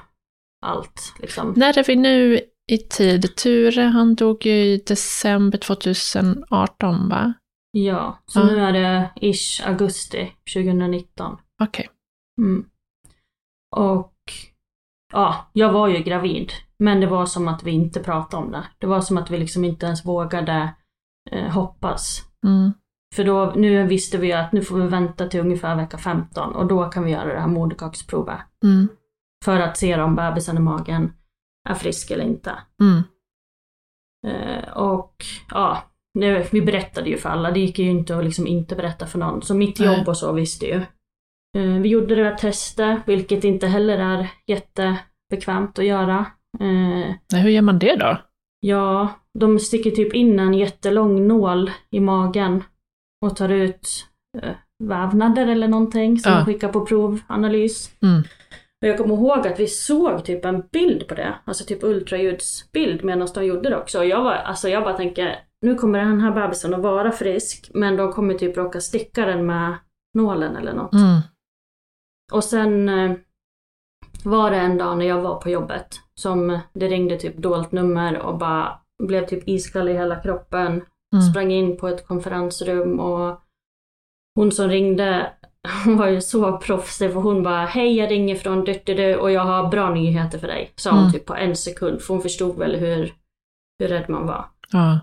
allt 0.65 1.13
liksom. 1.19 1.53
När 1.57 1.77
är 1.77 1.83
vi 1.83 1.95
nu 1.95 2.39
i 2.71 2.77
tid? 2.77 3.35
Ture, 3.35 3.81
han 3.81 4.15
dog 4.15 4.45
ju 4.45 4.51
i 4.51 4.77
december 4.77 5.57
2018, 5.57 7.09
va? 7.09 7.33
Ja, 7.71 8.23
så 8.25 8.39
Ja. 8.39 8.45
nu 8.45 8.59
är 8.59 8.71
det 8.73 9.09
ish 9.21 9.67
augusti 9.67 10.31
2019. 10.53 11.37
Okej. 11.63 11.89
Mm. 12.41 12.65
Och 13.75 14.13
ja, 15.11 15.49
jag 15.53 15.71
var 15.71 15.87
ju 15.87 16.03
gravid. 16.03 16.51
Men 16.79 16.99
det 16.99 17.07
var 17.07 17.25
som 17.25 17.47
att 17.47 17.63
vi 17.63 17.71
inte 17.71 17.99
pratade 17.99 18.43
om 18.43 18.51
det. 18.51 18.63
Det 18.77 18.87
var 18.87 19.01
som 19.01 19.17
att 19.17 19.31
vi 19.31 19.37
liksom 19.37 19.65
inte 19.65 19.85
ens 19.85 20.05
vågade 20.05 20.73
eh, 21.31 21.49
hoppas. 21.49 22.21
Mm. 22.45 22.71
För 23.15 23.23
då, 23.23 23.53
nu 23.55 23.87
visste 23.87 24.17
vi 24.17 24.33
att 24.33 24.51
nu 24.51 24.61
får 24.61 24.77
vi 24.77 24.87
vänta 24.87 25.27
till 25.27 25.39
ungefär 25.39 25.75
vecka 25.75 25.97
15 25.97 26.55
och 26.55 26.67
då 26.67 26.89
kan 26.89 27.03
vi 27.03 27.11
göra 27.11 27.33
det 27.33 27.39
här 27.39 27.47
moderkaksprovet. 27.47 28.39
Mm. 28.63 28.87
För 29.45 29.59
att 29.59 29.77
se 29.77 30.01
om 30.01 30.15
bebisen 30.15 30.57
i 30.57 30.59
magen 30.59 31.13
är 31.69 31.73
frisk 31.73 32.11
eller 32.11 32.25
inte. 32.25 32.51
Mm. 32.81 33.03
Eh, 34.27 34.77
och 34.77 35.15
ja, 35.49 35.83
nu, 36.13 36.45
vi 36.51 36.61
berättade 36.61 37.09
ju 37.09 37.17
för 37.17 37.29
alla. 37.29 37.51
Det 37.51 37.59
gick 37.59 37.79
ju 37.79 37.89
inte 37.89 38.17
att 38.17 38.23
liksom 38.23 38.47
inte 38.47 38.75
berätta 38.75 39.05
för 39.05 39.19
någon. 39.19 39.41
Så 39.41 39.55
mitt 39.55 39.79
jobb 39.79 40.07
och 40.07 40.17
så 40.17 40.31
visste 40.31 40.65
ju. 40.65 40.85
Eh, 41.57 41.81
vi 41.81 41.89
gjorde 41.89 42.15
det 42.15 42.23
här 42.23 42.35
testet, 42.35 42.99
vilket 43.05 43.43
inte 43.43 43.67
heller 43.67 43.97
är 43.97 44.27
jättebekvämt 44.47 45.79
att 45.79 45.85
göra. 45.85 46.25
Eh, 46.59 47.15
Nej, 47.31 47.41
hur 47.43 47.49
gör 47.49 47.61
man 47.61 47.79
det 47.79 47.95
då? 47.95 48.17
ja, 48.63 49.09
de 49.39 49.59
sticker 49.59 49.91
typ 49.91 50.13
in 50.13 50.39
en 50.39 50.53
jättelång 50.53 51.27
nål 51.27 51.71
i 51.91 51.99
magen 51.99 52.63
och 53.25 53.35
tar 53.35 53.49
ut 53.49 53.87
eh, 54.41 54.51
vävnader 54.83 55.47
eller 55.47 55.67
någonting 55.67 56.19
som 56.19 56.31
Ja. 56.31 56.37
de 56.37 56.45
skickar 56.45 56.69
på 56.69 56.85
provanalys. 56.85 57.91
Mm. 58.01 58.19
Och 58.81 58.87
jag 58.87 58.97
kommer 58.97 59.15
ihåg 59.15 59.47
att 59.47 59.59
vi 59.59 59.67
såg 59.67 60.25
typ 60.25 60.45
en 60.45 60.63
bild 60.71 61.07
på 61.07 61.15
det, 61.15 61.33
alltså 61.45 61.65
typ 61.65 61.83
ultraljudsbild 61.83 63.03
medan 63.03 63.27
de 63.35 63.45
gjorde 63.45 63.69
det 63.69 63.77
också. 63.77 63.99
Och 63.99 64.05
jag, 64.05 64.23
var, 64.23 64.33
alltså 64.33 64.69
jag 64.69 64.83
bara 64.83 64.97
tänker, 64.97 65.39
nu 65.61 65.75
kommer 65.75 65.99
den 65.99 66.21
här 66.21 66.31
bebisen 66.31 66.73
att 66.73 66.81
vara 66.81 67.11
frisk, 67.11 67.71
men 67.73 67.95
de 67.97 68.11
kommer 68.11 68.33
typ 68.33 68.57
råka 68.57 68.81
sticka 68.81 69.25
den 69.25 69.45
med 69.45 69.73
nålen 70.13 70.55
eller 70.55 70.73
något. 70.73 70.93
Mm. 70.93 71.19
Och 72.31 72.43
sen 72.43 72.89
eh, 72.89 73.11
var 74.23 74.51
det 74.51 74.57
en 74.57 74.77
dag 74.77 74.97
när 74.97 75.05
jag 75.05 75.21
var 75.21 75.35
på 75.35 75.49
jobbet 75.49 75.99
som 76.13 76.59
det 76.73 76.87
ringde 76.87 77.17
typ 77.17 77.37
dolt 77.37 77.71
nummer 77.71 78.17
och 78.19 78.37
bara 78.37 78.79
blev 79.03 79.25
typ 79.25 79.47
iskall 79.47 79.89
i 79.89 79.93
hela 79.93 80.15
kroppen. 80.15 80.67
Mm. 81.13 81.21
Sprang 81.31 81.51
in 81.51 81.77
på 81.77 81.87
ett 81.87 82.07
konferensrum 82.07 82.99
och 82.99 83.41
hon 84.35 84.51
som 84.51 84.69
ringde 84.69 85.31
hon 85.85 85.97
var 85.97 86.07
ju 86.07 86.21
så 86.21 86.57
proffsig 86.57 87.13
för 87.13 87.19
hon 87.19 87.43
bara 87.43 87.65
Hej 87.65 87.97
jag 87.97 88.11
ringer 88.11 88.35
från 88.35 88.65
du 88.65 89.15
och 89.15 89.31
jag 89.31 89.41
har 89.41 89.69
bra 89.69 89.89
nyheter 89.89 90.39
för 90.39 90.47
dig. 90.47 90.73
Sa 90.75 90.89
hon 90.91 90.99
Mm. 90.99 91.11
typ 91.11 91.25
på 91.25 91.35
en 91.35 91.55
sekund 91.55 92.01
för 92.01 92.13
hon 92.13 92.23
förstod 92.23 92.57
väl 92.57 92.75
hur, 92.75 93.13
hur 93.79 93.87
rädd 93.87 94.09
man 94.09 94.27
var. 94.27 94.45
Ja. 94.71 94.99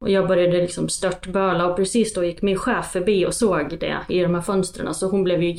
Och 0.00 0.10
jag 0.10 0.28
började 0.28 0.60
liksom 0.60 0.88
störtböla 0.88 1.66
och 1.66 1.76
precis 1.76 2.14
då 2.14 2.24
gick 2.24 2.42
min 2.42 2.58
chef 2.58 2.86
förbi 2.86 3.26
och 3.26 3.34
såg 3.34 3.78
det 3.80 3.98
i 4.08 4.20
de 4.20 4.34
här 4.34 4.42
fönstren. 4.42 4.94
Så 4.94 5.10
hon 5.10 5.24
blev 5.24 5.42
ju 5.42 5.52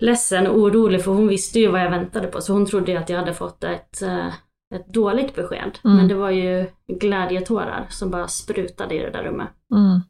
jätteledsen 0.00 0.46
och 0.46 0.58
orolig 0.58 1.04
för 1.04 1.12
hon 1.12 1.28
visste 1.28 1.60
ju 1.60 1.68
vad 1.68 1.80
jag 1.80 1.90
väntade 1.90 2.26
på. 2.26 2.40
Så 2.40 2.52
hon 2.52 2.66
trodde 2.66 2.92
ju 2.92 2.98
att 2.98 3.08
jag 3.08 3.18
hade 3.18 3.34
fått 3.34 3.64
ett, 3.64 4.02
eh, 4.02 4.34
ett 4.74 4.92
dåligt 4.92 5.34
besked. 5.34 5.78
Mm. 5.84 5.96
Men 5.96 6.08
det 6.08 6.14
var 6.14 6.30
ju 6.30 6.66
glädjetårar 7.00 7.86
som 7.90 8.10
bara 8.10 8.28
sprutade 8.28 8.94
i 8.94 8.98
det 8.98 9.10
där 9.10 9.24
rummet. 9.24 9.48
Mm. 9.74 10.00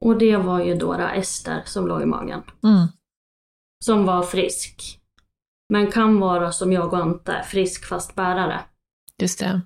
Och 0.00 0.18
det 0.18 0.36
var 0.36 0.64
ju 0.64 0.74
då 0.74 0.92
Ester 0.92 1.62
som 1.64 1.86
låg 1.86 2.02
i 2.02 2.06
magen. 2.06 2.42
Mm. 2.62 2.86
Som 3.84 4.06
var 4.06 4.22
frisk. 4.22 5.00
Men 5.68 5.90
kan 5.90 6.20
vara 6.20 6.52
som 6.52 6.72
jag 6.72 6.92
och 6.92 6.98
Ante, 6.98 7.42
frisk 7.46 7.84
fast 7.84 8.14
bärare. 8.14 8.60
Just 9.18 9.38
det. 9.38 9.60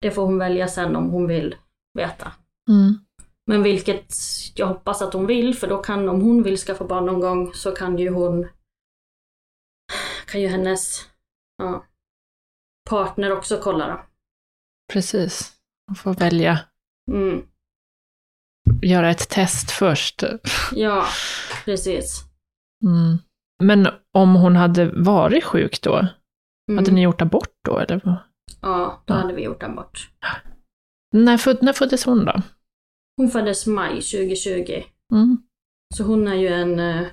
Det 0.00 0.10
får 0.10 0.26
hon 0.26 0.38
välja 0.38 0.68
sen 0.68 0.96
om 0.96 1.10
hon 1.10 1.26
vill 1.26 1.54
veta. 1.94 2.32
Men 3.46 3.62
vilket 3.62 4.14
jag 4.54 4.66
hoppas 4.66 5.02
att 5.02 5.12
hon 5.12 5.26
vill, 5.26 5.54
för 5.54 5.66
då 5.68 5.78
kan, 5.82 6.08
om 6.08 6.20
hon 6.20 6.42
vill 6.42 6.56
skaffa 6.58 6.84
barn 6.84 7.06
någon 7.06 7.20
gång, 7.20 7.54
så 7.54 7.72
kan 7.72 7.98
ju 7.98 8.08
hon, 8.10 8.48
kan 10.26 10.40
ju 10.40 10.48
hennes 10.48 11.00
ja, 11.58 11.86
partner 12.90 13.32
också 13.32 13.60
kolla 13.62 13.86
då. 13.88 14.00
Precis. 14.92 15.52
Man 15.88 15.94
får 15.96 16.14
välja, 16.14 16.58
Mm. 17.10 17.46
göra 18.82 19.10
ett 19.10 19.28
test 19.28 19.70
först. 19.70 20.22
Ja, 20.72 21.06
precis. 21.64 22.24
Mm. 22.84 23.18
Men 23.62 23.88
om 24.12 24.34
hon 24.34 24.56
hade 24.56 24.90
varit 24.90 25.44
sjuk 25.44 25.82
då, 25.82 25.96
Mm. 26.68 26.78
hade 26.78 26.90
ni 26.92 27.02
gjort 27.02 27.20
abort 27.22 27.54
då? 27.64 27.78
Eller? 27.78 28.00
Ja, 28.60 29.02
då 29.06 29.14
Ja. 29.14 29.20
hade 29.20 29.34
vi 29.34 29.42
gjort 29.42 29.62
abort. 29.62 30.10
När, 31.12 31.38
föd, 31.38 31.62
när 31.62 31.72
föddes 31.72 32.04
hon 32.04 32.24
då? 32.24 32.42
Hon 33.16 33.28
föddes 33.30 33.66
maj 33.66 33.90
2020, 34.02 34.82
Mm. 35.12 35.42
så 35.94 36.04
hon 36.04 36.28
är 36.28 36.34
ju 36.34 36.48
en 36.48 36.78
eh, 36.80 37.06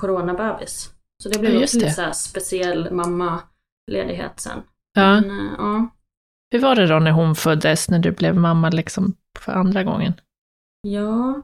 coronabebis. 0.00 0.90
Så 1.22 1.28
det 1.28 1.38
blev 1.38 1.54
Ja, 1.54 1.62
också 1.62 1.78
det. 1.78 1.90
så 1.90 2.12
speciell 2.12 2.92
mamma-ledighet 2.92 4.40
sen. 4.40 4.62
Ja. 4.94 5.20
Men, 5.20 5.30
eh, 5.46 5.52
ja. 5.58 5.88
Hur 6.50 6.60
var 6.60 6.76
det 6.76 6.86
då 6.86 6.98
när 6.98 7.10
hon 7.10 7.34
föddes, 7.34 7.90
när 7.90 7.98
du 7.98 8.10
blev 8.12 8.36
mamma 8.36 8.70
liksom 8.70 9.14
för 9.38 9.52
andra 9.52 9.84
gången? 9.84 10.12
Ja, 10.82 11.42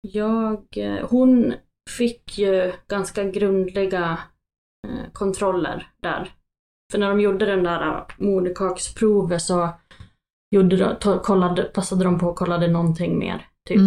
jag, 0.00 0.64
eh, 0.76 1.06
hon 1.10 1.54
fick 1.90 2.38
ju 2.38 2.72
ganska 2.88 3.24
grundliga 3.24 4.18
eh, 4.88 5.12
kontroller 5.12 5.90
där. 6.02 6.32
För 6.92 6.98
när 6.98 7.08
de 7.08 7.20
gjorde 7.20 7.46
den 7.46 7.62
där 7.64 7.88
eh, 7.88 8.04
moderkaksprovet 8.18 9.42
så 9.42 9.68
gjorde 10.50 10.76
de, 10.76 10.94
to, 11.00 11.18
kollade, 11.18 11.62
passade 11.62 12.04
de 12.04 12.18
på 12.18 12.26
och 12.26 12.36
kollade 12.36 12.68
någonting 12.68 13.18
mer. 13.18 13.46
Typ. 13.68 13.78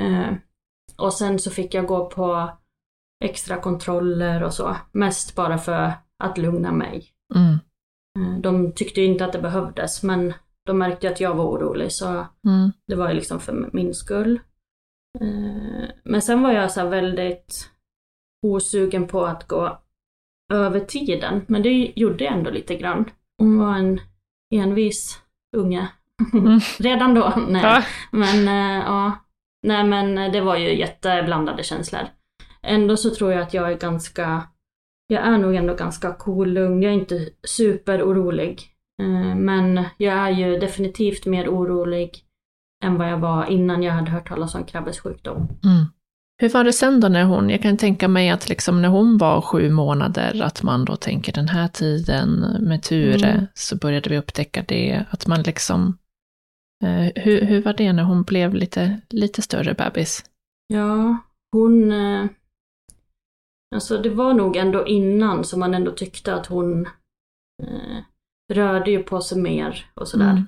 Mm. 0.00 0.14
Eh, 0.24 0.34
och 0.96 1.12
sen 1.14 1.38
så 1.38 1.50
fick 1.50 1.74
jag 1.74 1.86
gå 1.86 2.10
på 2.10 2.50
extra 3.24 3.56
kontroller 3.60 4.42
och 4.42 4.54
så. 4.54 4.76
Mest 4.92 5.34
bara 5.34 5.58
för 5.58 5.92
att 6.18 6.38
lugna 6.38 6.72
mig. 6.72 7.06
Mm. 7.34 7.52
Eh, 8.18 8.40
de 8.40 8.72
tyckte 8.72 9.00
inte 9.00 9.24
att 9.24 9.32
det 9.32 9.40
behövdes 9.40 10.02
men 10.02 10.34
de 10.66 10.78
märkte 10.78 11.10
att 11.10 11.20
jag 11.20 11.34
var 11.34 11.44
orolig 11.44 11.92
så 11.92 12.06
Mm. 12.46 12.72
det 12.86 12.94
var 12.94 13.08
ju 13.08 13.14
liksom 13.14 13.40
för 13.40 13.70
min 13.72 13.94
skull. 13.94 14.40
Eh, 15.20 15.88
Men 16.04 16.22
sen 16.22 16.42
var 16.42 16.52
jag 16.52 16.72
så 16.72 16.88
väldigt 16.88 17.70
osugen 18.46 19.06
på 19.06 19.24
att 19.26 19.48
gå 19.48 19.78
över 20.52 20.80
tiden. 20.80 21.44
Men 21.48 21.62
det 21.62 21.92
gjorde 21.96 22.24
jag 22.24 22.32
ändå 22.34 22.50
lite 22.50 22.76
grann. 22.76 23.10
Hon 23.38 23.58
var 23.58 23.76
en 23.76 24.00
envis 24.54 25.22
unge. 25.56 25.88
Mm. 26.32 26.60
Redan 26.78 27.14
då. 27.14 27.32
Nej. 27.48 27.62
Ja. 27.62 27.82
Men 28.10 28.48
eh, 28.48 28.84
ja. 28.86 29.12
Nej 29.62 29.84
men 29.84 30.32
det 30.32 30.40
var 30.40 30.56
ju 30.56 30.78
jätteblandade 30.78 31.62
känslor. 31.62 32.02
ändå 32.62 32.96
så 32.96 33.10
tror 33.10 33.32
jag 33.32 33.42
att 33.42 33.54
jag 33.54 33.72
är 33.72 33.76
ganska, 33.76 34.42
jag 35.06 35.22
är 35.22 35.38
nog 35.38 35.54
ändå 35.54 35.74
ganska 35.74 36.12
cool, 36.14 36.52
lugn. 36.52 36.82
Jag 36.82 36.92
är 36.92 36.96
inte 36.96 37.28
superorolig. 37.48 38.62
Eh, 39.02 39.36
men 39.36 39.84
jag 39.96 40.14
är 40.14 40.30
ju 40.30 40.58
definitivt 40.58 41.26
mer 41.26 41.48
orolig 41.48 42.24
än 42.84 42.98
vad 42.98 43.08
jag 43.08 43.18
var 43.18 43.46
innan 43.46 43.82
jag 43.82 43.92
hade 43.92 44.10
hört 44.10 44.28
talas 44.28 44.54
om 44.54 44.64
Krabbes 44.64 45.00
sjukdom. 45.00 45.36
Mm. 45.36 45.86
Hur 46.40 46.48
var 46.48 46.64
det 46.64 46.72
sen 46.72 47.00
då 47.00 47.08
när 47.08 47.24
hon, 47.24 47.50
jag 47.50 47.62
kan 47.62 47.76
tänka 47.76 48.08
mig 48.08 48.30
att 48.30 48.48
liksom 48.48 48.82
när 48.82 48.88
hon 48.88 49.18
var 49.18 49.40
sju 49.40 49.70
månader, 49.70 50.42
att 50.42 50.62
man 50.62 50.84
då 50.84 50.96
tänker 50.96 51.32
den 51.32 51.48
här 51.48 51.68
tiden 51.68 52.30
med 52.60 52.82
Ture, 52.82 53.30
Mm. 53.30 53.46
så 53.54 53.76
började 53.76 54.10
vi 54.10 54.18
upptäcka 54.18 54.64
det, 54.68 55.04
att 55.10 55.26
man 55.26 55.42
liksom, 55.42 55.98
eh, 56.84 57.22
hur, 57.22 57.42
hur 57.42 57.62
var 57.62 57.72
det 57.72 57.92
när 57.92 58.02
hon 58.02 58.22
blev 58.22 58.54
lite, 58.54 59.00
lite 59.10 59.42
större 59.42 59.74
bebis? 59.74 60.24
Ja, 60.66 61.16
hon... 61.52 61.92
Eh, 61.92 62.26
alltså 63.74 63.98
det 63.98 64.10
var 64.10 64.34
nog 64.34 64.56
ändå 64.56 64.86
innan 64.86 65.44
som 65.44 65.60
man 65.60 65.74
ändå 65.74 65.90
tyckte 65.90 66.34
att 66.34 66.46
hon 66.46 66.86
eh, 67.62 67.98
rörde 68.52 68.90
ju 68.90 69.02
på 69.02 69.20
sig 69.20 69.38
mer 69.38 69.86
och 69.94 70.08
sådär. 70.08 70.30
Mm. 70.30 70.46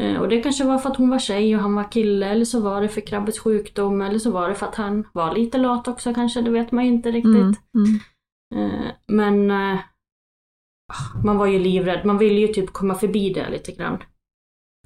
Eh, 0.00 0.16
och 0.20 0.28
det 0.28 0.42
kanske 0.42 0.64
var 0.64 0.78
för 0.78 0.90
att 0.90 0.96
hon 0.96 1.10
var 1.10 1.18
tjej 1.18 1.56
och 1.56 1.62
han 1.62 1.74
var 1.74 1.92
kille, 1.92 2.26
eller 2.26 2.44
så 2.44 2.60
var 2.60 2.82
det 2.82 2.88
för 2.88 3.00
Krabbes 3.00 3.38
sjukdom, 3.38 4.02
eller 4.02 4.18
så 4.18 4.30
var 4.30 4.48
det 4.48 4.54
för 4.54 4.66
att 4.66 4.74
han 4.74 5.06
var 5.12 5.34
lite 5.34 5.58
lat 5.58 5.88
också 5.88 6.14
kanske, 6.14 6.40
det 6.42 6.50
vet 6.50 6.72
man 6.72 6.84
ju 6.84 6.90
inte 6.92 7.10
riktigt. 7.10 7.34
Mm. 7.74 8.00
Mm. 8.54 8.70
Eh, 8.74 8.90
men 9.08 9.50
eh, 9.50 9.80
man 11.24 11.38
var 11.38 11.46
ju 11.46 11.58
livrädd, 11.58 12.06
man 12.06 12.18
ville 12.18 12.40
ju 12.40 12.48
typ 12.48 12.72
komma 12.72 12.94
förbi 12.94 13.32
det 13.32 13.50
lite 13.50 13.72
grann. 13.72 14.02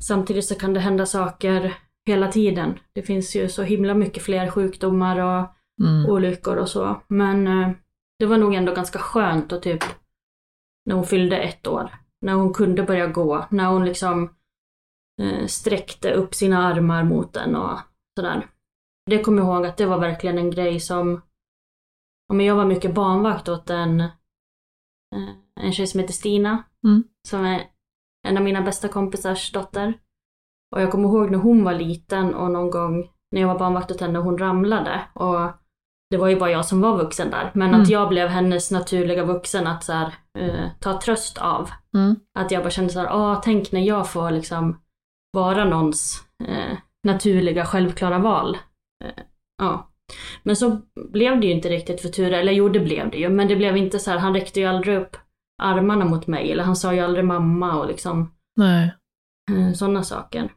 Samtidigt 0.00 0.44
så 0.44 0.54
kan 0.54 0.74
det 0.74 0.80
hända 0.80 1.06
saker 1.06 1.74
hela 2.06 2.32
tiden. 2.32 2.78
Det 2.92 3.02
finns 3.02 3.36
ju 3.36 3.48
så 3.48 3.62
himla 3.62 3.94
mycket 3.94 4.22
fler 4.22 4.50
sjukdomar 4.50 5.18
och 5.18 5.52
Mm. 5.82 6.10
olyckor 6.10 6.56
och 6.56 6.68
så. 6.68 7.00
Men 7.08 7.44
det 8.18 8.26
var 8.26 8.38
nog 8.38 8.54
ändå 8.54 8.74
ganska 8.74 8.98
skönt 8.98 9.52
och 9.52 9.62
typ 9.62 9.84
när 10.86 10.94
hon 10.94 11.04
fyllde 11.04 11.38
ett 11.38 11.66
år. 11.66 11.90
När 12.20 12.32
hon 12.34 12.52
kunde 12.52 12.82
börja 12.82 13.06
gå. 13.06 13.46
När 13.50 13.66
hon 13.66 13.84
liksom 13.84 14.30
eh, 15.22 15.46
sträckte 15.46 16.12
upp 16.12 16.34
sina 16.34 16.66
armar 16.66 17.04
mot 17.04 17.32
den 17.32 17.56
och 17.56 17.78
sådär. 18.18 18.46
Det 19.10 19.22
kommer 19.22 19.42
jag 19.42 19.54
ihåg 19.54 19.66
att 19.66 19.76
det 19.76 19.86
var 19.86 19.98
verkligen 19.98 20.38
en 20.38 20.50
grej 20.50 20.80
som... 20.80 21.20
Ja, 22.28 22.42
jag 22.42 22.54
var 22.56 22.64
mycket 22.64 22.94
barnvakt 22.94 23.48
åt 23.48 23.70
en, 23.70 24.00
eh, 24.00 24.08
en 25.60 25.72
tjej 25.72 25.86
som 25.86 26.00
heter 26.00 26.14
Stina. 26.14 26.62
Mm. 26.84 27.04
Som 27.28 27.44
är 27.44 27.62
en 28.28 28.36
av 28.36 28.42
mina 28.42 28.62
bästa 28.62 28.88
kompisars 28.88 29.52
dotter. 29.52 29.94
Och 30.74 30.82
jag 30.82 30.90
kommer 30.90 31.08
ihåg 31.08 31.30
när 31.30 31.38
hon 31.38 31.64
var 31.64 31.74
liten 31.74 32.34
och 32.34 32.50
någon 32.50 32.70
gång 32.70 33.10
när 33.32 33.40
jag 33.40 33.48
var 33.48 33.58
barnvakt 33.58 33.90
åt 33.90 34.00
henne 34.00 34.18
och 34.18 34.24
hon 34.24 34.38
ramlade. 34.38 35.00
Och 35.14 35.50
det 36.10 36.16
var 36.16 36.28
ju 36.28 36.38
bara 36.38 36.50
jag 36.50 36.66
som 36.66 36.80
var 36.80 36.96
vuxen 36.96 37.30
där. 37.30 37.50
Men 37.54 37.68
Mm. 37.68 37.82
att 37.82 37.88
jag 37.88 38.08
blev 38.08 38.28
hennes 38.28 38.70
naturliga 38.70 39.24
vuxen 39.24 39.66
att 39.66 39.84
så 39.84 39.92
här, 39.92 40.14
eh, 40.38 40.68
ta 40.80 41.00
tröst 41.00 41.38
av. 41.38 41.70
Mm. 41.94 42.16
Att 42.38 42.50
jag 42.50 42.62
bara 42.62 42.70
kände 42.70 42.92
så 42.92 42.98
här, 43.00 43.08
ah, 43.10 43.36
tänk 43.44 43.72
när 43.72 43.80
jag 43.80 44.10
får 44.10 44.30
liksom 44.30 44.80
vara 45.36 45.64
någons 45.64 46.24
eh, 46.48 46.78
naturliga 47.06 47.64
självklara 47.64 48.18
val. 48.18 48.58
Eh, 49.04 49.24
ja. 49.58 49.90
Men 50.42 50.56
så 50.56 50.80
blev 51.08 51.40
det 51.40 51.46
ju 51.46 51.52
inte 51.52 51.68
riktigt 51.68 52.00
för 52.00 52.08
Ture, 52.08 52.40
eller 52.40 52.52
jo 52.52 52.68
det 52.68 52.80
blev 52.80 53.10
det 53.10 53.16
ju, 53.16 53.28
men 53.28 53.48
det 53.48 53.56
blev 53.56 53.76
inte 53.76 53.98
så 53.98 54.10
här, 54.10 54.18
han 54.18 54.34
räckte 54.34 54.60
ju 54.60 54.66
aldrig 54.66 54.96
upp 54.96 55.16
armarna 55.62 56.04
mot 56.04 56.26
mig, 56.26 56.52
eller 56.52 56.64
han 56.64 56.76
sa 56.76 56.94
ju 56.94 57.00
aldrig 57.00 57.24
mamma 57.24 57.76
och 57.80 57.88
liksom 57.88 58.34
Nej. 58.56 58.94
sådana 59.74 60.02
saker. 60.02 60.52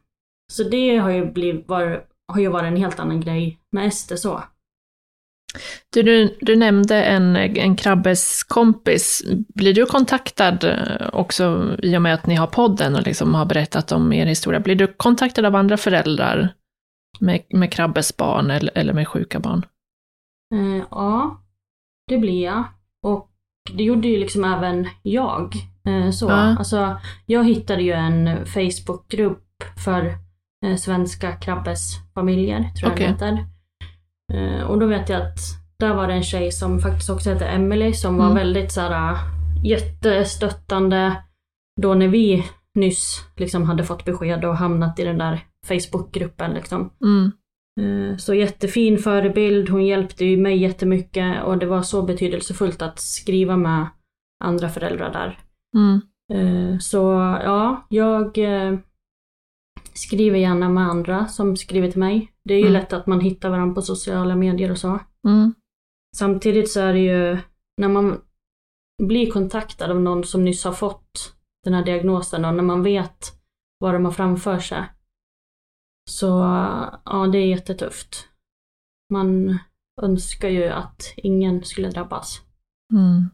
Så 0.52 0.62
det 0.62 0.96
har 0.96 1.10
ju, 1.10 1.32
blivit, 1.32 1.68
var, 1.68 2.04
har 2.32 2.40
ju 2.40 2.48
varit 2.48 2.66
en 2.66 2.76
helt 2.76 3.00
annan 3.00 3.20
grej 3.20 3.60
med 3.72 3.86
Ester 3.86 4.16
så. 4.16 4.42
Du, 5.92 6.02
du, 6.02 6.36
du 6.40 6.56
nämnde 6.56 7.02
en, 7.02 7.36
en 7.36 7.76
Krabbes 7.76 8.44
kompis. 8.44 9.22
Blir 9.54 9.74
du 9.74 9.86
kontaktad 9.86 10.64
eh, 10.64 11.08
också 11.12 11.76
i 11.82 11.96
och 11.96 12.02
med 12.02 12.14
att 12.14 12.26
ni 12.26 12.34
har 12.34 12.46
podden 12.46 12.94
och 12.94 13.02
liksom 13.02 13.34
har 13.34 13.44
berättat 13.44 13.92
om 13.92 14.12
er 14.12 14.26
historia? 14.26 14.60
Blir 14.60 14.74
du 14.74 14.86
kontaktad 14.86 15.46
av 15.46 15.56
andra 15.56 15.76
föräldrar 15.76 16.54
med, 17.20 17.42
med 17.48 17.72
Krabbes 17.72 18.16
barn 18.16 18.50
eller, 18.50 18.78
eller 18.78 18.92
med 18.92 19.08
sjuka 19.08 19.40
barn? 19.40 19.66
Eh, 20.54 20.84
ja, 20.90 21.40
det 22.08 22.18
blir 22.18 22.44
jag. 22.44 22.64
Och 23.02 23.30
det 23.72 23.84
gjorde 23.84 24.08
ju 24.08 24.16
liksom 24.18 24.44
även 24.44 24.88
jag. 25.02 25.54
Eh, 25.88 26.10
så. 26.10 26.26
Ja. 26.26 26.56
Alltså, 26.58 27.00
jag 27.26 27.44
hittade 27.44 27.82
ju 27.82 27.92
en 27.92 28.46
Facebookgrupp 28.46 29.46
för 29.84 30.14
eh, 30.66 30.76
svenska 30.76 31.32
krabbes 31.32 31.92
familjer, 32.14 32.58
tror 32.58 32.90
jag 32.90 32.92
Okej. 32.92 33.06
det 33.06 33.12
heter. 33.12 33.49
Eh, 34.34 34.62
och 34.62 34.78
då 34.78 34.86
vet 34.86 35.08
jag 35.08 35.22
att 35.22 35.38
där 35.78 35.94
var 35.94 36.06
det 36.06 36.12
en 36.14 36.22
tjej 36.22 36.52
som 36.52 36.80
faktiskt 36.80 37.10
också 37.10 37.30
hette 37.30 37.46
Emily 37.46 37.92
som 37.92 38.16
var 38.16 38.24
Mm. 38.24 38.36
väldigt 38.36 38.72
så 38.72 38.80
här 38.80 39.16
jättestöttande 39.64 41.16
då 41.80 41.94
när 41.94 42.08
vi 42.08 42.44
nyss 42.74 43.24
liksom 43.36 43.62
hade 43.64 43.84
fått 43.84 44.04
besked 44.04 44.44
och 44.44 44.56
hamnat 44.56 44.98
i 44.98 45.04
den 45.04 45.18
där 45.18 45.40
Facebookgruppen 45.66 46.50
liksom. 46.54 46.90
Mm. 47.04 47.32
Eh, 47.80 48.16
Så 48.16 48.34
jättefin 48.34 48.98
förebild, 48.98 49.68
hon 49.68 49.86
hjälpte 49.86 50.24
ju 50.24 50.36
mig 50.36 50.56
jättemycket 50.56 51.42
och 51.44 51.58
det 51.58 51.66
var 51.66 51.82
så 51.82 52.02
betydelsefullt 52.02 52.82
att 52.82 52.98
skriva 53.00 53.56
med 53.56 53.86
andra 54.44 54.68
föräldrar 54.68 55.12
där. 55.12 55.38
Mm. 55.76 56.00
Eh, 56.32 56.78
Så 56.78 56.98
ja, 57.44 57.86
jag 57.88 58.38
skriver 59.94 60.38
gärna 60.38 60.68
med 60.68 60.88
andra 60.88 61.26
som 61.26 61.56
skriver 61.56 61.90
till 61.90 62.00
mig. 62.00 62.32
Det 62.44 62.54
är 62.54 62.58
ju 62.58 62.66
Mm. 62.66 62.72
lätt 62.72 62.92
att 62.92 63.06
man 63.06 63.20
hittar 63.20 63.50
varandra 63.50 63.74
på 63.74 63.82
sociala 63.82 64.36
medier 64.36 64.70
och 64.70 64.78
så. 64.78 64.98
Mm. 65.28 65.54
Samtidigt 66.16 66.70
så 66.70 66.80
är 66.80 66.92
det 66.92 66.98
ju, 67.00 67.38
när 67.76 67.88
man 67.88 68.20
blir 69.02 69.30
kontaktad 69.30 69.90
av 69.90 70.00
någon 70.00 70.24
som 70.24 70.44
nyss 70.44 70.64
har 70.64 70.72
fått 70.72 71.34
den 71.64 71.74
här 71.74 71.84
diagnosen 71.84 72.44
och 72.44 72.54
när 72.54 72.62
man 72.62 72.82
vet 72.82 73.32
vad 73.78 73.94
de 73.94 74.04
har 74.04 74.12
framför 74.12 74.58
sig. 74.58 74.84
Så 76.10 76.26
ja, 77.04 77.28
det 77.32 77.38
är 77.38 77.46
jättetufft. 77.46 78.28
Man 79.12 79.58
önskar 80.02 80.48
ju 80.48 80.64
att 80.68 81.14
ingen 81.16 81.64
skulle 81.64 81.90
drabbas. 81.90 82.40
Mm. 82.92 83.30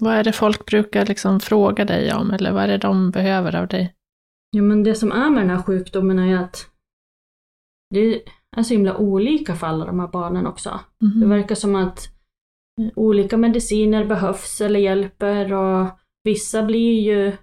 Vad 0.00 0.14
är 0.14 0.24
det 0.24 0.32
folk 0.32 0.66
brukar 0.66 1.06
liksom 1.06 1.40
fråga 1.40 1.84
dig 1.84 2.14
om, 2.14 2.30
eller 2.30 2.52
vad 2.52 2.62
är 2.62 2.68
det 2.68 2.78
de 2.78 3.10
behöver 3.10 3.56
av 3.56 3.68
dig? 3.68 3.94
Ja, 4.56 4.62
men 4.62 4.82
det 4.82 4.94
som 4.94 5.12
är 5.12 5.30
med 5.30 5.42
den 5.42 5.56
här 5.56 5.62
sjukdomen 5.62 6.18
är 6.18 6.26
ju 6.26 6.34
att 6.36 6.70
det 7.94 8.22
är 8.56 8.62
så 8.62 8.74
himla 8.74 8.96
olika 8.96 9.54
för 9.54 9.66
alla 9.66 9.84
de 9.84 10.00
här 10.00 10.08
barnen 10.08 10.46
också. 10.46 10.80
Det 11.00 11.06
Mhm. 11.06 11.28
verkar 11.28 11.54
som 11.54 11.74
att 11.74 12.08
olika 12.94 13.36
mediciner 13.36 14.04
behövs 14.04 14.60
eller 14.60 14.80
hjälper 14.80 15.52
och 15.52 15.86
vissa 16.24 16.62
blir 16.62 17.00
ju 17.00 17.36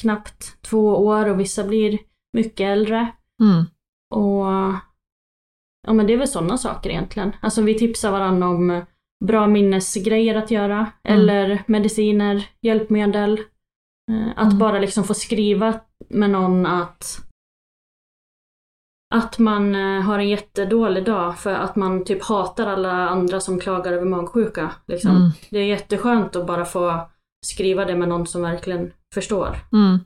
knappt 0.00 0.62
två 0.62 0.86
år 1.06 1.28
och 1.30 1.40
vissa 1.40 1.64
blir 1.64 1.98
mycket 2.36 2.60
äldre. 2.60 3.12
Mm. 3.42 3.64
Och 4.14 4.46
ja 5.86 5.92
men 5.92 6.06
det 6.06 6.12
är 6.12 6.16
väl 6.18 6.28
sådana 6.28 6.58
saker 6.58 6.90
egentligen. 6.90 7.32
Alltså 7.42 7.62
vi 7.62 7.74
tipsar 7.74 8.10
varandra 8.12 8.48
om 8.48 8.84
bra 9.24 9.46
minnesgrejer 9.46 10.34
att 10.34 10.50
göra 10.50 10.92
Mm. 11.04 11.18
eller 11.20 11.62
mediciner, 11.66 12.48
hjälpmedel. 12.62 13.40
Eh, 14.10 14.28
Att 14.36 14.46
Mm. 14.46 14.58
bara 14.58 14.78
liksom 14.78 15.04
få 15.04 15.14
skriva 15.14 15.80
med 16.08 16.30
någon 16.30 16.66
att 16.66 17.04
att 19.14 19.38
man 19.38 19.74
eh, 19.74 20.00
har 20.02 20.18
en 20.18 20.28
jättedålig 20.28 21.04
dag 21.04 21.38
för 21.38 21.54
att 21.54 21.76
man 21.76 22.04
typ 22.04 22.22
hatar 22.24 22.66
alla 22.66 22.92
andra 23.08 23.40
som 23.40 23.60
klagar 23.60 23.92
över 23.92 24.04
magsjuka. 24.04 24.72
Liksom. 24.86 25.10
Mm. 25.16 25.30
Det 25.50 25.58
är 25.58 25.66
jätteskönt 25.66 26.36
att 26.36 26.46
bara 26.46 26.64
få 26.64 27.10
skriva 27.46 27.84
det 27.84 27.96
med 27.96 28.08
någon 28.08 28.26
som 28.26 28.42
verkligen 28.42 28.92
förstår. 29.14 29.56
Mm. 29.72 29.98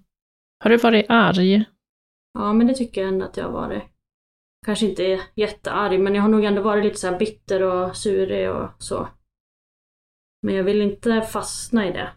Har 0.64 0.70
du 0.70 0.76
varit 0.76 1.06
arg? 1.08 1.64
Ja, 2.38 2.52
men 2.52 2.66
det 2.66 2.74
tycker 2.74 3.00
jag 3.00 3.08
ändå 3.08 3.24
att 3.24 3.36
jag 3.36 3.44
har 3.44 3.52
varit. 3.52 3.82
Kanske 4.66 4.86
inte 4.86 5.20
jättearg, 5.34 6.00
men 6.00 6.14
jag 6.14 6.22
har 6.22 6.28
nog 6.28 6.44
ändå 6.44 6.62
varit 6.62 6.84
lite 6.84 6.96
så 6.96 7.06
här 7.10 7.18
bitter 7.18 7.62
och 7.62 7.96
surig 7.96 8.50
och 8.50 8.68
så. 8.78 9.08
Men 10.42 10.54
jag 10.54 10.64
vill 10.64 10.82
inte 10.82 11.22
fastna 11.22 11.86
i 11.88 11.92
det. 11.92 12.10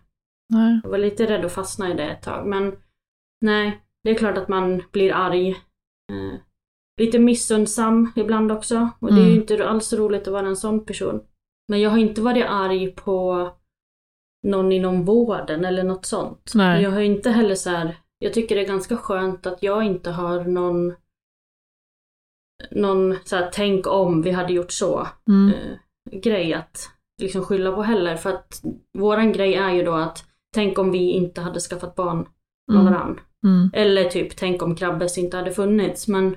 Nej. 0.50 0.80
Jag 0.84 0.90
var 0.90 0.98
lite 0.98 1.26
rädd 1.26 1.46
att 1.46 1.52
fastna 1.52 1.92
i 1.92 1.94
det 1.94 2.04
ett 2.10 2.22
tag, 2.22 2.48
men 2.48 2.76
nej, 3.42 3.84
det 4.04 4.10
är 4.10 4.16
klart 4.16 4.38
att 4.38 4.48
man 4.48 4.84
blir 4.92 5.14
arg. 5.14 5.50
Eh, 6.12 6.40
lite 7.02 7.20
missundsam 7.20 8.12
ibland 8.16 8.52
också, 8.52 8.90
och 9.00 9.08
det 9.14 9.22
är 9.22 9.26
ju 9.26 9.32
Mm. 9.32 9.42
inte 9.42 9.70
alls 9.70 9.94
roligt 9.94 10.28
att 10.28 10.34
vara 10.34 10.48
en 10.48 10.58
sån 10.58 10.86
person. 10.86 11.22
Men 11.68 11.82
jag 11.82 11.90
har 11.90 11.98
inte 11.98 12.22
varit 12.22 12.46
arg 12.50 12.92
på 12.92 13.50
någon 14.48 14.72
inom 14.72 15.06
vården 15.06 15.66
eller 15.66 15.84
något 15.84 16.06
sånt. 16.06 16.52
Nej. 16.56 16.84
Jag 16.84 16.92
har 16.92 17.02
inte 17.02 17.30
heller 17.32 17.56
så 17.56 17.70
här, 17.70 17.98
jag 18.20 18.34
tycker 18.34 18.56
det 18.56 18.62
är 18.62 18.68
ganska 18.68 18.98
skönt 18.98 19.46
att 19.46 19.64
jag 19.64 19.84
inte 19.84 20.12
har 20.12 20.44
någon 20.44 20.94
någon 22.72 23.16
så 23.26 23.36
här, 23.36 23.50
tänk 23.54 23.88
om 23.88 24.22
vi 24.22 24.32
hade 24.32 24.54
gjort 24.54 24.72
så 24.72 25.08
Mm. 25.28 25.54
eh, 25.54 26.20
grej 26.20 26.54
att 26.54 26.90
liksom 27.22 27.44
skylla 27.46 27.72
på 27.72 27.82
heller. 27.84 28.16
För 28.16 28.30
att 28.30 28.62
våran 28.98 29.32
grej 29.32 29.56
är 29.56 29.72
ju 29.72 29.84
då 29.84 29.94
att 29.94 30.26
tänk 30.56 30.80
om 30.80 30.92
vi 30.92 31.12
inte 31.12 31.42
hade 31.42 31.60
skaffat 31.60 31.96
barn 31.96 32.18
med 32.72 32.80
Mm. 32.82 32.94
varann. 32.94 33.20
Mm. 33.46 33.70
Eller 33.74 34.04
typ 34.10 34.38
tänk 34.38 34.62
om 34.62 34.76
Krabbes 34.76 35.18
inte 35.18 35.38
hade 35.38 35.52
funnits. 35.52 36.08
Men, 36.08 36.36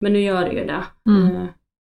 men 0.00 0.12
nu 0.12 0.20
gör 0.20 0.44
det 0.44 0.52
ju 0.54 0.64
det. 0.64 0.84
Mm. 1.08 1.36
Eh, 1.36 1.46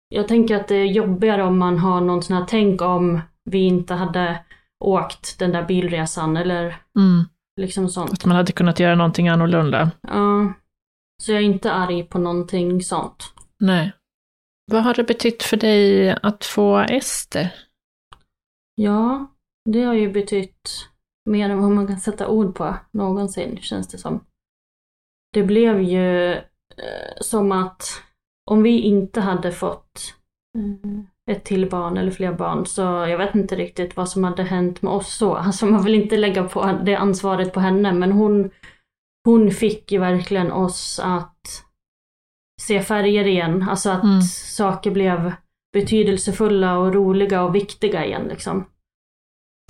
jag 0.09 0.27
tänker 0.27 0.55
att 0.55 0.67
det 0.67 0.75
är 0.75 0.85
jobbigare 0.85 1.43
om 1.43 1.57
man 1.57 1.77
har 1.77 2.01
någon 2.01 2.23
sån 2.23 2.37
här 2.37 2.45
tänk 2.47 2.81
om 2.81 3.21
vi 3.49 3.59
inte 3.59 3.93
hade 3.93 4.45
åkt 4.85 5.39
den 5.39 5.51
där 5.51 5.65
bilresan 5.65 6.37
eller 6.37 6.65
Mm. 6.97 7.23
liksom 7.61 7.89
sånt. 7.89 8.11
Att 8.13 8.25
man 8.25 8.35
hade 8.35 8.51
kunnat 8.51 8.79
göra 8.79 8.95
någonting 8.95 9.29
annorlunda. 9.29 9.91
Ja. 10.01 10.53
så 11.23 11.31
jag 11.31 11.39
är 11.41 11.45
inte 11.45 11.71
arg 11.71 12.03
på 12.03 12.19
någonting 12.19 12.81
sånt. 12.81 13.33
Nej. 13.59 13.93
Vad 14.71 14.83
har 14.83 14.93
det 14.93 15.03
betytt 15.03 15.43
för 15.43 15.57
dig 15.57 16.11
att 16.23 16.45
få 16.45 16.77
Ester? 16.79 17.49
Ja, 18.75 19.27
det 19.69 19.83
har 19.83 19.93
ju 19.93 20.11
betytt 20.11 20.88
mer 21.29 21.49
än 21.49 21.61
vad 21.61 21.71
man 21.71 21.87
kan 21.87 21.99
sätta 21.99 22.27
ord 22.27 22.55
på 22.55 22.75
någonsin, 22.91 23.57
känns 23.61 23.87
det 23.87 23.97
som. 23.97 24.23
Det 25.33 25.43
blev 25.43 25.81
ju 25.81 26.31
eh, 26.33 26.41
som 27.21 27.51
att 27.51 27.83
om 28.51 28.63
vi 28.63 28.79
inte 28.81 29.21
hade 29.21 29.51
fått 29.51 30.15
eh, 30.57 31.33
ett 31.35 31.43
till 31.43 31.69
barn 31.69 31.97
eller 31.97 32.11
fler 32.11 32.33
barn 32.33 32.65
så 32.65 32.81
jag 32.81 33.17
vet 33.17 33.35
inte 33.35 33.55
riktigt 33.55 33.95
vad 33.97 34.09
som 34.09 34.23
hade 34.23 34.43
hänt 34.43 34.81
med 34.81 34.93
oss 34.93 35.17
så. 35.17 35.35
Alltså 35.35 35.65
man 35.65 35.83
vill 35.83 35.95
inte 35.95 36.17
lägga 36.17 36.43
på 36.43 36.79
det 36.85 36.95
ansvaret 36.95 37.53
på 37.53 37.59
henne 37.59 37.93
men 37.93 38.11
hon, 38.11 38.51
hon 39.25 39.51
fick 39.51 39.91
ju 39.91 39.99
verkligen 39.99 40.51
oss 40.51 40.99
att 41.03 41.63
se 42.61 42.81
färger 42.81 43.27
igen. 43.27 43.65
Alltså 43.69 43.89
att 43.89 44.03
Mm. 44.03 44.21
saker 44.21 44.91
blev 44.91 45.33
betydelsefulla 45.73 46.77
och 46.77 46.93
roliga 46.93 47.43
och 47.43 47.55
viktiga 47.55 48.05
igen 48.05 48.27
liksom. 48.29 48.65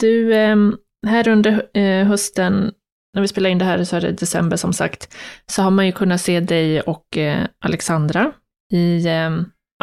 Du, 0.02 0.36
ehm, 0.36 0.78
här 1.08 1.28
under 1.28 1.78
eh, 1.78 2.08
hösten, 2.08 2.74
när 3.14 3.22
vi 3.22 3.28
spelar 3.28 3.50
in 3.50 3.58
det 3.58 3.66
här 3.66 3.84
så 3.84 3.96
är 3.96 4.02
det 4.02 4.12
december 4.12 4.58
som 4.58 4.74
sagt, 4.74 5.16
så 5.46 5.62
har 5.62 5.72
man 5.72 5.86
ju 5.86 5.92
kunnat 5.92 6.22
se 6.22 6.40
dig 6.40 6.82
och 6.82 7.18
eh, 7.18 7.48
Alexandra 7.60 8.32
i 8.74 9.08
eh, 9.08 9.32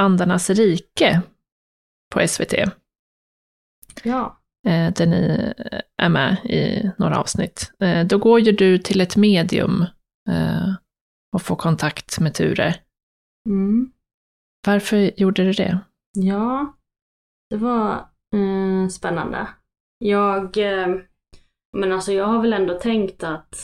Andarnas 0.00 0.50
rike 0.50 1.22
på 2.14 2.28
SVT, 2.28 2.54
Ja. 4.02 4.40
där 4.94 5.06
ni 5.06 5.52
är 6.02 6.08
med 6.08 6.36
i 6.44 6.90
några 6.98 7.18
avsnitt. 7.18 7.72
Då 8.06 8.18
går 8.18 8.40
ju 8.40 8.52
du 8.52 8.78
till 8.78 9.00
ett 9.00 9.16
medium 9.16 9.84
och 11.34 11.42
får 11.42 11.56
kontakt 11.56 12.20
med 12.20 12.34
Ture. 12.34 12.74
Mm. 13.48 13.92
Varför 14.66 15.20
gjorde 15.20 15.44
du 15.44 15.52
det? 15.52 15.78
Ja, 16.12 16.76
det 17.50 17.56
var 17.56 17.92
eh, 18.34 18.88
spännande. 18.90 19.48
Jag, 19.98 20.56
eh, 20.56 20.96
men 21.72 21.92
alltså 21.92 22.12
jag 22.12 22.24
har 22.24 22.42
väl 22.42 22.52
ändå 22.52 22.78
tänkt 22.78 23.24
att 23.24 23.56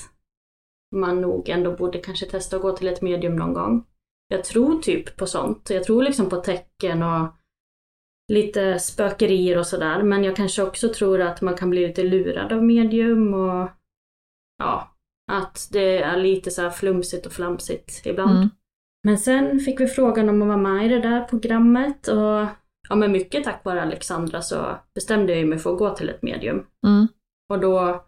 man 0.94 1.20
nog 1.20 1.48
ändå 1.48 1.76
borde 1.76 1.98
kanske 1.98 2.26
testa 2.26 2.56
att 2.56 2.62
gå 2.62 2.76
till 2.76 2.88
ett 2.88 3.02
medium 3.02 3.36
någon 3.36 3.54
gång. 3.54 3.86
Jag 4.28 4.44
tror 4.44 4.80
typ 4.80 5.16
på 5.16 5.26
sånt. 5.26 5.70
Jag 5.70 5.84
tror 5.84 6.02
liksom 6.02 6.28
på 6.28 6.36
tecken 6.36 7.02
och 7.02 7.28
lite 8.32 8.78
spökerier 8.78 9.58
och 9.58 9.66
sådär. 9.66 10.02
Men 10.02 10.24
jag 10.24 10.36
kanske 10.36 10.62
också 10.62 10.88
tror 10.88 11.20
att 11.20 11.40
man 11.40 11.56
kan 11.56 11.70
bli 11.70 11.86
lite 11.86 12.02
lurad 12.02 12.52
av 12.52 12.64
medium 12.64 13.34
och 13.34 13.68
ja, 14.58 14.96
att 15.32 15.68
det 15.72 16.02
är 16.02 16.16
lite 16.16 16.50
så 16.50 16.62
här 16.62 16.70
flumsigt 16.70 17.26
och 17.26 17.32
flamsigt 17.32 18.06
ibland. 18.06 18.36
Mm. 18.36 18.48
Men 19.04 19.18
sen 19.18 19.60
fick 19.60 19.80
vi 19.80 19.86
frågan 19.86 20.28
om 20.28 20.42
att 20.42 20.48
vara 20.48 20.56
med 20.56 20.86
i 20.86 20.88
det 20.88 21.00
där 21.00 21.24
programmet 21.24 22.08
och 22.08 22.46
ja 22.92 22.96
men 22.96 23.12
mycket 23.12 23.44
tack 23.44 23.64
vare 23.64 23.82
Alexandra 23.82 24.42
så 24.42 24.78
bestämde 24.94 25.34
jag 25.36 25.48
mig 25.48 25.58
för 25.58 25.72
att 25.72 25.78
gå 25.78 25.94
till 25.94 26.08
ett 26.08 26.22
medium. 26.22 26.66
Mm. 26.86 27.08
Och 27.48 27.60
då 27.60 28.04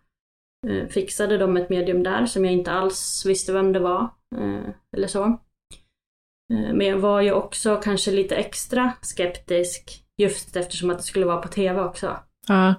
eh, 0.67 0.87
fixade 0.89 1.39
de 1.39 1.57
ett 1.57 1.71
medium 1.71 2.03
där 2.03 2.27
som 2.27 2.45
jag 2.45 2.55
inte 2.55 2.73
alls 2.73 3.27
visste 3.27 3.53
vem 3.53 3.73
det 3.73 3.79
var. 3.79 4.09
Eh, 4.37 4.69
eller 4.97 5.07
så. 5.07 5.25
Eh, 6.53 6.75
men 6.75 6.87
jag 6.87 6.99
var 6.99 7.21
ju 7.21 7.33
också 7.33 7.77
kanske 7.77 8.11
lite 8.11 8.37
extra 8.37 8.93
skeptisk 9.01 10.05
just 10.19 10.57
eftersom 10.57 10.91
att 10.91 10.99
det 10.99 11.05
skulle 11.05 11.27
vara 11.27 11.43
på 11.43 11.49
TV 11.49 11.81
också. 11.81 12.17
Ja, 12.49 12.75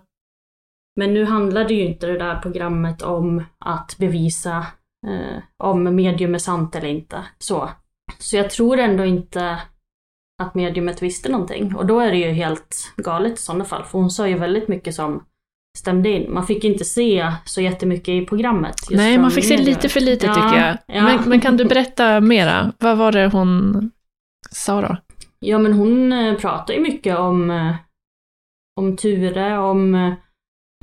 Men 0.95 1.13
nu 1.13 1.25
handlade 1.25 1.73
ju 1.73 1.85
inte 1.85 2.07
det 2.07 2.17
där 2.17 2.39
programmet 2.39 3.01
om 3.01 3.43
att 3.59 3.95
bevisa 3.99 4.67
eh, 5.07 5.43
om 5.57 5.95
medium 5.95 6.35
är 6.35 6.39
sant 6.39 6.75
eller 6.75 6.87
inte. 6.87 7.25
Så. 7.37 7.69
Så 8.19 8.35
jag 8.35 8.49
tror 8.49 8.79
ändå 8.79 9.05
inte 9.05 9.59
att 10.43 10.55
mediumet 10.55 11.01
visste 11.01 11.29
någonting. 11.29 11.75
Och 11.75 11.85
då 11.85 11.99
är 11.99 12.11
det 12.11 12.17
ju 12.17 12.31
helt 12.31 12.93
galet 12.97 13.33
i 13.33 13.41
sådana 13.41 13.65
fall. 13.65 13.83
För 13.83 13.99
hon 13.99 14.09
sa 14.09 14.27
ju 14.27 14.37
väldigt 14.37 14.67
mycket 14.67 14.95
som 14.95 15.23
stämde 15.77 16.09
in. 16.09 16.33
Man 16.33 16.47
fick 16.47 16.63
inte 16.63 16.85
se 16.85 17.31
så 17.45 17.61
jättemycket 17.61 18.09
i 18.09 18.25
programmet. 18.25 18.75
Nej, 18.89 19.17
man 19.17 19.31
fick 19.31 19.45
se 19.45 19.57
lite 19.57 19.89
för 19.89 19.99
lite 19.99 20.25
Ja, 20.25 20.33
tycker 20.33 20.65
jag. 20.67 20.77
ja. 20.87 21.03
Men, 21.03 21.29
men 21.29 21.41
kan 21.41 21.57
du 21.57 21.65
berätta 21.65 22.21
mera? 22.21 22.73
Vad 22.79 22.97
var 22.97 23.11
det 23.11 23.27
hon 23.27 23.91
sa 24.51 24.81
då? 24.81 24.97
Ja 25.39 25.57
men 25.57 25.73
hon 25.73 26.13
eh, 26.13 26.35
pratar 26.35 26.73
ju 26.73 26.79
mycket 26.79 27.17
om, 27.17 27.51
eh, 27.51 27.75
om 28.79 28.97
Ture, 28.97 29.57
om 29.57 29.95
eh, 29.95 30.13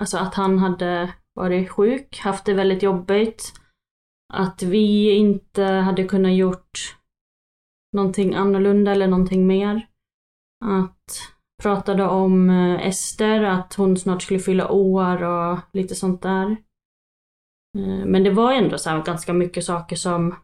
alltså 0.01 0.17
att 0.19 0.35
han 0.35 0.59
hade 0.59 1.13
varit 1.35 1.71
sjuk, 1.71 2.21
haft 2.21 2.45
det 2.45 2.55
väldigt 2.55 2.83
jobbigt. 2.83 3.53
Att 4.35 4.63
vi 4.63 5.11
inte 5.11 5.65
hade 5.65 6.05
kunnat 6.05 6.33
gjort 6.33 6.97
någonting 7.93 8.35
annorlunda 8.35 8.91
eller 8.93 9.07
någonting 9.07 9.47
mer. 9.47 9.87
Att 10.65 11.21
pratade 11.63 12.05
om 12.05 12.51
eh, 12.51 12.87
Ester, 12.87 13.43
att 13.43 13.75
hon 13.75 13.97
snart 13.97 14.23
skulle 14.23 14.41
fylla 14.41 14.69
år 14.71 15.23
och 15.23 15.59
lite 15.73 15.95
sånt 15.95 16.23
där. 16.23 16.57
Eh, 17.79 18.05
Men 18.07 18.23
det 18.25 18.31
var 18.31 18.53
ändå 18.53 18.79
så 18.79 19.03
ganska 19.07 19.33
mycket 19.33 19.65
saker 19.65 19.97
som 19.97 20.35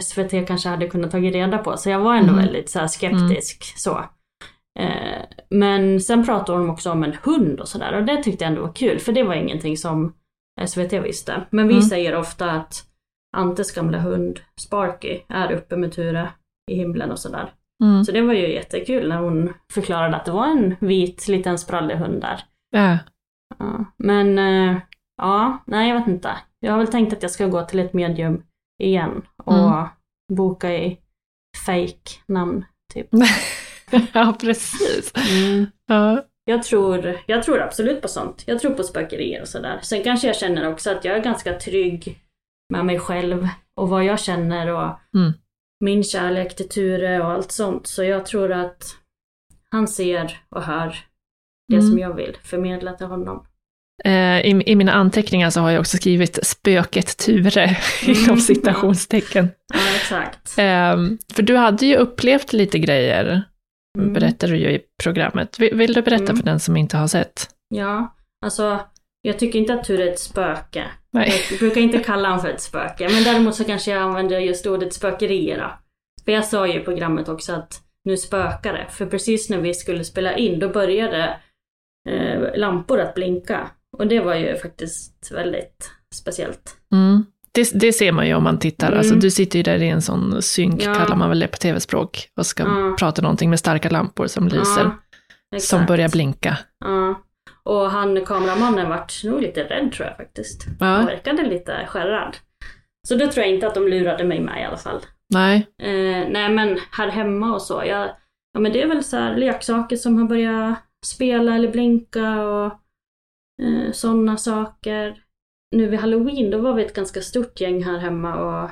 SVT 0.00 0.46
kanske 0.46 0.68
hade 0.68 0.86
kunnat 0.88 1.10
tagit 1.10 1.34
reda 1.34 1.58
på. 1.58 1.76
Så 1.76 1.90
jag 1.90 2.00
var 2.00 2.14
ändå 2.14 2.32
Mm. 2.32 2.44
väldigt 2.44 2.70
så 2.70 2.88
skeptisk 2.88 3.78
så. 3.78 4.04
Eh, 4.78 5.22
Men 5.50 6.00
sen 6.00 6.24
pratade 6.26 6.58
hon 6.58 6.70
också 6.70 6.90
om 6.92 7.04
en 7.04 7.16
hund 7.22 7.60
och 7.60 7.68
sådär 7.68 7.92
och 7.98 8.04
det 8.04 8.22
tyckte 8.22 8.44
jag 8.44 8.48
ändå 8.50 8.62
var 8.62 8.72
kul 8.72 8.98
för 8.98 9.12
det 9.12 9.22
var 9.22 9.34
ingenting 9.34 9.76
som 9.76 10.14
SVT 10.66 10.92
visste. 11.00 11.46
Men 11.50 11.68
vi 11.68 11.74
Mm. 11.74 11.82
säger 11.84 12.16
ofta 12.16 12.50
att 12.50 12.86
Antes 13.36 13.72
gamla 13.72 13.98
hund 13.98 14.40
Sparky 14.60 15.20
är 15.28 15.52
uppe 15.52 15.76
med 15.76 15.92
Ture 15.92 16.28
i 16.70 16.74
himlen 16.74 17.10
och 17.10 17.18
sådär. 17.18 17.52
Mm. 17.84 18.04
Så 18.04 18.12
det 18.12 18.20
var 18.22 18.34
ju 18.34 18.52
jättekul 18.52 19.08
när 19.08 19.16
hon 19.16 19.54
förklarade 19.72 20.16
att 20.16 20.24
det 20.24 20.32
var 20.32 20.46
en 20.46 20.76
vit 20.80 21.28
liten 21.28 21.58
sprallig 21.58 21.94
hund 21.96 22.20
där. 22.20 22.44
Ja. 22.70 22.98
Ja. 23.58 23.84
Men 23.96 24.38
eh, 24.38 24.76
ja, 25.16 25.58
nej 25.66 25.88
jag 25.88 25.98
vet 25.98 26.08
inte. 26.08 26.30
Jag 26.60 26.72
har 26.72 26.78
väl 26.78 26.86
tänkt 26.86 27.12
att 27.12 27.22
jag 27.22 27.30
ska 27.30 27.46
gå 27.46 27.62
till 27.64 27.78
ett 27.78 27.92
medium 27.92 28.42
igen 28.82 29.22
och 29.36 29.54
Mm. 29.72 29.86
boka 30.32 30.74
i 30.74 30.98
fake 31.66 32.10
namn 32.26 32.64
typ. 32.94 33.08
ja, 34.12 34.34
precis. 34.40 35.12
Mm. 35.32 35.66
Ja. 35.86 36.24
Jag 36.44 36.62
tror, 36.62 37.18
jag 37.26 37.42
tror 37.42 37.60
absolut 37.62 38.02
på 38.02 38.08
sånt. 38.08 38.44
Jag 38.46 38.58
tror 38.60 38.74
på 38.74 38.82
spökerier 38.82 39.40
och 39.42 39.48
sådär. 39.48 39.78
Sen 39.82 40.02
kanske 40.02 40.26
jag 40.26 40.36
känner 40.36 40.72
också 40.72 40.90
att 40.90 41.04
jag 41.04 41.16
är 41.16 41.22
ganska 41.22 41.52
trygg 41.58 42.18
med 42.72 42.84
mig 42.86 42.98
själv 42.98 43.48
och 43.76 43.88
vad 43.88 44.04
jag 44.04 44.20
känner 44.20 44.68
och 44.68 44.98
Mm. 45.14 45.32
Min 45.82 46.04
kärlek 46.04 46.56
till 46.56 46.68
Ture 46.68 47.20
och 47.20 47.30
allt 47.30 47.52
sånt. 47.52 47.86
Så 47.86 48.04
jag 48.04 48.26
tror 48.26 48.52
att 48.52 48.84
han 49.70 49.88
ser 49.88 50.40
och 50.50 50.62
hör 50.62 50.96
det 51.68 51.76
Mm. 51.76 51.86
som 51.90 51.98
jag 51.98 52.14
vill 52.14 52.36
förmedla 52.44 52.92
till 52.92 53.06
honom. 53.06 53.46
Eh, 54.04 54.40
I, 54.40 54.62
I 54.66 54.74
mina 54.76 54.92
anteckningar 54.92 55.50
så 55.50 55.60
har 55.60 55.70
jag 55.70 55.80
också 55.80 55.96
skrivit 55.96 56.46
spöket 56.46 57.16
Ture 57.18 57.76
inom 58.06 58.24
Mm. 58.24 58.36
citationstecken. 58.40 59.48
Ja, 59.74 59.80
exakt. 59.96 60.54
Ehm, 60.58 61.18
för 61.34 61.42
du 61.42 61.56
hade 61.56 61.86
ju 61.86 61.96
upplevt 61.96 62.52
lite 62.52 62.78
grejer, 62.78 63.42
Mm. 63.98 64.12
berättar 64.12 64.48
du 64.48 64.56
ju 64.56 64.70
i 64.70 64.80
programmet. 65.02 65.58
Vill, 65.58 65.74
vill 65.76 65.92
du 65.92 66.02
berätta 66.02 66.24
Mm. 66.24 66.36
för 66.36 66.44
den 66.44 66.60
som 66.60 66.76
inte 66.76 66.96
har 66.96 67.06
sett? 67.08 67.48
Ja, 67.68 68.14
alltså 68.44 68.80
jag 69.22 69.38
tycker 69.38 69.58
inte 69.58 69.74
att 69.74 69.84
Ture 69.84 70.08
är 70.08 70.12
ett 70.12 70.18
spöke. 70.18 70.84
Nej. 71.12 71.32
Jag 71.50 71.58
brukar 71.58 71.80
inte 71.80 71.98
kalla 71.98 72.28
honom 72.28 72.40
för 72.44 72.48
ett 72.50 72.60
spöke, 72.60 73.08
men 73.08 73.24
däremot 73.24 73.54
så 73.54 73.64
kanske 73.64 73.90
jag 73.90 74.02
använder 74.02 74.38
just 74.38 74.66
ordet 74.66 74.92
spökerier 74.94 75.58
då. 75.58 75.72
För 76.24 76.32
jag 76.32 76.44
sa 76.44 76.66
ju 76.66 76.80
i 76.80 76.84
programmet 76.84 77.28
också 77.28 77.52
att 77.52 77.80
nu 78.04 78.16
spökar 78.16 78.72
det. 78.72 78.86
För 78.90 79.06
precis 79.06 79.50
när 79.50 79.58
vi 79.58 79.74
skulle 79.74 80.04
spela 80.04 80.36
in, 80.36 80.58
då 80.58 80.68
började 80.68 81.36
eh, 82.10 82.40
lampor 82.56 83.00
att 83.00 83.14
blinka. 83.14 83.70
Och 83.98 84.06
det 84.06 84.20
var 84.20 84.34
ju 84.34 84.56
faktiskt 84.56 85.32
väldigt 85.32 85.90
speciellt. 86.14 86.76
Mm. 86.92 87.24
Det, 87.54 87.70
det 87.74 87.92
ser 87.92 88.12
man 88.12 88.26
ju 88.26 88.34
om 88.34 88.42
man 88.44 88.58
tittar. 88.58 88.86
Mm. 88.86 88.98
Alltså, 88.98 89.14
du 89.14 89.30
sitter 89.30 89.56
ju 89.58 89.62
där 89.62 89.82
i 89.82 89.88
en 89.88 90.02
sån 90.02 90.42
synk, 90.42 90.82
Ja. 90.82 90.94
kallar 90.94 91.16
man 91.16 91.28
väl 91.28 91.40
det 91.40 91.48
på 91.48 91.56
tv-språk, 91.56 92.28
och 92.36 92.46
ska 92.46 92.62
Ja. 92.62 92.96
prata 92.98 93.22
någonting 93.22 93.50
med 93.50 93.58
starka 93.58 93.90
lampor 93.90 94.26
som 94.26 94.48
lyser, 94.48 94.90
Ja, 95.50 95.58
som 95.60 95.86
börjar 95.86 96.08
blinka. 96.08 96.58
Ja. 96.84 97.22
Och 97.64 97.90
han, 97.90 98.24
kameramannen, 98.24 98.88
vart 98.88 99.24
nog 99.24 99.42
lite 99.42 99.64
rädd 99.64 99.92
tror 99.92 100.08
jag 100.08 100.16
faktiskt. 100.16 100.66
Han 100.80 101.00
Ja. 101.00 101.06
verkade 101.06 101.42
lite 101.42 101.86
skärrad. 101.86 102.36
Så 103.08 103.14
då 103.14 103.26
tror 103.26 103.44
jag 103.46 103.54
inte 103.54 103.66
att 103.66 103.74
de 103.74 103.88
lurade 103.88 104.24
mig 104.24 104.40
med 104.40 104.62
i 104.62 104.64
alla 104.64 104.76
fall. 104.76 105.00
Nej. 105.34 105.56
Eh, 105.82 106.28
nej 106.30 106.48
men 106.50 106.78
här 106.92 107.08
hemma 107.08 107.54
och 107.54 107.62
så, 107.62 107.82
jag, 107.86 108.10
ja 108.52 108.60
men 108.60 108.72
det 108.72 108.82
är 108.82 108.86
väl 108.88 109.04
så 109.04 109.16
här 109.16 109.36
leksaker 109.36 109.96
som 109.96 110.18
har 110.18 110.24
börjat 110.28 110.74
spela 111.06 111.54
eller 111.54 111.70
blinka 111.72 112.42
och 112.46 112.64
eh, 113.62 113.92
sådana 113.92 114.36
saker. 114.36 115.22
Nu 115.76 115.86
vid 115.88 116.00
halloween, 116.00 116.50
då 116.50 116.58
var 116.58 116.74
vi 116.74 116.84
ett 116.84 116.94
ganska 116.94 117.20
stort 117.20 117.60
gäng 117.60 117.82
här 117.84 117.98
hemma 117.98 118.36
och 118.36 118.70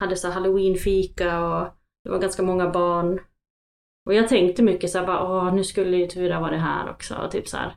hade 0.00 0.16
så 0.16 0.30
halloweenfika 0.30 1.44
och 1.44 1.68
det 2.04 2.10
var 2.10 2.18
ganska 2.18 2.42
många 2.42 2.70
barn. 2.70 3.20
Och 4.06 4.14
jag 4.14 4.28
tänkte 4.28 4.62
mycket 4.62 4.90
så 4.90 4.98
här, 4.98 5.06
bara, 5.06 5.22
åh 5.22 5.54
nu 5.54 5.64
skulle 5.64 5.96
ju 5.96 6.06
Tura 6.06 6.40
vara 6.40 6.56
här 6.56 6.90
också, 6.90 7.14
och 7.14 7.30
typ 7.30 7.48
så 7.48 7.56
här. 7.56 7.74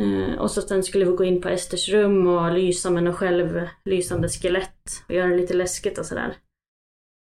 Eh, 0.00 0.38
och 0.38 0.50
så 0.50 0.62
sen 0.62 0.82
skulle 0.82 1.04
vi 1.04 1.12
gå 1.12 1.24
in 1.24 1.40
på 1.40 1.48
Esters 1.48 1.88
rum 1.88 2.26
och 2.26 2.52
lysa 2.52 2.90
med 2.90 3.04
något 3.04 3.16
självlysande 3.16 4.28
skelett 4.28 5.04
och 5.08 5.14
göra 5.14 5.28
det 5.28 5.36
lite 5.36 5.54
läskigt 5.54 5.98
och 5.98 6.06
sådär. 6.06 6.36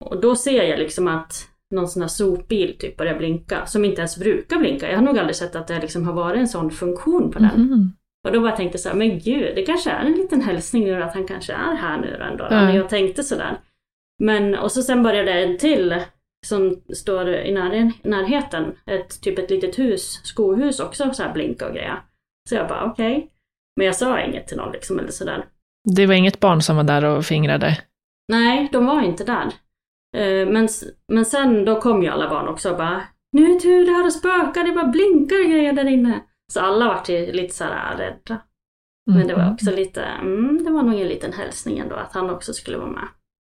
Och 0.04 0.20
då 0.20 0.36
ser 0.36 0.62
jag 0.62 0.78
liksom 0.78 1.08
att 1.08 1.48
någon 1.74 1.88
sån 1.88 2.02
här 2.02 2.08
sopbil 2.08 2.78
typ 2.78 2.96
börjar 2.96 3.18
blinka, 3.18 3.66
som 3.66 3.84
inte 3.84 4.00
ens 4.00 4.18
brukar 4.18 4.58
blinka. 4.58 4.90
Jag 4.90 4.98
har 4.98 5.04
nog 5.04 5.18
aldrig 5.18 5.36
sett 5.36 5.56
att 5.56 5.66
det 5.66 5.80
liksom 5.80 6.06
har 6.06 6.12
varit 6.12 6.40
en 6.40 6.48
sån 6.48 6.70
funktion 6.70 7.30
på 7.30 7.38
den. 7.38 7.60
Mhm. 7.60 7.92
Och 8.26 8.32
då 8.32 8.40
bara 8.40 8.56
tänkte 8.56 8.76
jag 8.76 8.80
så 8.80 8.88
här, 8.88 8.96
men 8.96 9.18
gud, 9.18 9.56
det 9.56 9.62
kanske 9.62 9.90
är 9.90 10.04
en 10.04 10.12
liten 10.12 10.40
hälsning 10.40 10.84
nu 10.84 11.02
att 11.02 11.14
han 11.14 11.26
kanske 11.26 11.52
är 11.52 11.74
här 11.74 12.00
nu 12.00 12.16
då 12.18 12.24
ändå. 12.24 12.44
När 12.50 12.76
jag 12.76 12.88
tänkte 12.88 13.22
sådär. 13.22 13.60
Men, 14.18 14.54
och 14.54 14.72
så 14.72 14.82
sen 14.82 15.02
började 15.02 15.32
en 15.32 15.58
till 15.58 15.94
som 16.46 16.82
står 16.94 17.28
i 17.28 17.52
när, 17.52 17.92
närheten, 18.02 18.74
ett, 18.86 19.20
typ 19.22 19.38
ett 19.38 19.50
litet 19.50 19.78
hus, 19.78 20.20
skohus 20.24 20.80
också 20.80 21.14
så 21.14 21.22
här 21.22 21.32
blinka 21.32 21.68
och 21.68 21.74
grejer. 21.74 22.02
Så 22.48 22.54
jag 22.54 22.68
bara 22.68 22.84
okej. 22.84 23.30
Men 23.76 23.86
jag 23.86 23.96
sa 23.96 24.20
inget 24.20 24.46
till 24.46 24.56
någon 24.56 24.72
liksom 24.72 24.98
eller 24.98 25.10
sådär. 25.10 25.44
Det 25.96 26.06
var 26.06 26.14
inget 26.14 26.40
barn 26.40 26.62
som 26.62 26.76
var 26.76 26.84
där 26.84 27.04
och 27.04 27.24
fingrade? 27.24 27.78
Nej, 28.28 28.68
de 28.72 28.86
var 28.86 29.02
inte 29.02 29.24
där. 29.24 29.46
Eh, 30.16 30.46
Men, 30.48 30.68
men 31.12 31.24
sen 31.24 31.64
då 31.64 31.80
kom 31.80 32.02
ju 32.02 32.08
alla 32.08 32.28
barn 32.30 32.48
också 32.48 32.70
och 32.70 32.76
bara 32.76 33.02
Nu 33.32 33.58
tur 33.60 33.86
det 33.86 33.92
här 33.92 34.06
och 34.06 34.12
spökar, 34.12 34.64
det 34.64 34.72
bara 34.72 34.86
blinkar 34.86 35.50
grejer 35.50 35.72
där 35.72 35.84
inne. 35.84 36.20
Så 36.52 36.60
alla 36.60 36.88
vart 36.88 37.08
ju 37.08 37.32
lite 37.32 37.54
sådär 37.54 37.94
rädda. 37.98 38.42
Men 39.10 39.26
det 39.26 39.34
var 39.34 39.42
Mm. 39.42 39.54
också 39.54 39.70
lite, 39.70 40.02
mm, 40.04 40.64
det 40.64 40.70
var 40.70 40.82
nog 40.82 41.00
en 41.00 41.08
liten 41.08 41.32
hälsning 41.32 41.78
ändå 41.78 41.94
att 41.96 42.12
han 42.12 42.30
också 42.30 42.52
skulle 42.52 42.76
vara 42.76 42.90
med. 42.90 43.08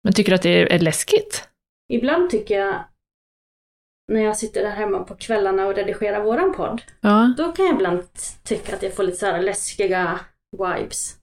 Men 0.03 0.13
tycker 0.13 0.31
du 0.31 0.35
att 0.35 0.41
det 0.41 0.73
är 0.75 0.79
läskigt? 0.79 1.49
Ibland 1.93 2.29
tycker 2.29 2.59
jag, 2.59 2.75
när 4.07 4.21
jag 4.21 4.37
sitter 4.37 4.63
där 4.63 4.69
hemma 4.71 4.99
på 5.03 5.15
kvällarna 5.15 5.65
och 5.67 5.75
redigerar 5.75 6.23
våran 6.23 6.53
podd, 6.53 6.81
Ja. 7.01 7.33
då 7.37 7.51
kan 7.51 7.65
jag 7.65 7.75
ibland 7.75 8.03
tycka 8.43 8.75
att 8.75 8.83
jag 8.83 8.95
får 8.95 9.03
lite 9.03 9.17
så 9.17 9.25
här 9.25 9.41
läskiga 9.41 10.19
vibes. 10.57 11.17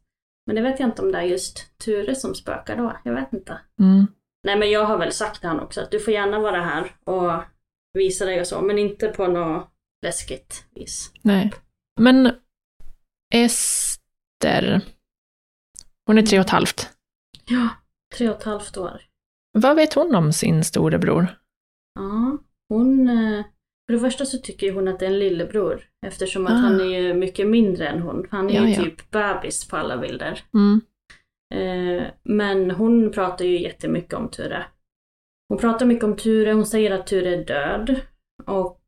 Men 0.46 0.56
det 0.56 0.62
vet 0.62 0.80
jag 0.80 0.88
inte 0.88 1.02
om 1.02 1.12
det 1.12 1.18
är 1.18 1.22
just 1.22 1.78
Ture 1.78 2.14
som 2.14 2.34
spökar 2.34 2.76
då, 2.76 2.96
jag 3.04 3.14
vet 3.14 3.32
inte. 3.32 3.58
Mm. 3.80 4.06
Nej 4.46 4.56
men 4.58 4.70
jag 4.70 4.84
har 4.84 4.98
väl 4.98 5.12
sagt 5.12 5.40
till 5.40 5.48
honom 5.48 5.64
också 5.64 5.80
att 5.80 5.90
du 5.90 6.00
får 6.00 6.14
gärna 6.14 6.38
vara 6.38 6.60
här 6.60 6.94
och 7.04 7.42
visa 7.92 8.24
dig 8.24 8.40
och 8.40 8.46
så, 8.46 8.60
men 8.62 8.78
inte 8.78 9.08
på 9.08 9.26
något 9.26 9.68
läskigt 10.02 10.64
vis. 10.74 11.10
Nej. 11.22 11.52
Men 12.00 12.30
Ester, 13.34 14.80
hon 16.06 16.18
är 16.18 16.22
tre 16.22 16.38
och 16.38 16.44
ett 16.44 16.50
halvt. 16.50 16.90
Ja, 17.44 17.68
tre 18.16 18.28
och 18.28 18.36
ett 18.38 18.44
halvt 18.44 18.76
år. 18.76 19.02
Vad 19.52 19.76
vet 19.76 19.94
hon 19.94 20.14
om 20.14 20.32
sin 20.32 20.64
storebror? 20.64 21.26
Ja, 21.94 22.38
hon... 22.78 23.08
eh, 23.08 23.44
För 23.86 23.92
det 23.92 23.98
första 24.00 24.24
så 24.24 24.38
tycker 24.38 24.72
hon 24.72 24.88
att 24.88 24.98
det 24.98 25.06
är 25.06 25.10
en 25.10 25.18
lillebror. 25.18 25.82
Eftersom 26.06 26.46
att 26.46 26.52
Ah. 26.52 26.56
han 26.56 26.80
är 26.80 26.84
ju 27.00 27.14
mycket 27.14 27.46
mindre 27.46 27.86
än 27.88 28.02
hon. 28.02 28.26
Han 28.30 28.50
är 28.50 28.54
Ja, 28.54 28.62
ju 28.66 28.74
ja. 28.74 28.82
typ 28.82 29.10
bebis 29.10 29.68
på 29.68 29.76
alla 29.76 29.96
bilder. 29.98 30.40
Mm. 30.54 30.80
Eh, 31.54 32.02
Men 32.22 32.70
hon 32.70 33.12
pratar 33.12 33.44
ju 33.44 33.60
jättemycket 33.62 34.14
om 34.14 34.28
Ture. 34.28 34.64
Hon 35.48 35.58
pratar 35.58 35.86
mycket 35.86 36.04
om 36.04 36.16
Ture, 36.16 36.52
hon 36.52 36.66
säger 36.66 36.90
att 36.90 37.06
Ture 37.06 37.34
är 37.34 37.44
död. 37.44 38.00
Och 38.46 38.80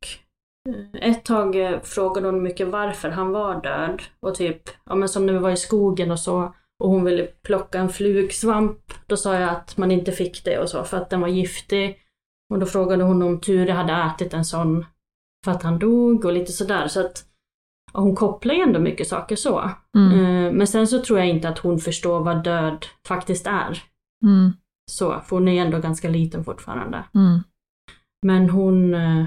eh, 0.69 1.09
ett 1.11 1.25
tag 1.25 1.57
frågade 1.83 2.27
hon 2.29 2.43
mycket 2.43 2.69
varför 2.69 3.09
han 3.09 3.31
var 3.33 3.63
död. 3.63 4.03
Och 4.21 4.35
typ, 4.35 4.63
ja 4.87 4.95
men 4.95 5.09
som 5.09 5.27
när 5.27 5.33
vi 5.33 5.39
var 5.39 5.51
i 5.51 5.57
skogen 5.57 6.11
och 6.11 6.21
så. 6.21 6.55
Och 6.85 6.91
hon 6.91 7.05
ville 7.05 7.27
plocka 7.27 7.79
en 7.79 7.89
flugsvamp. 7.89 8.79
Då 9.07 9.17
sa 9.17 9.35
jag 9.41 9.51
att 9.51 9.77
man 9.77 9.91
inte 9.91 10.13
fick 10.13 10.45
det 10.45 10.59
och 10.59 10.69
så 10.71 10.85
för 10.85 10.97
att 10.97 11.11
den 11.11 11.21
var 11.21 11.29
giftig. 11.29 11.99
Och 12.53 12.59
då 12.59 12.67
frågade 12.67 13.05
hon 13.05 13.23
om 13.23 13.41
Ture 13.41 13.73
hade 13.73 13.93
ätit 13.93 14.35
en 14.35 14.45
sån 14.45 14.87
för 15.45 15.53
att 15.53 15.63
han 15.63 15.79
dog 15.79 16.25
och 16.25 16.33
lite 16.33 16.53
sådär. 16.53 16.89
Så 16.89 17.01
att 17.01 17.25
och 17.93 18.03
hon 18.03 18.15
kopplar 18.15 18.55
ju 18.55 18.61
ändå 18.61 18.81
mycket 18.81 19.09
saker 19.09 19.37
så. 19.37 19.71
Mm. 19.97 20.13
Eh, 20.21 20.53
Men 20.53 20.67
sen 20.67 20.87
så 20.87 21.03
tror 21.03 21.19
jag 21.19 21.29
inte 21.29 21.49
att 21.49 21.59
hon 21.59 21.79
förstår 21.79 22.21
vad 22.21 22.45
död 22.45 22.87
faktiskt 23.09 23.47
är. 23.47 23.83
Mm. 24.25 24.53
Så, 24.91 25.21
för 25.21 25.37
hon 25.37 25.49
är 25.49 25.65
ändå 25.65 25.79
ganska 25.79 26.09
liten 26.09 26.45
fortfarande. 26.45 27.05
Mm. 27.15 27.41
Men 28.27 28.51
hon, 28.51 28.95
eh, 28.95 29.27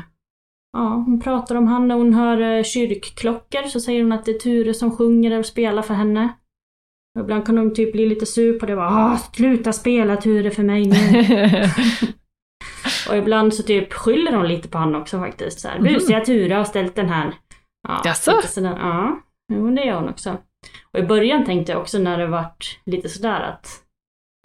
ja, 0.74 1.04
hon 1.06 1.20
pratar 1.20 1.56
om 1.56 1.68
han 1.68 1.88
när 1.88 1.96
hon 1.96 2.14
hör 2.14 2.42
eh, 2.42 2.64
kyrkklockor 2.64 3.68
så 3.68 3.80
säger 3.80 4.04
hon 4.04 4.12
att 4.12 4.26
det 4.26 4.32
är 4.32 4.40
Ture 4.40 4.74
som 4.74 4.98
sjunger 4.98 5.40
och 5.40 5.46
spelar 5.46 5.82
för 5.82 5.94
henne. 5.94 6.30
Och 7.16 7.22
ibland 7.22 7.46
kan 7.46 7.58
hon 7.58 7.74
typ 7.74 7.92
bli 7.92 8.06
lite 8.06 8.26
sur 8.26 8.60
på 8.60 8.66
det. 8.66 8.76
Bara, 8.76 8.90
ah, 8.90 9.18
sluta 9.18 9.74
spela 9.74 10.18
Ture 10.18 10.52
för 10.52 10.64
mig 10.64 10.86
nu. 10.86 11.26
och 13.10 13.18
ibland 13.18 13.54
så 13.54 13.64
typ 13.64 13.94
skyller 13.94 14.32
hon 14.34 14.48
lite 14.48 14.68
på 14.68 14.78
honom 14.78 15.02
också 15.02 15.20
faktiskt. 15.20 15.60
Så 15.60 15.68
här, 15.68 15.80
Mhm. 15.80 15.94
Busiga 15.94 16.20
Ture 16.26 16.54
har 16.54 16.64
ställt 16.64 16.96
den 16.96 17.10
här. 17.10 17.34
Ja, 17.88 18.02
Jaså? 18.06 18.42
sådär, 18.44 18.78
ja, 18.82 19.20
jo, 19.54 19.70
det 19.76 19.84
gör 19.86 19.96
hon 20.00 20.10
också. 20.10 20.38
Och 20.94 21.00
i 21.00 21.04
början 21.04 21.46
tänkte 21.46 21.72
jag 21.72 21.82
också 21.82 22.00
när 22.00 22.18
det 22.18 22.28
vart 22.28 22.80
lite 22.86 23.10
sådär 23.10 23.42
att 23.42 23.68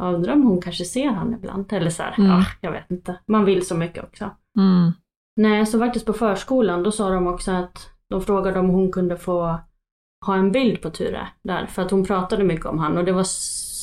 jag 0.03 0.15
undrar 0.15 0.33
om 0.33 0.43
hon 0.43 0.61
kanske 0.63 0.85
ser 0.85 1.09
han 1.11 1.35
ibland. 1.35 1.73
Eller 1.73 1.91
så 1.91 2.03
här, 2.03 2.15
Mm. 2.19 2.31
ja, 2.31 2.45
jag 2.61 2.73
vet 2.73 2.91
inte. 2.91 3.19
Man 3.27 3.45
vill 3.45 3.67
så 3.67 3.75
mycket 3.75 4.05
också. 4.05 4.31
mm. 4.59 4.93
Nej, 5.37 5.67
så 5.67 5.79
faktiskt 5.79 6.07
på 6.07 6.13
förskolan 6.13 6.83
då 6.83 6.93
sa 6.93 7.11
de 7.11 7.27
också 7.27 7.51
att 7.51 7.91
de 8.11 8.23
frågade 8.23 8.59
om 8.59 8.69
hon 8.69 8.93
kunde 8.93 9.17
få 9.17 9.59
ha 10.27 10.35
en 10.37 10.53
bild 10.53 10.83
på 10.83 10.91
Ture 10.91 11.29
där. 11.45 11.67
För 11.67 11.83
att 11.83 11.91
hon 11.91 12.05
pratade 12.05 12.45
mycket 12.45 12.67
om 12.67 12.79
han 12.79 12.99
och 12.99 13.05
det 13.05 13.13
var 13.13 13.25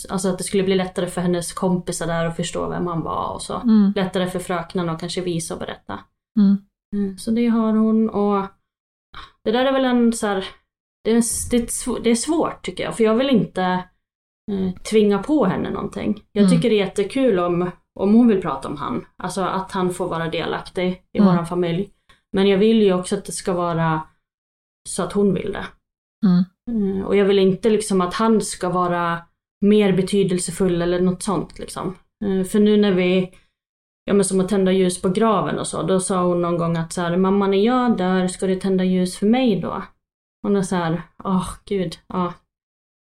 alltså 0.10 0.30
att 0.30 0.38
det 0.38 0.44
skulle 0.44 0.64
bli 0.64 0.76
lättare 0.76 1.08
för 1.08 1.22
hennes 1.22 1.54
kompisar 1.54 2.08
där 2.08 2.26
att 2.26 2.36
förstå 2.36 2.70
vem 2.70 2.88
han 2.88 3.02
var 3.02 3.34
och 3.34 3.42
så. 3.42 3.56
Mm. 3.56 3.94
Lättare 3.96 4.28
för 4.28 4.40
fröknarna 4.40 4.92
att 4.92 5.00
kanske 5.00 5.22
visa 5.22 5.54
och 5.54 5.60
berätta. 5.60 6.00
Mm. 6.40 6.58
Mm, 6.96 7.18
Så 7.18 7.32
det 7.32 7.48
har 7.48 7.74
hon 7.74 8.10
och 8.10 8.46
det 9.44 9.52
där 9.52 9.66
är 9.66 9.72
väl 9.72 9.86
en 9.86 10.14
så 10.14 10.28
här, 10.28 10.46
det 11.04 11.12
är, 11.12 12.02
det, 12.04 12.10
är 12.10 12.16
svårt 12.16 12.62
tycker 12.66 12.84
jag 12.84 12.98
för 12.98 13.04
jag 13.04 13.16
vill 13.16 13.30
inte 13.30 13.64
eh, 14.52 14.74
tvinga 14.90 15.24
på 15.24 15.46
henne 15.46 15.70
någonting. 15.70 16.24
Jag 16.32 16.42
Mm. 16.44 16.56
tycker 16.56 16.70
det 16.70 16.76
är 16.76 16.86
jättekul 16.86 17.40
om, 17.40 17.72
om 18.00 18.14
hon 18.14 18.28
vill 18.28 18.42
prata 18.42 18.68
om 18.70 18.78
han, 18.78 19.06
alltså 19.18 19.42
att 19.42 19.72
han 19.72 19.94
får 19.94 20.08
vara 20.10 20.30
delaktig 20.30 21.04
i 21.14 21.18
Mm. 21.18 21.32
våran 21.34 21.46
familj. 21.46 21.90
Men 22.34 22.48
jag 22.48 22.58
vill 22.58 22.82
ju 22.82 22.94
också 22.94 23.16
att 23.18 23.26
det 23.26 23.32
ska 23.32 23.54
vara 23.54 24.02
så 24.90 25.04
att 25.04 25.14
hon 25.14 25.34
vill 25.34 25.52
det. 25.54 25.66
Mm. 26.26 26.44
Mm, 26.72 27.06
Och 27.06 27.16
jag 27.16 27.26
vill 27.26 27.40
inte 27.40 27.70
liksom 27.70 28.02
att 28.02 28.14
han 28.14 28.42
ska 28.42 28.70
vara 28.70 29.20
mer 29.62 29.94
betydelsefull 29.94 30.82
eller 30.82 31.00
något 31.02 31.24
sånt 31.24 31.60
liksom. 31.60 31.96
Eh, 32.26 32.44
För 32.46 32.60
nu 32.60 32.78
när 32.78 32.92
vi, 32.92 33.30
ja 34.06 34.14
men 34.14 34.26
som 34.26 34.40
att 34.40 34.50
tända 34.50 34.72
ljus 34.72 35.02
på 35.02 35.10
graven 35.10 35.60
och 35.60 35.68
så, 35.68 35.84
då 35.84 36.00
sa 36.00 36.24
hon 36.24 36.42
någon 36.42 36.58
gång 36.58 36.78
att 36.78 36.94
så 36.94 37.02
här, 37.02 37.18
mamma 37.18 37.48
när 37.48 37.58
jag 37.58 37.98
dör, 37.98 38.28
ska 38.28 38.48
du 38.48 38.56
tända 38.56 38.84
ljus 38.84 39.18
för 39.18 39.26
mig 39.26 39.60
då? 39.60 39.84
Hon 40.44 40.56
är 40.56 40.62
så 40.62 40.76
här, 40.76 41.02
åh 41.24 41.48
gud, 41.66 41.98
ja. 42.08 42.34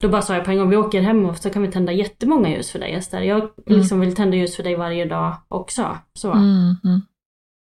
Då 0.03 0.09
bara 0.09 0.23
sa 0.23 0.35
jag 0.35 0.45
på 0.45 0.51
en 0.51 0.59
gång, 0.59 0.71
vi 0.71 0.77
åker 0.77 1.01
hem 1.01 1.25
och 1.27 1.37
så 1.37 1.51
kan 1.51 1.63
vi 1.63 1.71
tända 1.71 1.93
jättemånga 1.93 2.51
ljus 2.51 2.71
för 2.71 2.79
dig 2.79 2.93
Ester. 2.93 3.21
Jag 3.21 3.51
liksom 3.67 4.01
vill 4.01 4.15
tända 4.15 4.37
ljus 4.37 4.57
för 4.57 4.63
dig 4.63 4.75
varje 4.75 5.05
dag 5.05 5.37
också. 5.49 5.99
Så. 6.15 6.33
Mm. 6.33 6.75
Mm. 6.85 7.01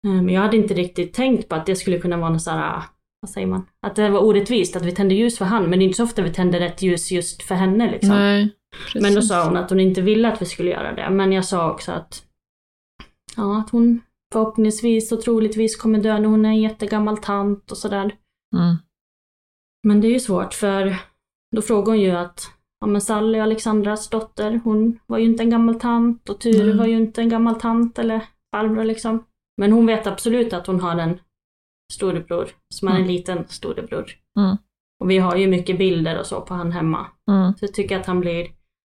Eh, 0.07 0.23
Men 0.23 0.29
jag 0.29 0.41
hade 0.41 0.57
inte 0.57 0.73
riktigt 0.73 1.13
tänkt 1.13 1.49
på 1.49 1.55
att 1.55 1.65
det 1.65 1.75
skulle 1.75 1.99
kunna 1.99 2.17
vara 2.17 2.29
något 2.29 2.41
sådär, 2.41 2.83
vad 3.21 3.29
säger 3.29 3.47
man? 3.47 3.65
Att 3.87 3.95
det 3.95 4.09
var 4.09 4.23
orättvist 4.23 4.75
att 4.75 4.85
vi 4.85 4.91
tände 4.91 5.15
ljus 5.15 5.37
för 5.37 5.45
han, 5.45 5.69
men 5.69 5.79
det 5.79 5.83
är 5.83 5.87
inte 5.87 5.97
så 5.97 6.03
ofta 6.03 6.21
vi 6.21 6.33
tänder 6.33 6.59
rätt 6.59 6.81
ljus 6.81 7.11
just 7.11 7.43
för 7.43 7.55
henne 7.55 7.91
liksom. 7.91 8.09
Nej, 8.09 8.49
Men 8.95 9.03
då 9.03 9.15
precis. 9.15 9.29
sa 9.29 9.45
hon 9.47 9.57
att 9.57 9.69
hon 9.69 9.79
inte 9.79 10.01
ville 10.01 10.33
att 10.33 10.41
vi 10.41 10.45
skulle 10.45 10.71
göra 10.71 10.93
det. 10.95 11.09
Men 11.09 11.31
jag 11.31 11.45
sa 11.45 11.71
också 11.71 11.91
att, 11.91 12.25
ja, 13.35 13.59
att 13.59 13.69
hon 13.69 14.01
förhoppningsvis 14.33 15.11
och 15.11 15.21
troligtvis 15.21 15.75
kommer 15.75 15.99
dö 15.99 16.19
när 16.19 16.29
hon 16.29 16.45
är 16.45 16.49
en 16.49 16.61
jättegammal 16.61 17.17
tant 17.17 17.71
och 17.71 17.77
sådär. 17.77 18.15
Mm. 18.55 18.75
Men 19.87 20.01
det 20.01 20.07
är 20.07 20.11
ju 20.11 20.19
svårt 20.19 20.53
för 20.53 20.95
då 21.55 21.61
frågar 21.61 21.85
hon 21.93 22.01
ju 22.01 22.11
att 22.11 22.51
Ja 22.83 22.87
men 22.87 23.01
Sally, 23.01 23.39
Alexandras 23.39 24.09
dotter, 24.09 24.61
hon 24.63 24.99
var 25.07 25.17
ju 25.17 25.25
inte 25.25 25.43
en 25.43 25.49
gammal 25.49 25.79
tant 25.79 26.29
och 26.29 26.39
Ture 26.39 26.65
Nej. 26.65 26.77
var 26.77 26.85
ju 26.85 26.97
inte 26.97 27.21
en 27.21 27.29
gammal 27.29 27.59
tant 27.59 27.99
eller 27.99 28.21
farbror 28.55 28.83
liksom. 28.83 29.23
Men 29.57 29.71
hon 29.71 29.85
vet 29.85 30.07
absolut 30.07 30.53
att 30.53 30.67
hon 30.67 30.79
har 30.79 30.95
en 30.97 31.19
storebror 31.93 32.47
som 32.73 32.87
är 32.87 32.91
en 32.91 32.97
Mm. 32.97 33.07
liten 33.07 33.47
storebror. 33.47 34.05
Mm. 34.39 34.57
Och 35.03 35.09
vi 35.09 35.17
har 35.17 35.35
ju 35.35 35.47
mycket 35.47 35.77
bilder 35.77 36.19
och 36.19 36.25
så 36.25 36.41
på 36.41 36.53
han 36.53 36.71
hemma. 36.71 37.07
Mm. 37.31 37.53
Så 37.53 37.65
jag 37.65 37.73
tycker 37.73 37.99
att 37.99 38.05
han 38.05 38.19
blir, 38.19 38.47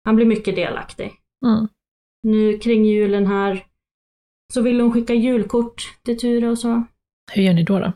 han 0.05 0.17
blir 0.17 0.27
mycket 0.27 0.57
delaktig. 0.57 1.13
Mm. 1.47 1.69
Nu 2.23 2.59
kring 2.59 2.85
julen 2.85 3.27
här 3.27 3.67
så 4.53 4.63
vill 4.63 4.81
hon 4.81 4.93
skicka 4.93 5.15
julkort 5.15 5.99
till 6.03 6.19
Ture 6.19 6.49
och 6.49 6.59
så. 6.59 6.85
Hur 7.33 7.43
gör 7.43 7.55
ni 7.55 7.63
då? 7.63 7.79
då? 7.79 7.93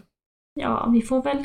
Ja, 0.55 0.91
vi 0.93 1.03
får 1.03 1.23
väl 1.23 1.45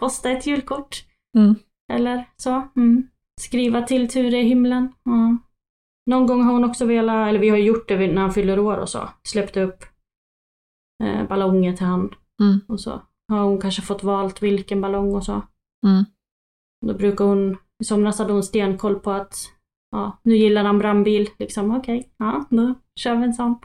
posta 0.00 0.30
ett 0.30 0.46
julkort. 0.46 1.04
Mm. 1.36 1.54
Eller 1.92 2.24
så. 2.36 2.68
Mm. 2.76 3.08
Skriva 3.40 3.82
till 3.82 4.08
Ture 4.08 4.40
i 4.40 4.42
himlen. 4.42 4.92
Ja. 5.04 5.36
Någon 6.10 6.26
gång 6.26 6.42
har 6.42 6.52
hon 6.52 6.64
också 6.64 6.86
velat, 6.86 7.28
eller 7.28 7.38
vi 7.38 7.48
har 7.48 7.56
gjort 7.56 7.88
det 7.88 8.12
när 8.12 8.22
han 8.22 8.32
fyller 8.32 8.58
år 8.58 8.76
och 8.76 8.88
så. 8.88 9.08
Släppt 9.22 9.56
upp 9.56 9.84
eh, 11.04 11.28
ballonger 11.28 11.76
till 11.76 11.86
han. 11.86 12.14
Mm. 12.40 12.60
Och 12.68 12.80
så 12.80 13.02
har 13.28 13.44
hon 13.44 13.60
kanske 13.60 13.82
fått 13.82 14.02
valt 14.02 14.42
vilken 14.42 14.80
ballong 14.80 15.14
och 15.14 15.24
så. 15.24 15.32
Mm. 15.86 16.04
Då 16.86 16.94
brukar 16.94 17.24
hon, 17.24 17.56
i 17.82 17.84
somras 17.84 18.18
hade 18.18 18.32
hon 18.32 18.42
stenkoll 18.42 18.98
på 18.98 19.10
att 19.10 19.52
ja, 19.92 20.20
nu 20.22 20.36
gillar 20.36 20.64
han 20.64 20.78
brandbil. 20.78 21.28
Liksom 21.38 21.76
okej, 21.76 22.08
ja, 22.18 22.44
nu 22.50 22.74
kör 23.00 23.16
vi 23.16 23.24
en 23.24 23.34
sån. 23.34 23.58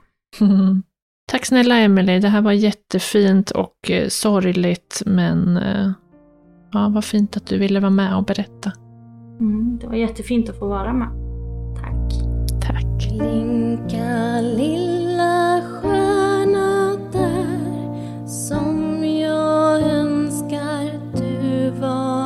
Tack 1.32 1.46
snälla 1.46 1.78
Emelie, 1.78 2.20
det 2.20 2.28
här 2.28 2.42
var 2.42 2.52
jättefint 2.52 3.52
och 3.52 3.92
eh, 3.92 4.08
sorgligt 4.08 5.02
men 5.06 5.58
eh, 5.58 5.92
ja, 6.72 6.90
vad 6.90 7.06
fint 7.06 7.38
att 7.38 7.48
du 7.48 7.58
ville 7.58 7.80
vara 7.80 7.90
med 7.90 8.18
och 8.18 8.26
berätta. 8.26 8.72
Mm, 9.40 9.78
det 9.82 9.88
var 9.88 9.96
jättefint 9.96 10.50
att 10.50 10.60
få 10.60 10.68
vara 10.68 10.94
med. 10.94 11.08
Tack. 11.76 12.12
Tack. 12.62 13.18
Blinka 13.18 14.42
lilla 14.42 15.62
stjärna 15.62 16.98
där 17.12 18.28
som 18.28 19.04
jag 19.06 19.82
önskar 19.82 21.00
du 21.18 21.70
var 21.70 22.21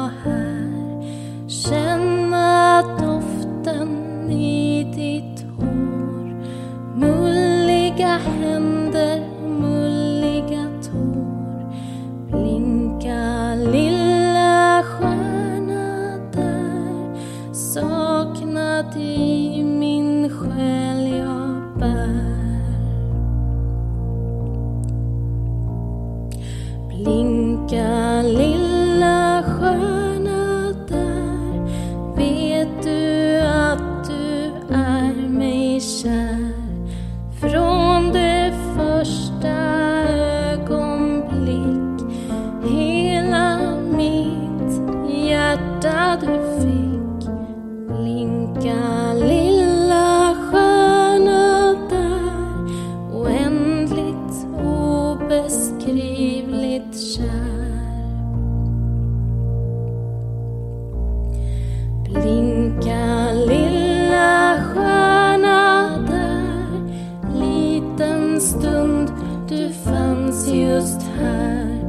stund 68.86 69.12
du 69.50 69.74
fanns 69.74 70.48
just 70.48 71.02
här 71.02 71.80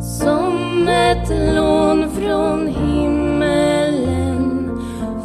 som 0.00 0.88
ett 0.88 1.28
lån 1.54 2.10
från 2.10 2.66
himmelen 2.66 4.00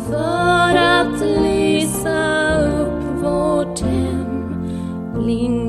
för 0.10 0.76
att 0.76 1.22
lysa 1.22 2.58
upp 2.68 3.24
vårt 3.24 3.80
hem. 3.80 4.56
Bling 5.14 5.61